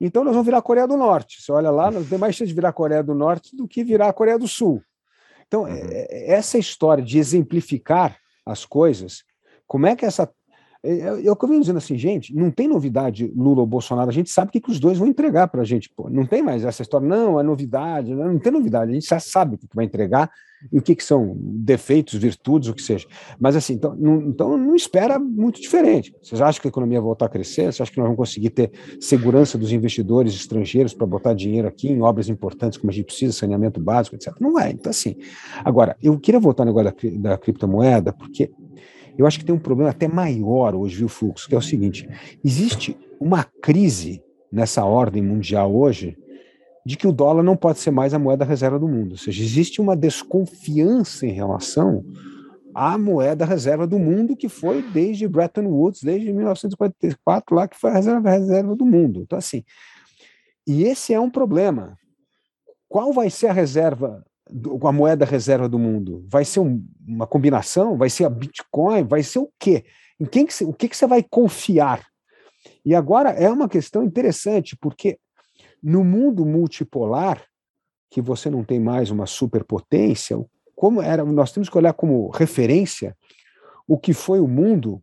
[0.01, 1.41] Então nós vamos virar a Coreia do Norte.
[1.41, 3.85] Você olha lá, nós temos mais chance de virar a Coreia do Norte do que
[3.85, 4.83] virar a Coreia do Sul.
[5.47, 5.69] Então, uhum.
[5.69, 9.23] É, é, essa história de exemplificar as coisas,
[9.67, 10.31] como é que essa.
[10.85, 14.51] Eu, eu venho dizendo assim, gente, não tem novidade Lula ou Bolsonaro, a gente sabe
[14.51, 15.89] o que, que os dois vão entregar para a gente.
[15.89, 16.11] Pô.
[16.11, 19.19] Não tem mais essa história, não, é novidade, não, não tem novidade, a gente já
[19.19, 20.31] sabe o que, que vai entregar
[20.73, 23.07] e o que, que são defeitos, virtudes, o que seja.
[23.39, 26.15] Mas assim, então não, então não espera muito diferente.
[26.23, 27.63] Vocês acham que a economia vai voltar a crescer?
[27.63, 28.71] Vocês acham que nós vamos conseguir ter
[29.01, 33.33] segurança dos investidores estrangeiros para botar dinheiro aqui em obras importantes como a gente precisa,
[33.33, 34.35] saneamento básico, etc.
[34.41, 34.71] Não é.
[34.71, 35.17] Então, assim.
[35.65, 38.51] Agora, eu queria voltar no negócio da, da criptomoeda, porque
[39.17, 42.09] eu acho que tem um problema até maior hoje, viu, Fluxo, que é o seguinte:
[42.45, 46.17] existe uma crise nessa ordem mundial hoje
[46.85, 49.13] de que o dólar não pode ser mais a moeda reserva do mundo.
[49.13, 52.05] Ou seja, existe uma desconfiança em relação
[52.75, 57.91] à moeda reserva do mundo, que foi desde Bretton Woods, desde 1944, lá que foi
[57.91, 59.23] a reserva, reserva do mundo.
[59.23, 59.65] Então, assim,
[60.67, 61.97] e esse é um problema.
[62.89, 66.25] Qual vai ser a reserva do- com a moeda reserva do mundo?
[66.29, 67.97] Vai ser um- uma combinação?
[67.97, 69.05] Vai ser a Bitcoin?
[69.05, 69.85] Vai ser o quê?
[70.21, 72.05] Em quem que, o que, que você vai confiar?
[72.85, 75.19] E agora é uma questão interessante, porque
[75.83, 77.43] no mundo multipolar,
[78.11, 80.39] que você não tem mais uma superpotência,
[80.77, 83.17] como era, nós temos que olhar como referência
[83.89, 85.03] o que foi o mundo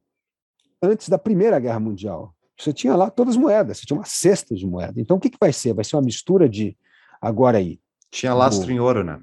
[0.82, 2.34] antes da Primeira Guerra Mundial.
[2.58, 5.00] Você tinha lá todas as moedas, você tinha uma cesta de moeda.
[5.00, 5.74] Então, o que, que vai ser?
[5.74, 6.78] Vai ser uma mistura de
[7.22, 7.80] agora aí.
[8.10, 9.20] Tinha lastro em ouro, né?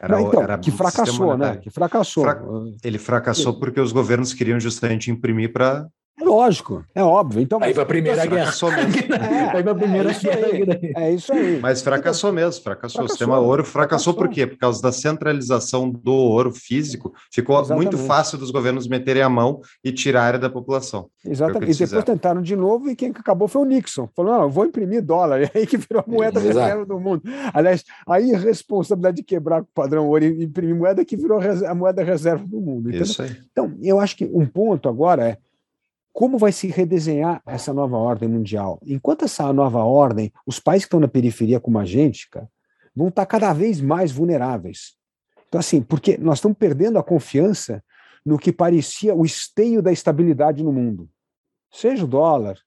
[0.00, 1.56] Era, então, era que fracassou, né?
[1.56, 2.24] Que fracassou.
[2.24, 2.40] Fra-
[2.82, 5.86] Ele fracassou porque os governos queriam justamente imprimir para.
[6.16, 7.40] É lógico, é óbvio.
[7.42, 8.52] Então, Aí para a Primeira Guerra.
[8.52, 8.92] Fracassou mesmo.
[9.14, 10.46] É, Aí para a Primeira é isso Guerra.
[10.46, 10.92] aí.
[10.96, 11.60] É isso aí.
[11.60, 13.02] Mas fracassou mesmo, fracassou.
[13.02, 14.14] O Fracassou, sistema ouro fracassou, fracassou.
[14.14, 14.46] por quê?
[14.46, 17.12] Por causa da centralização do ouro físico.
[17.32, 17.92] Ficou Exatamente.
[17.92, 21.08] muito fácil dos governos meterem a mão e tirarem da população.
[21.26, 21.64] Exatamente.
[21.64, 22.04] eles E depois fizeram.
[22.04, 24.08] tentaram de novo e quem acabou foi o Nixon.
[24.14, 25.40] Falou: não, eu vou imprimir dólar.
[25.54, 27.22] E aí que virou a moeda reserva do mundo.
[27.52, 32.02] Aliás, a irresponsabilidade de quebrar o padrão ouro e imprimir moeda que virou a moeda
[32.04, 32.88] reserva do mundo.
[32.88, 33.02] entendeu?
[33.06, 33.36] Isso aí.
[33.50, 35.38] Então, eu acho que um ponto agora é
[36.14, 38.78] como vai se redesenhar essa nova ordem mundial.
[38.86, 42.48] Enquanto essa nova ordem, os países que estão na periferia como a gente, cara,
[42.94, 44.94] vão estar cada vez mais vulneráveis.
[45.48, 47.82] Então, assim, porque nós estamos perdendo a confiança
[48.24, 51.10] no que parecia o esteio da estabilidade no mundo.
[51.72, 52.58] Seja o dólar.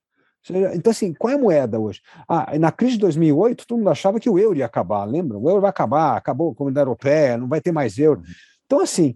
[0.44, 2.02] seja- Então, assim, qual é a moeda hoje?
[2.28, 5.38] Ah, na crise de 2008, todo mundo achava que o euro ia acabar, lembra?
[5.38, 8.22] O euro vai acabar, acabou a comunidade europeia, não vai ter mais euro.
[8.66, 9.16] Então, assim,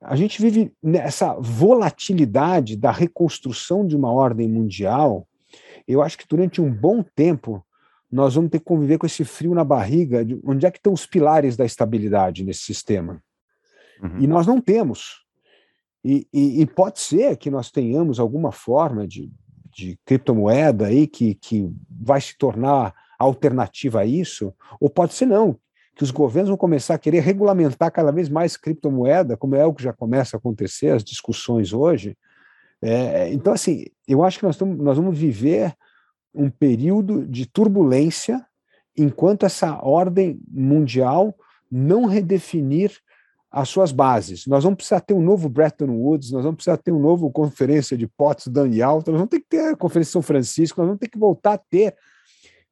[0.00, 5.26] a gente vive nessa volatilidade da reconstrução de uma ordem mundial.
[5.86, 7.64] Eu acho que durante um bom tempo
[8.10, 10.24] nós vamos ter que conviver com esse frio na barriga.
[10.24, 13.22] De onde é que estão os pilares da estabilidade nesse sistema?
[14.02, 14.20] Uhum.
[14.20, 15.24] E nós não temos.
[16.04, 19.30] E, e- e pode ser que nós tenhamos alguma forma de,
[19.70, 25.58] de criptomoeda aí que, que vai se tornar alternativa a isso, ou pode ser não,
[26.00, 29.74] que os governos vão começar a querer regulamentar cada vez mais criptomoeda, como é o
[29.74, 32.16] que já começa a acontecer, as discussões hoje.
[32.80, 35.74] É, então, assim, eu acho que nós, tamo- nós vamos viver
[36.34, 38.42] um período de turbulência
[38.96, 41.34] enquanto essa ordem mundial
[41.70, 42.96] não redefinir
[43.50, 44.46] as suas bases.
[44.46, 47.94] Nós vamos precisar ter um novo Bretton Woods, nós vamos precisar ter um novo Conferência
[47.94, 50.88] de Potsdam e Alta, nós vamos ter que ter a Conferência de São Francisco, nós
[50.88, 51.94] vamos ter que voltar a ter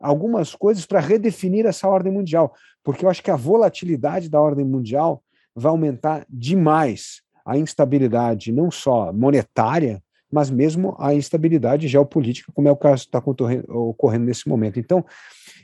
[0.01, 2.55] algumas coisas para redefinir essa ordem mundial,
[2.89, 5.23] porque eu acho que a volatilidade da ordem mundial
[5.55, 10.03] vai aumentar demais a instabilidade, não só monetária,
[10.33, 13.23] mas mesmo a instabilidade geopolítica, como é o caso que está
[13.69, 14.81] ocorrendo nesse momento.
[14.81, 15.05] Então,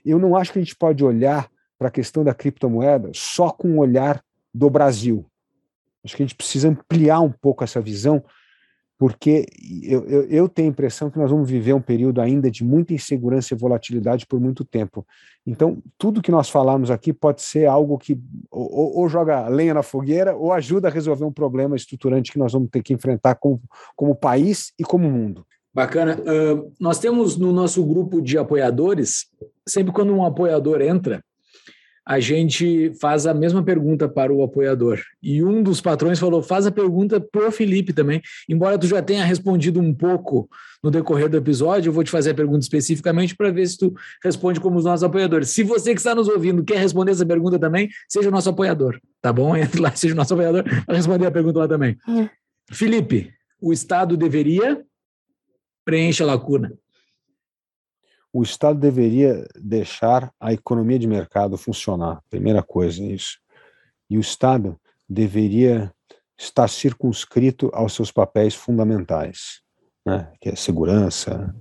[0.05, 1.49] eu não acho que a gente pode olhar
[1.79, 4.23] para a questão da criptomoeda só com o olhar
[4.53, 5.25] do Brasil.
[6.05, 8.23] Acho que a gente precisa ampliar um pouco essa visão,
[9.05, 9.45] porque
[9.83, 12.95] eu, eu, eu, tenho a impressão que nós vamos viver um período ainda de muita
[12.95, 15.07] insegurança e volatilidade por muito tempo.
[15.47, 18.19] Então, tudo que nós falamos aqui pode ser algo que
[18.51, 22.55] ou, ou, joga lenha na fogueira ou ajuda a resolver um problema estruturante que nós
[22.55, 23.61] vamos ter que enfrentar como,
[23.95, 25.45] como país e como mundo.
[25.75, 26.17] Bacana.
[26.21, 29.27] Uh, nós temos no nosso grupo de apoiadores,
[29.69, 31.23] sempre quando um apoiador entra,
[32.07, 35.01] a gente faz a mesma pergunta para o apoiador.
[35.23, 38.21] E um dos patrões falou: faz a pergunta para o Felipe também.
[38.49, 40.49] Embora tu já tenha respondido um pouco
[40.83, 43.95] no decorrer do episódio, eu vou te fazer a pergunta especificamente para ver se tu
[44.23, 45.49] responde como os nossos apoiadores.
[45.49, 49.01] Se você que está nos ouvindo quer responder essa pergunta também, seja o nosso apoiador,
[49.23, 49.57] tá bom?
[49.57, 51.97] Entre lá, seja o nosso apoiador para responder a pergunta lá também.
[52.07, 52.29] É.
[52.71, 54.83] Felipe, o Estado deveria
[55.87, 56.73] preenche a lacuna
[58.35, 63.39] o Estado deveria deixar a economia de mercado funcionar, primeira coisa, isso.
[64.11, 64.77] E o Estado
[65.09, 65.95] deveria
[66.37, 69.61] estar circunscrito aos seus papéis fundamentais,
[70.05, 70.33] né?
[70.41, 71.55] que é segurança,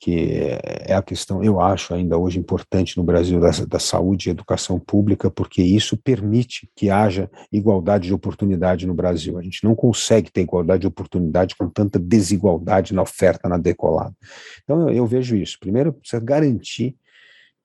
[0.00, 4.30] que é a questão, eu acho ainda hoje importante no Brasil, da, da saúde e
[4.30, 9.36] educação pública, porque isso permite que haja igualdade de oportunidade no Brasil.
[9.36, 14.14] A gente não consegue ter igualdade de oportunidade com tanta desigualdade na oferta, na decolada.
[14.62, 15.58] Então, eu, eu vejo isso.
[15.58, 16.96] Primeiro, precisa garantir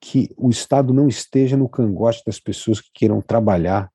[0.01, 3.89] que o Estado não esteja no cangote das pessoas que queiram trabalhar,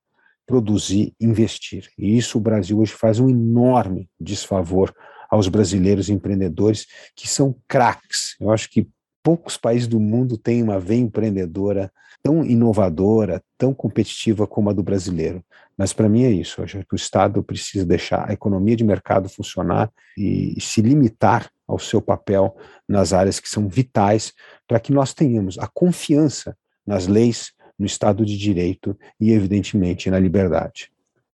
[0.46, 1.88] produzir, investir.
[1.98, 4.94] E isso o Brasil hoje faz um enorme desfavor
[5.28, 8.36] aos brasileiros empreendedores que são craques.
[8.40, 8.88] Eu acho que
[9.22, 11.92] poucos países do mundo têm uma veia empreendedora
[12.22, 15.44] tão inovadora, tão competitiva como a do brasileiro.
[15.76, 16.60] Mas para mim é isso.
[16.60, 21.50] Eu acho que o Estado precisa deixar a economia de mercado funcionar e, se limitar
[21.66, 22.56] ao seu papel
[22.88, 24.32] nas áreas que são vitais
[24.66, 26.56] para que nós tenhamos a confiança
[26.86, 30.90] nas leis, no Estado de Direito e, evidentemente, na liberdade.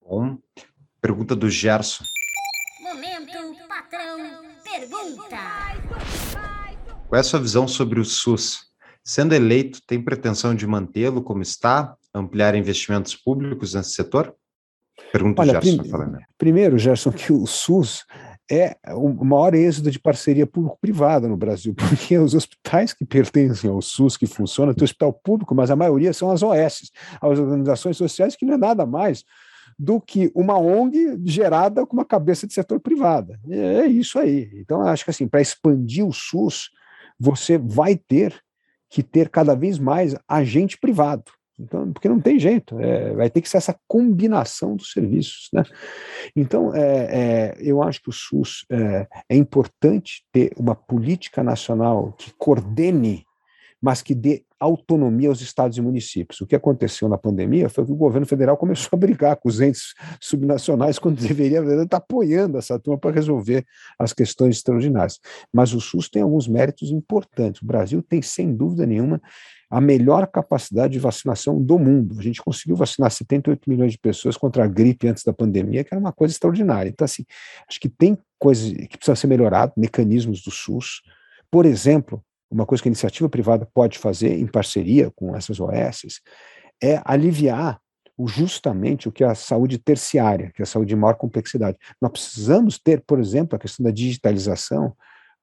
[0.05, 0.37] Bom,
[0.99, 2.03] pergunta do Gerson.
[5.03, 5.37] Pergunta.
[7.07, 8.71] Qual é a sua visão sobre o SUS?
[9.03, 14.33] Sendo eleito, tem pretensão de mantê-lo como está ampliar investimentos públicos nesse setor?
[15.11, 16.19] Pergunta o Olha, Gerson prim- Falana.
[16.37, 18.05] Primeiro, Gerson, que o SUS
[18.49, 23.81] é o maior êxodo de parceria público-privada no Brasil, porque os hospitais que pertencem ao
[23.81, 28.35] SUS, que funcionam, tem hospital público, mas a maioria são as OS, as organizações sociais,
[28.35, 29.23] que não é nada mais
[29.77, 33.33] do que uma ONG gerada com uma cabeça de setor privado.
[33.49, 34.49] É isso aí.
[34.55, 36.69] Então, acho que assim, para expandir o SUS,
[37.19, 38.39] você vai ter
[38.89, 41.31] que ter cada vez mais agente privado.
[41.59, 45.63] Então, porque não tem jeito, é, vai ter que ser essa combinação dos serviços, né?
[46.35, 52.13] Então, é, é, eu acho que o SUS é, é importante ter uma política nacional
[52.13, 53.23] que coordene,
[53.83, 56.39] mas que dê autonomia aos estados e municípios.
[56.39, 59.59] O que aconteceu na pandemia foi que o governo federal começou a brigar com os
[59.59, 63.65] entes subnacionais quando deveria estar apoiando essa turma para resolver
[63.99, 65.19] as questões extraordinárias.
[65.51, 67.61] Mas o SUS tem alguns méritos importantes.
[67.61, 69.21] O Brasil tem, sem dúvida nenhuma,
[69.69, 72.17] a melhor capacidade de vacinação do mundo.
[72.17, 75.93] A gente conseguiu vacinar 78 milhões de pessoas contra a gripe antes da pandemia, que
[75.93, 76.89] era uma coisa extraordinária.
[76.89, 77.25] Então, assim,
[77.67, 81.01] acho que tem coisas que precisam ser memoradas, mecanismos do SUS.
[81.51, 82.23] Por exemplo,
[82.53, 86.21] uma coisa que a iniciativa privada pode fazer em parceria com essas OS
[86.81, 87.79] é aliviar
[88.17, 91.77] o, justamente o que é a saúde terciária, que é a saúde de maior complexidade.
[92.01, 94.95] Nós precisamos ter, por exemplo, a questão da digitalização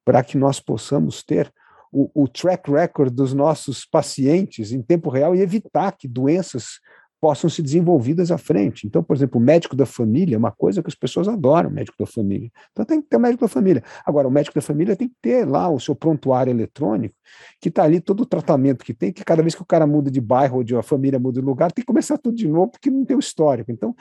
[0.04, 1.52] para que nós possamos ter
[1.92, 6.78] o, o, track record dos nossos pacientes em tempo real e evitar que doenças
[7.20, 8.86] possam ser desenvolvidas à frente.
[8.86, 11.72] Então, por exemplo, o médico da família é uma coisa que as pessoas adoram, o
[11.72, 12.50] médico da família.
[12.72, 13.84] Então tem que ter o médico da família.
[14.04, 17.14] Agora, o médico da família tem que ter lá o seu prontuário eletrônico,
[17.60, 20.10] que está ali todo o tratamento que tem, que cada vez que o cara muda
[20.10, 22.72] de bairro ou de uma família muda de lugar, tem que começar tudo de novo,
[22.72, 23.70] porque não tem o histórico.
[23.70, 23.94] Então,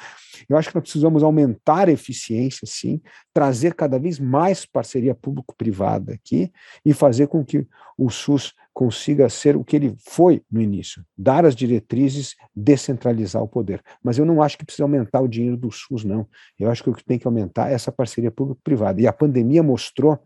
[0.48, 3.02] eu acho que nós precisamos aumentar a eficiência, sim,
[3.34, 6.52] trazer cada vez mais parceria público-privada aqui
[6.86, 7.68] e fazer com que
[7.98, 13.48] o SUS consiga ser o que ele foi no início, dar as diretrizes, descentralizar o
[13.48, 13.84] poder.
[14.02, 16.26] Mas eu não acho que precisa aumentar o dinheiro do SUS, não.
[16.58, 19.02] Eu acho que o que tem que aumentar é essa parceria público-privada.
[19.02, 20.18] E a pandemia mostrou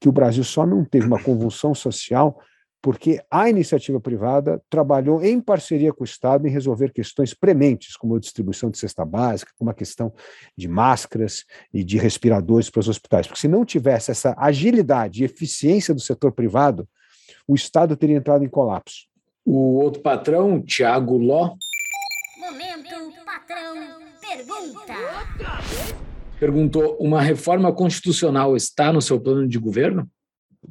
[0.00, 2.40] que o Brasil só não teve uma convulsão social
[2.80, 8.16] porque a iniciativa privada trabalhou em parceria com o Estado em resolver questões prementes, como
[8.16, 10.14] a distribuição de cesta básica, como a questão
[10.56, 11.44] de máscaras
[11.74, 13.26] e de respiradores para os hospitais.
[13.26, 16.88] Porque se não tivesse essa agilidade e eficiência do setor privado,
[17.48, 19.06] o Estado teria entrado em colapso.
[19.44, 21.54] O outro patrão, Tiago Ló.
[22.38, 24.94] Momento patrão pergunta.
[26.38, 30.08] Perguntou: uma reforma constitucional está no seu plano de governo?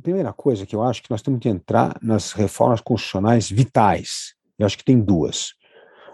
[0.03, 4.35] Primeira coisa que eu acho que nós temos que entrar nas reformas constitucionais vitais.
[4.59, 5.55] Eu acho que tem duas.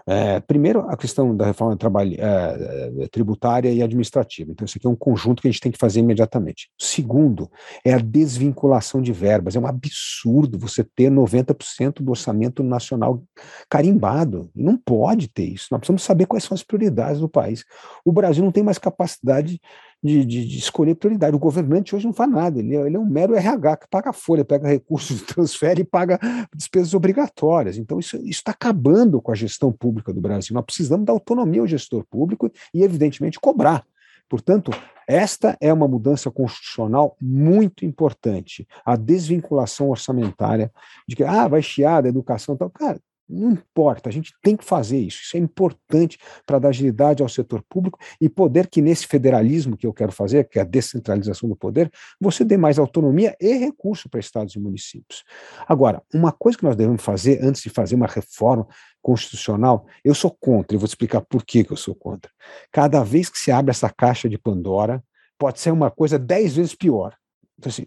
[0.06, 1.78] É, primeiro, a questão da reforma
[2.18, 4.50] é, tributária e administrativa.
[4.50, 6.68] Então, isso aqui é um conjunto que a gente tem que fazer imediatamente.
[6.78, 7.50] Segundo,
[7.84, 9.56] é a desvinculação de verbas.
[9.56, 13.22] É um absurdo você ter 90% do orçamento nacional
[13.68, 14.50] carimbado.
[14.54, 15.68] Não pode ter isso.
[15.70, 17.64] Nós precisamos saber quais são as prioridades do país.
[18.04, 19.58] O Brasil não tem mais capacidade
[20.04, 21.34] de, de, de, escolher prioridade.
[21.34, 24.12] O governante hoje não faz nada, ele, é, ele é um mero RH que paga
[24.12, 26.20] folha, pega recursos, transfere e paga
[26.54, 27.78] despesas obrigatórias.
[27.78, 30.52] Então, isso está acabando com a gestão pública do Brasil.
[30.52, 33.82] Nós precisamos dar autonomia ao gestor público e, evidentemente, cobrar.
[34.28, 34.70] Portanto,
[35.08, 38.66] esta é uma mudança constitucional muito importante.
[38.84, 40.70] A desvinculação orçamentária
[41.08, 42.68] de que ah, vai chiar da educação tal.
[42.70, 45.22] Cara, não importa, a gente tem que fazer isso.
[45.22, 49.86] Isso é importante para dar agilidade ao setor público e poder que nesse federalismo que
[49.86, 51.90] eu quero fazer, que é a descentralização do poder,
[52.20, 55.24] você dê mais autonomia e recurso para estados e municípios.
[55.66, 58.66] Agora, uma coisa que nós devemos fazer antes de fazer uma reforma
[59.00, 62.30] constitucional, eu sou contra, e vou te explicar por que, eu sou contra.
[62.70, 65.02] Cada vez que se abre essa caixa de Pandora,
[65.38, 67.14] pode ser uma coisa dez vezes pior.
[67.58, 67.86] Então, assim,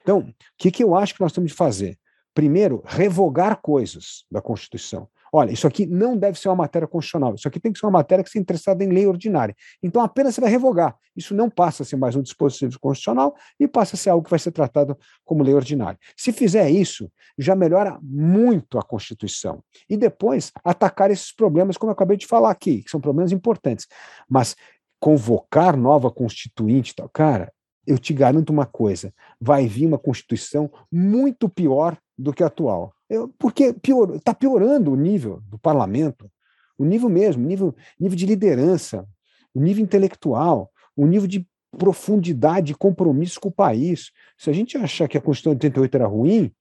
[0.00, 1.98] então o que, que eu acho que nós temos de fazer?
[2.38, 5.08] Primeiro, revogar coisas da Constituição.
[5.32, 7.90] Olha, isso aqui não deve ser uma matéria constitucional, isso aqui tem que ser uma
[7.90, 9.56] matéria que seja interessada em lei ordinária.
[9.82, 10.96] Então, apenas você vai revogar.
[11.16, 14.30] Isso não passa a ser mais um dispositivo constitucional e passa a ser algo que
[14.30, 15.98] vai ser tratado como lei ordinária.
[16.16, 19.60] Se fizer isso, já melhora muito a Constituição.
[19.90, 23.88] E depois, atacar esses problemas, como eu acabei de falar aqui, que são problemas importantes.
[24.30, 24.54] Mas
[25.00, 27.52] convocar nova constituinte, tal, cara,
[27.88, 32.92] eu te garanto uma coisa: vai vir uma Constituição muito pior do que a atual.
[33.08, 36.30] Eu, porque pior, está piorando o nível do parlamento,
[36.76, 39.08] o nível mesmo, nível, nível de liderança,
[39.54, 44.12] o nível intelectual, o nível de profundidade e compromisso com o país.
[44.36, 46.52] Se a gente achar que a Constituição de 88 era ruim,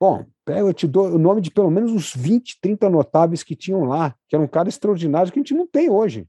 [0.00, 3.84] bom, eu te dou o nome de pelo menos uns 20, 30 notáveis que tinham
[3.84, 6.26] lá, que eram caras extraordinários que a gente não tem hoje.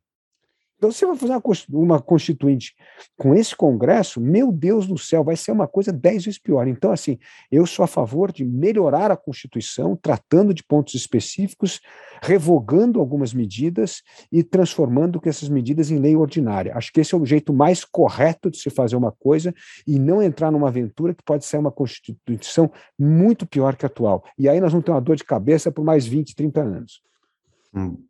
[0.80, 2.74] Então, você vai fazer uma, cons- uma constituinte
[3.18, 6.70] com esse Congresso, meu Deus do céu, vai ser uma coisa dez vezes pior.
[6.70, 7.20] Então, assim,
[7.52, 11.82] eu sou a favor de melhorar a Constituição, tratando de pontos específicos,
[12.24, 14.02] revogando algumas medidas
[14.32, 16.74] e transformando essas medidas em lei ordinária.
[16.76, 19.54] Acho que esse é o jeito mais correto de se fazer uma coisa
[19.86, 24.24] e não entrar numa aventura que pode ser uma Constituição muito pior que a atual.
[24.38, 27.09] E aí nós vamos ter uma dor de cabeça por mais 20, 30 anos.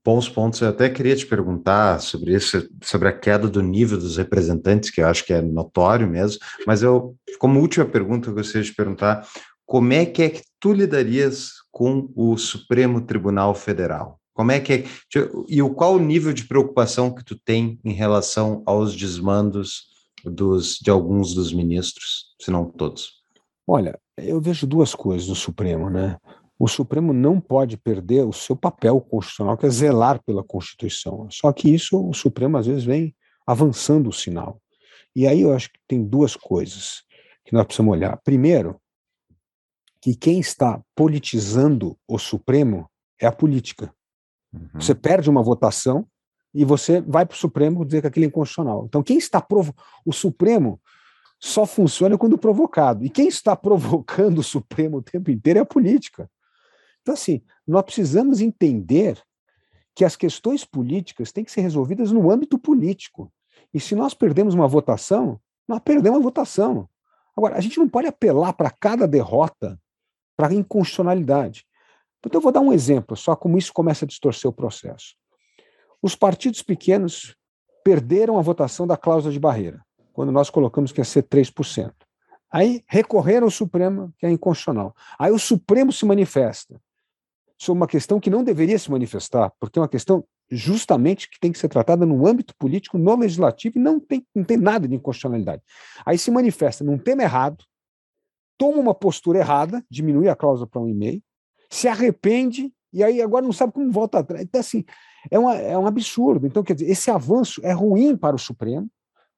[0.03, 0.61] Bons pontos.
[0.61, 5.01] Eu até queria te perguntar sobre isso, sobre a queda do nível dos representantes, que
[5.01, 6.39] eu acho que é notório mesmo.
[6.65, 9.27] Mas eu, como última pergunta, eu gostaria de perguntar
[9.65, 14.19] como é que é que tu lidarias com o Supremo Tribunal Federal?
[14.33, 14.83] Como é que é,
[15.49, 19.83] e o qual o nível de preocupação que tu tem em relação aos desmandos
[20.23, 23.19] dos, de alguns dos ministros, se não todos?
[23.67, 26.17] Olha, eu vejo duas coisas no Supremo, né?
[26.59, 31.25] O Supremo não pode perder o seu papel constitucional, que é zelar pela Constituição.
[31.31, 33.15] Só que isso, o Supremo às vezes vem
[33.47, 34.61] avançando o sinal.
[35.15, 37.03] E aí eu acho que tem duas coisas
[37.45, 38.17] que nós precisamos olhar.
[38.23, 38.79] Primeiro,
[40.01, 43.93] que quem está politizando o Supremo é a política.
[44.53, 44.69] Uhum.
[44.75, 46.05] Você perde uma votação
[46.53, 48.85] e você vai para o Supremo dizer que aquilo é inconstitucional.
[48.85, 49.73] Então, quem está provo...
[50.05, 50.79] o Supremo
[51.39, 53.05] só funciona quando provocado.
[53.05, 56.29] E quem está provocando o Supremo o tempo inteiro é a política.
[57.09, 59.19] Então, assim, nós precisamos entender
[59.95, 63.33] que as questões políticas têm que ser resolvidas no âmbito político.
[63.73, 66.87] E se nós perdemos uma votação, nós perdemos a votação.
[67.35, 69.81] Agora, a gente não pode apelar para cada derrota
[70.37, 71.65] para inconstitucionalidade.
[72.23, 75.15] Então, eu vou dar um exemplo, só como isso começa a distorcer o processo.
[76.03, 77.35] Os partidos pequenos
[77.83, 79.83] perderam a votação da cláusula de barreira,
[80.13, 81.91] quando nós colocamos que ia ser 3%.
[82.51, 84.95] Aí recorreram ao Supremo, que é inconstitucional.
[85.17, 86.79] Aí o Supremo se manifesta
[87.59, 91.51] sobre uma questão que não deveria se manifestar, porque é uma questão justamente que tem
[91.51, 94.95] que ser tratada no âmbito político, no legislativo, e não tem, não tem nada de
[94.95, 95.61] inconstitucionalidade.
[96.05, 97.63] Aí se manifesta num tema errado,
[98.57, 101.21] toma uma postura errada, diminui a cláusula para um e meio,
[101.69, 104.43] se arrepende e aí agora não sabe como volta atrás.
[104.43, 104.83] Então, assim,
[105.29, 106.47] é, uma, é um absurdo.
[106.47, 108.89] Então, quer dizer, esse avanço é ruim para o Supremo,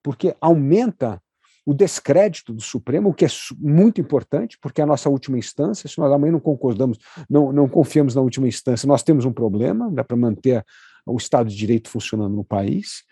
[0.02, 1.22] porque aumenta
[1.66, 3.28] o descrédito do Supremo, o que é
[3.58, 5.88] muito importante, porque é a nossa última instância.
[5.88, 6.98] Se nós amanhã não concordamos,
[7.30, 10.66] não, não confiamos na última instância, nós temos um problema né, para manter
[11.06, 13.04] o Estado de Direito funcionando no país.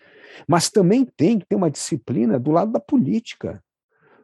[0.48, 3.62] Mas também tem que ter uma disciplina do lado da política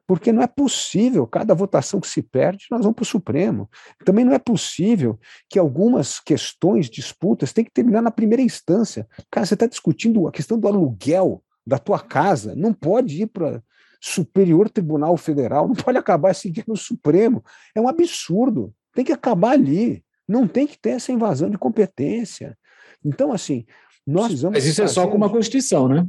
[0.06, 3.68] porque não é possível, cada votação que se perde, nós vamos para o Supremo.
[4.04, 5.18] Também não é possível
[5.50, 9.06] que algumas questões, disputas, tenham que terminar na primeira instância.
[9.30, 13.60] Cara, você está discutindo a questão do aluguel da tua casa, não pode ir para
[14.00, 17.44] Superior Tribunal Federal, não pode acabar seguindo no Supremo.
[17.74, 22.56] É um absurdo, tem que acabar ali, não tem que ter essa invasão de competência.
[23.04, 23.64] Então, assim,
[24.06, 24.58] nós precisamos.
[24.58, 26.06] Mas isso é só com uma Constituição, né?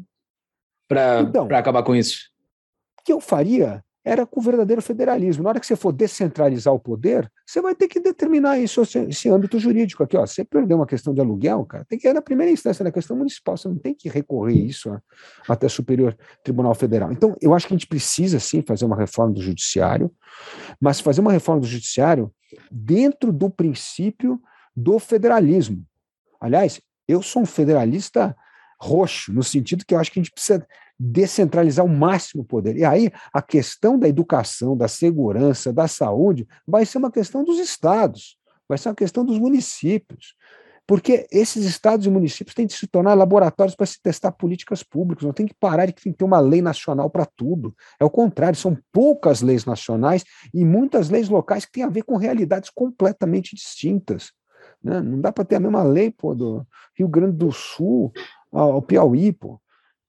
[0.88, 2.30] Para então, acabar com isso.
[3.00, 5.44] O que eu faria era com o verdadeiro federalismo.
[5.44, 9.30] Na hora que você for descentralizar o poder, você vai ter que determinar isso, esse
[9.30, 10.16] âmbito jurídico aqui.
[10.16, 12.92] Ó, você perdeu uma questão de aluguel, cara, tem que ir na primeira instância, na
[12.92, 14.98] questão municipal, você não tem que recorrer isso
[15.48, 17.12] até Superior Tribunal Federal.
[17.12, 20.10] Então, eu acho que a gente precisa, sim, fazer uma reforma do judiciário,
[20.80, 22.32] mas fazer uma reforma do judiciário
[22.72, 24.42] dentro do princípio
[24.74, 25.86] do federalismo.
[26.40, 28.34] Aliás, eu sou um federalista
[28.80, 30.66] roxo, no sentido que eu acho que a gente precisa
[31.00, 32.76] descentralizar o máximo o poder.
[32.78, 37.60] E aí a questão da educação, da segurança, da saúde vai ser uma questão dos
[37.60, 38.38] estados,
[38.68, 40.36] vai ser uma questão dos municípios.
[40.88, 45.26] Porque esses estados e municípios têm de se tornar laboratórios para se testar políticas públicas,
[45.26, 47.76] não tem que parar de que tem que ter uma lei nacional para tudo.
[48.00, 50.24] É o contrário, são poucas leis nacionais
[50.54, 54.32] e muitas leis locais que têm a ver com realidades completamente distintas.
[54.82, 55.02] Né?
[55.02, 56.66] Não dá para ter a mesma lei pô, do
[56.98, 58.14] Rio Grande do Sul
[58.52, 59.60] ao Piauí, pô.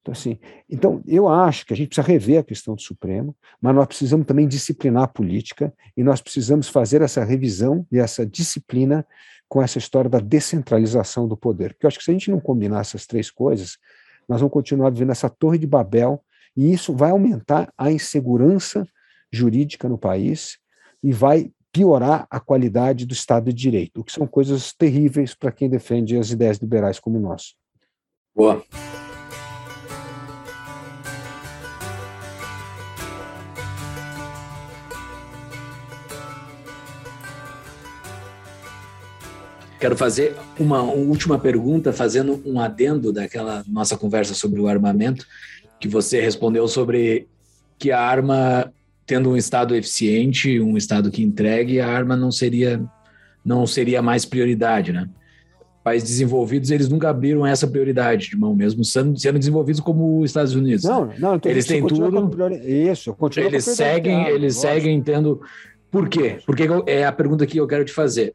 [0.01, 0.39] Então, assim,
[0.70, 4.27] então, eu acho que a gente precisa rever a questão do Supremo, mas nós precisamos
[4.27, 9.06] também disciplinar a política e nós precisamos fazer essa revisão e essa disciplina
[9.48, 11.74] com essa história da descentralização do poder.
[11.74, 13.77] Porque eu acho que se a gente não combinar essas três coisas,
[14.28, 16.23] nós vamos continuar vivendo essa torre de Babel
[16.56, 18.86] e isso vai aumentar a insegurança
[19.31, 20.59] jurídica no país
[21.02, 25.52] e vai piorar a qualidade do Estado de Direito, o que são coisas terríveis para
[25.52, 27.55] quem defende as ideias liberais como nós.
[28.39, 28.62] Boa.
[39.81, 45.27] Quero fazer uma última pergunta, fazendo um adendo daquela nossa conversa sobre o armamento,
[45.81, 47.27] que você respondeu sobre
[47.77, 48.73] que a arma,
[49.05, 52.81] tendo um Estado eficiente, um Estado que entregue, a arma não seria,
[53.44, 55.09] não seria mais prioridade, né?
[55.83, 60.31] Países desenvolvidos, eles nunca abriram essa prioridade de mão, mesmo sendo, sendo desenvolvidos como os
[60.31, 60.85] Estados Unidos.
[60.85, 62.29] Não, não, Eles têm tudo.
[62.29, 62.57] priori-
[62.91, 64.75] Isso, continua eles seguem, claro, eles lógico.
[64.75, 65.41] seguem tendo.
[65.91, 66.39] Por quê?
[66.45, 68.35] Porque é a pergunta que eu quero te fazer.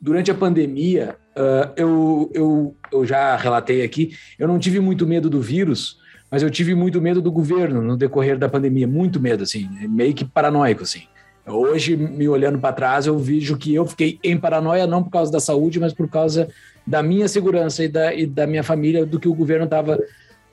[0.00, 5.28] Durante a pandemia, ah, eu, eu, eu já relatei aqui, eu não tive muito medo
[5.28, 5.98] do vírus,
[6.30, 10.14] mas eu tive muito medo do governo no decorrer da pandemia, muito medo, assim, meio
[10.14, 11.02] que paranoico, assim.
[11.46, 15.30] Hoje, me olhando para trás, eu vejo que eu fiquei em paranoia não por causa
[15.30, 16.48] da saúde, mas por causa
[16.86, 19.98] da minha segurança e da, e da minha família, do que o governo estava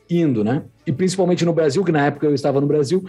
[0.10, 0.64] indo, né?
[0.86, 3.04] E principalmente no Brasil, que na época eu estava no Brasil,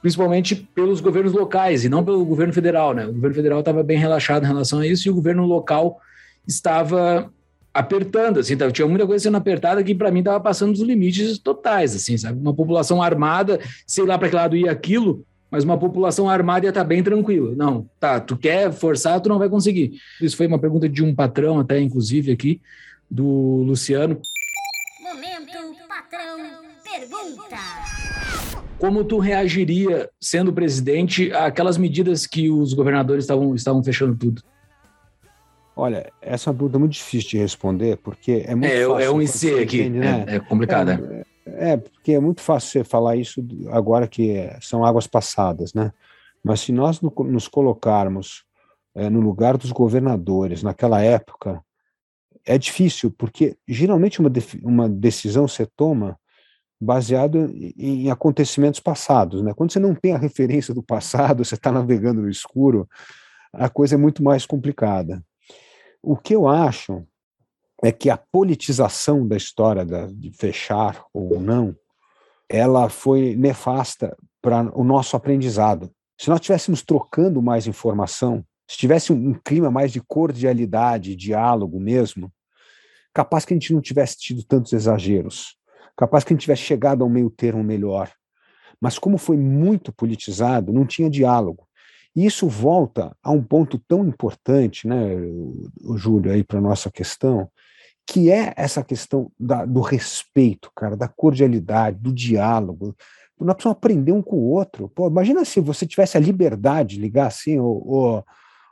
[0.00, 3.06] principalmente pelos governos locais e não pelo governo federal, né?
[3.06, 5.98] O governo federal estava bem relaxado em relação a isso e o governo local
[6.46, 7.30] estava
[7.74, 11.38] apertando, assim, tava- tinha muita coisa sendo apertada que para mim estava passando dos limites
[11.38, 12.40] totais, assim, sabe?
[12.40, 16.70] Uma população armada, sei lá para que lado ia aquilo, mas uma população armada ia
[16.70, 17.54] estar bem tranquila.
[17.56, 19.92] Não, tá, tu quer forçar, tu não vai conseguir.
[20.20, 22.60] Isso foi uma pergunta de um patrão até, inclusive, aqui,
[23.10, 23.24] do
[23.66, 24.20] Luciano.
[25.02, 26.38] Momento patrão
[26.84, 27.56] pergunta.
[28.78, 34.42] Como tu reagiria, sendo presidente, àquelas medidas que os governadores estavam, estavam fechando tudo?
[35.74, 39.00] Olha, essa é uma pergunta muito difícil de responder, porque é muito É, fácil.
[39.00, 40.24] é um IC aqui, entende, né?
[40.28, 40.90] é, é complicado.
[40.90, 41.22] é.
[41.56, 45.92] É, porque é muito fácil você falar isso agora que são águas passadas, né?
[46.44, 48.44] Mas se nós no- nos colocarmos
[48.94, 51.62] é, no lugar dos governadores naquela época,
[52.46, 54.30] é difícil, porque geralmente uma,
[54.62, 56.18] uma decisão você toma
[56.80, 59.52] baseado em, em acontecimentos passados, né?
[59.54, 62.88] Quando você não tem a referência do passado, você está navegando no escuro,
[63.52, 65.22] a coisa é muito mais complicada.
[66.02, 67.04] O que eu acho
[67.82, 71.76] é que a politização da história da- de fechar ou não,
[72.48, 75.90] ela foi nefasta para o nosso aprendizado.
[76.18, 81.78] Se nós estivéssemos trocando mais informação, se tivesse um, um clima mais de cordialidade, diálogo
[81.78, 82.32] mesmo,
[83.14, 85.56] capaz que a gente não tivesse tido tantos exageros,
[85.96, 88.10] capaz que a gente tivesse chegado a um meio termo melhor.
[88.80, 91.66] Mas como foi muito politizado, não tinha diálogo.
[92.14, 95.16] E isso volta a um ponto tão importante, né,
[95.96, 97.50] Júlio, aí para nossa questão,
[98.08, 102.96] que é essa questão da- do respeito, cara, da cordialidade, do diálogo.
[103.38, 104.88] Nós precisamos aprender um com o outro.
[104.88, 108.24] Pô, imagina se você tivesse a liberdade de ligar assim, o,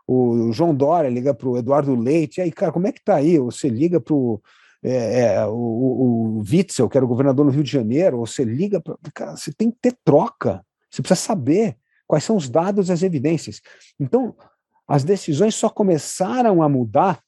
[0.09, 3.05] o, o João Dória liga para o Eduardo Leite, e aí, cara, como é que
[3.05, 3.39] tá aí?
[3.39, 4.41] Você liga para o,
[4.83, 8.97] o, o Witzel, que era o governador no Rio de Janeiro, você liga para.
[9.15, 10.65] Cara, você tem que ter troca.
[10.91, 11.77] Você precisa saber
[12.07, 13.61] quais são os dados e as evidências.
[14.01, 14.35] Então,
[14.89, 17.21] as decisões só começaram a mudar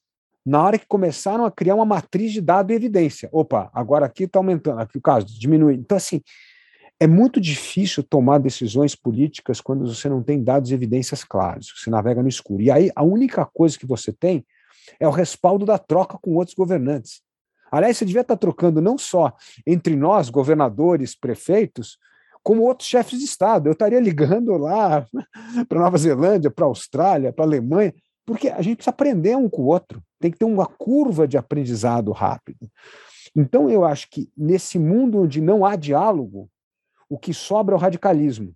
[0.49, 3.29] na hora que começaram a criar uma matriz de dado e evidência.
[3.31, 5.75] Opa, agora aqui está aumentando, aqui o caso diminui.
[5.75, 6.23] Então, assim,
[6.99, 11.91] é muito difícil tomar decisões políticas quando você não tem dados e evidências claros, você
[11.91, 12.63] navega no escuro.
[12.63, 14.43] E aí, a única coisa que você tem
[14.99, 17.21] é o respaldo da troca com outros governantes.
[17.71, 19.35] Aliás, você devia estar trocando não só
[19.67, 21.99] entre nós, governadores, prefeitos,
[22.43, 23.69] como outros chefes de Estado.
[23.69, 25.07] Eu estaria ligando lá
[25.69, 27.93] para Nova Zelândia, para Austrália, para Alemanha,
[28.29, 30.03] porque a gente precisa aprender um com o outro.
[30.21, 32.71] Tem que ter uma curva de aprendizado rápido.
[33.35, 36.47] Então, eu acho que nesse mundo onde não há diálogo,
[37.09, 38.55] o que sobra é o radicalismo.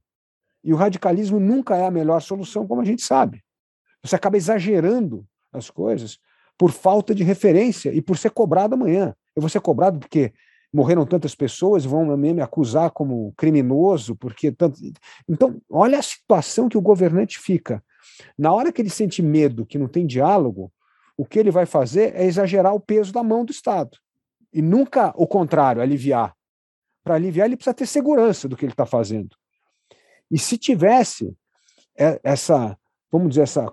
[0.62, 3.42] E o radicalismo nunca é a melhor solução, como a gente sabe.
[4.04, 6.18] Você acaba exagerando as coisas
[6.58, 9.14] por falta de referência e por ser cobrado amanhã.
[9.34, 10.34] Eu vou ser cobrado porque
[10.70, 14.78] morreram tantas pessoas, vão me acusar como criminoso, porque tanto.
[15.26, 17.82] Então, olha a situação que o governante fica.
[18.38, 20.72] Na hora que ele sente medo, que não tem diálogo,
[21.16, 23.96] o que ele vai fazer é exagerar o peso da mão do Estado.
[24.52, 26.34] E nunca o contrário, aliviar.
[27.04, 29.36] Para aliviar, ele precisa ter segurança do que ele está fazendo.
[30.30, 31.34] E se tivesse
[31.94, 32.76] essa,
[33.10, 33.66] vamos dizer, essa,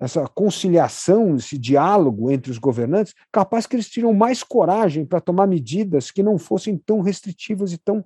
[0.00, 5.46] essa conciliação, esse diálogo entre os governantes, capaz que eles teriam mais coragem para tomar
[5.46, 8.04] medidas que não fossem tão restritivas e tão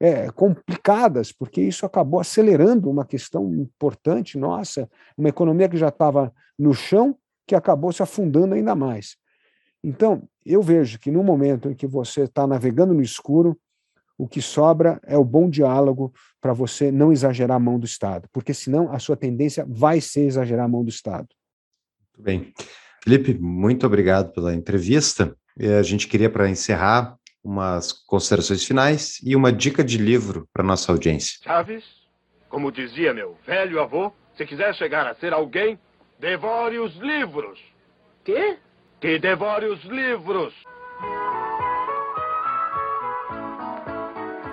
[0.00, 6.32] é, complicadas, porque isso acabou acelerando uma questão importante nossa, uma economia que já estava
[6.58, 7.16] no chão,
[7.46, 9.16] que acabou se afundando ainda mais.
[9.82, 13.58] Então, eu vejo que no momento em que você está navegando no escuro,
[14.16, 18.28] o que sobra é o bom diálogo para você não exagerar a mão do Estado,
[18.32, 21.28] porque senão a sua tendência vai ser exagerar a mão do Estado.
[22.00, 22.52] Muito bem.
[23.02, 25.36] Felipe, muito obrigado pela entrevista.
[25.78, 30.90] A gente queria, para encerrar, umas considerações finais e uma dica de livro para nossa
[30.90, 31.38] audiência.
[31.44, 31.84] Chaves,
[32.48, 35.78] como dizia meu velho avô, se quiser chegar a ser alguém,
[36.18, 37.60] devore os livros.
[38.24, 38.56] Quê?
[39.00, 40.54] Que devore os livros.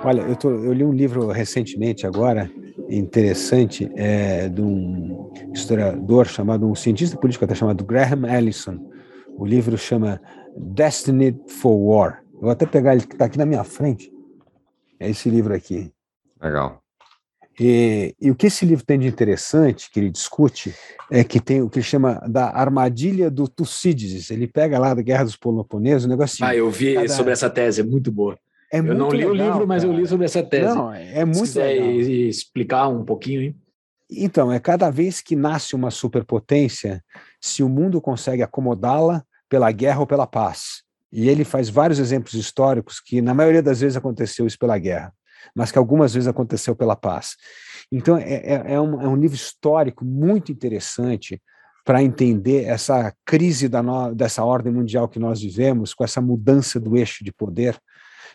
[0.04, 2.52] Olha, eu, tô, eu, li um livro recentemente agora,
[2.90, 8.92] interessante, é, de um historiador chamado, um cientista político até chamado Graham Allison.
[9.38, 10.20] O livro chama
[10.58, 12.21] Destined for War.
[12.42, 14.12] Eu vou até pegar ele que está aqui na minha frente.
[15.00, 15.94] É esse livro aqui.
[16.42, 16.82] Legal.
[17.60, 20.74] E, e o que esse livro tem de interessante, que ele discute,
[21.12, 24.32] é que tem o que ele chama da armadilha do Tucídides.
[24.32, 26.50] Ele pega lá da Guerra dos Peloponesos, um negocinho.
[26.50, 28.36] Ah, eu vi Cada- sobre essa tese, é muito boa.
[28.74, 30.02] É eu não muito li o legal, livro, mas eu cara.
[30.02, 30.74] li sobre essa tese.
[30.76, 31.92] Não, é Se muito quiser legal.
[31.92, 33.56] explicar um pouquinho, hein?
[34.10, 37.04] Então, é cada vez que nasce uma superpotência,
[37.40, 40.81] se o mundo consegue acomodá-la pela guerra ou pela paz.
[41.12, 45.14] E ele faz vários exemplos históricos que, na maioria das vezes, aconteceu isso pela guerra,
[45.56, 47.36] mas que algumas vezes aconteceu pela paz.
[47.92, 51.42] Então, é, é- é um, é um livro histórico muito interessante
[51.84, 56.80] para entender essa crise da no- dessa ordem mundial que nós vivemos, com essa mudança
[56.80, 57.78] do eixo de poder,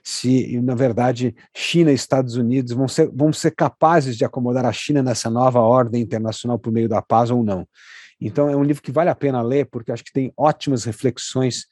[0.02, 4.72] se, na verdade, China e Estados Unidos vão ser, vão ser capazes de acomodar a
[4.72, 7.66] China nessa nova ordem internacional por meio da paz ou não.
[8.20, 11.66] Então, é um livro que vale a pena ler, porque acho que tem ótimas reflexões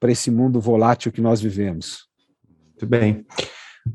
[0.00, 2.06] para esse mundo volátil que nós vivemos.
[2.70, 3.24] Muito bem.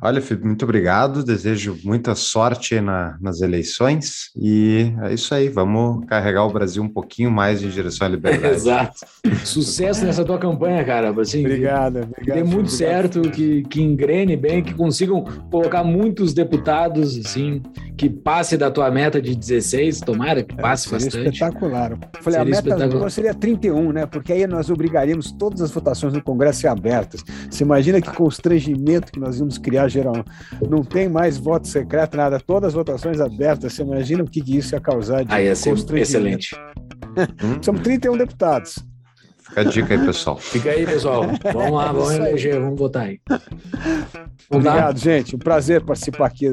[0.01, 1.21] Olha, Felipe, muito obrigado.
[1.21, 4.29] Desejo muita sorte na- nas eleições.
[4.41, 5.49] E é isso aí.
[5.49, 8.55] Vamos carregar o Brasil um pouquinho mais em direção à liberdade.
[8.55, 8.99] Exato.
[9.43, 11.09] Sucesso nessa tua campanha, cara.
[11.19, 12.07] Assim, obrigado.
[12.23, 17.61] Que dê muito certo, que, que engrene bem, que consigam colocar muitos deputados, assim,
[18.01, 21.33] que passe da tua meta de 16, tomara que passe Seria bastante.
[21.35, 21.99] espetacular.
[22.19, 23.11] Falei, a Seria meta espetacular.
[23.11, 24.07] seria 31, né?
[24.07, 27.23] Porque aí nós obrigaríamos todas as votações no Congresso a ser abertas.
[27.47, 30.15] Você imagina que constrangimento que nós íamos criar geral.
[30.67, 33.73] Não tem mais voto secreto, nada, todas as votações abertas.
[33.73, 36.01] Você imagina o que, que isso ia causar de Aí ia ser constrangimento.
[36.09, 36.55] excelente.
[37.61, 38.83] Somos 31 deputados.
[39.51, 40.37] Fica a dica aí, pessoal.
[40.37, 41.23] Fica aí, pessoal.
[41.53, 43.19] Vamos lá, vamos eleger, vamos votar aí.
[43.27, 44.65] Vamos?
[44.67, 45.35] Obrigado, gente.
[45.35, 46.49] Um prazer participar aqui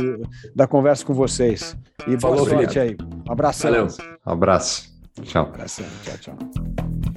[0.55, 1.77] da conversa com vocês.
[2.07, 2.97] E boa Falou, sorte aí.
[3.27, 3.71] Um abração.
[3.71, 3.89] Valeu.
[4.27, 4.89] Um abraço.
[5.23, 5.47] Tchau.
[5.47, 5.87] Abração.
[6.05, 7.08] Tchau, tchau.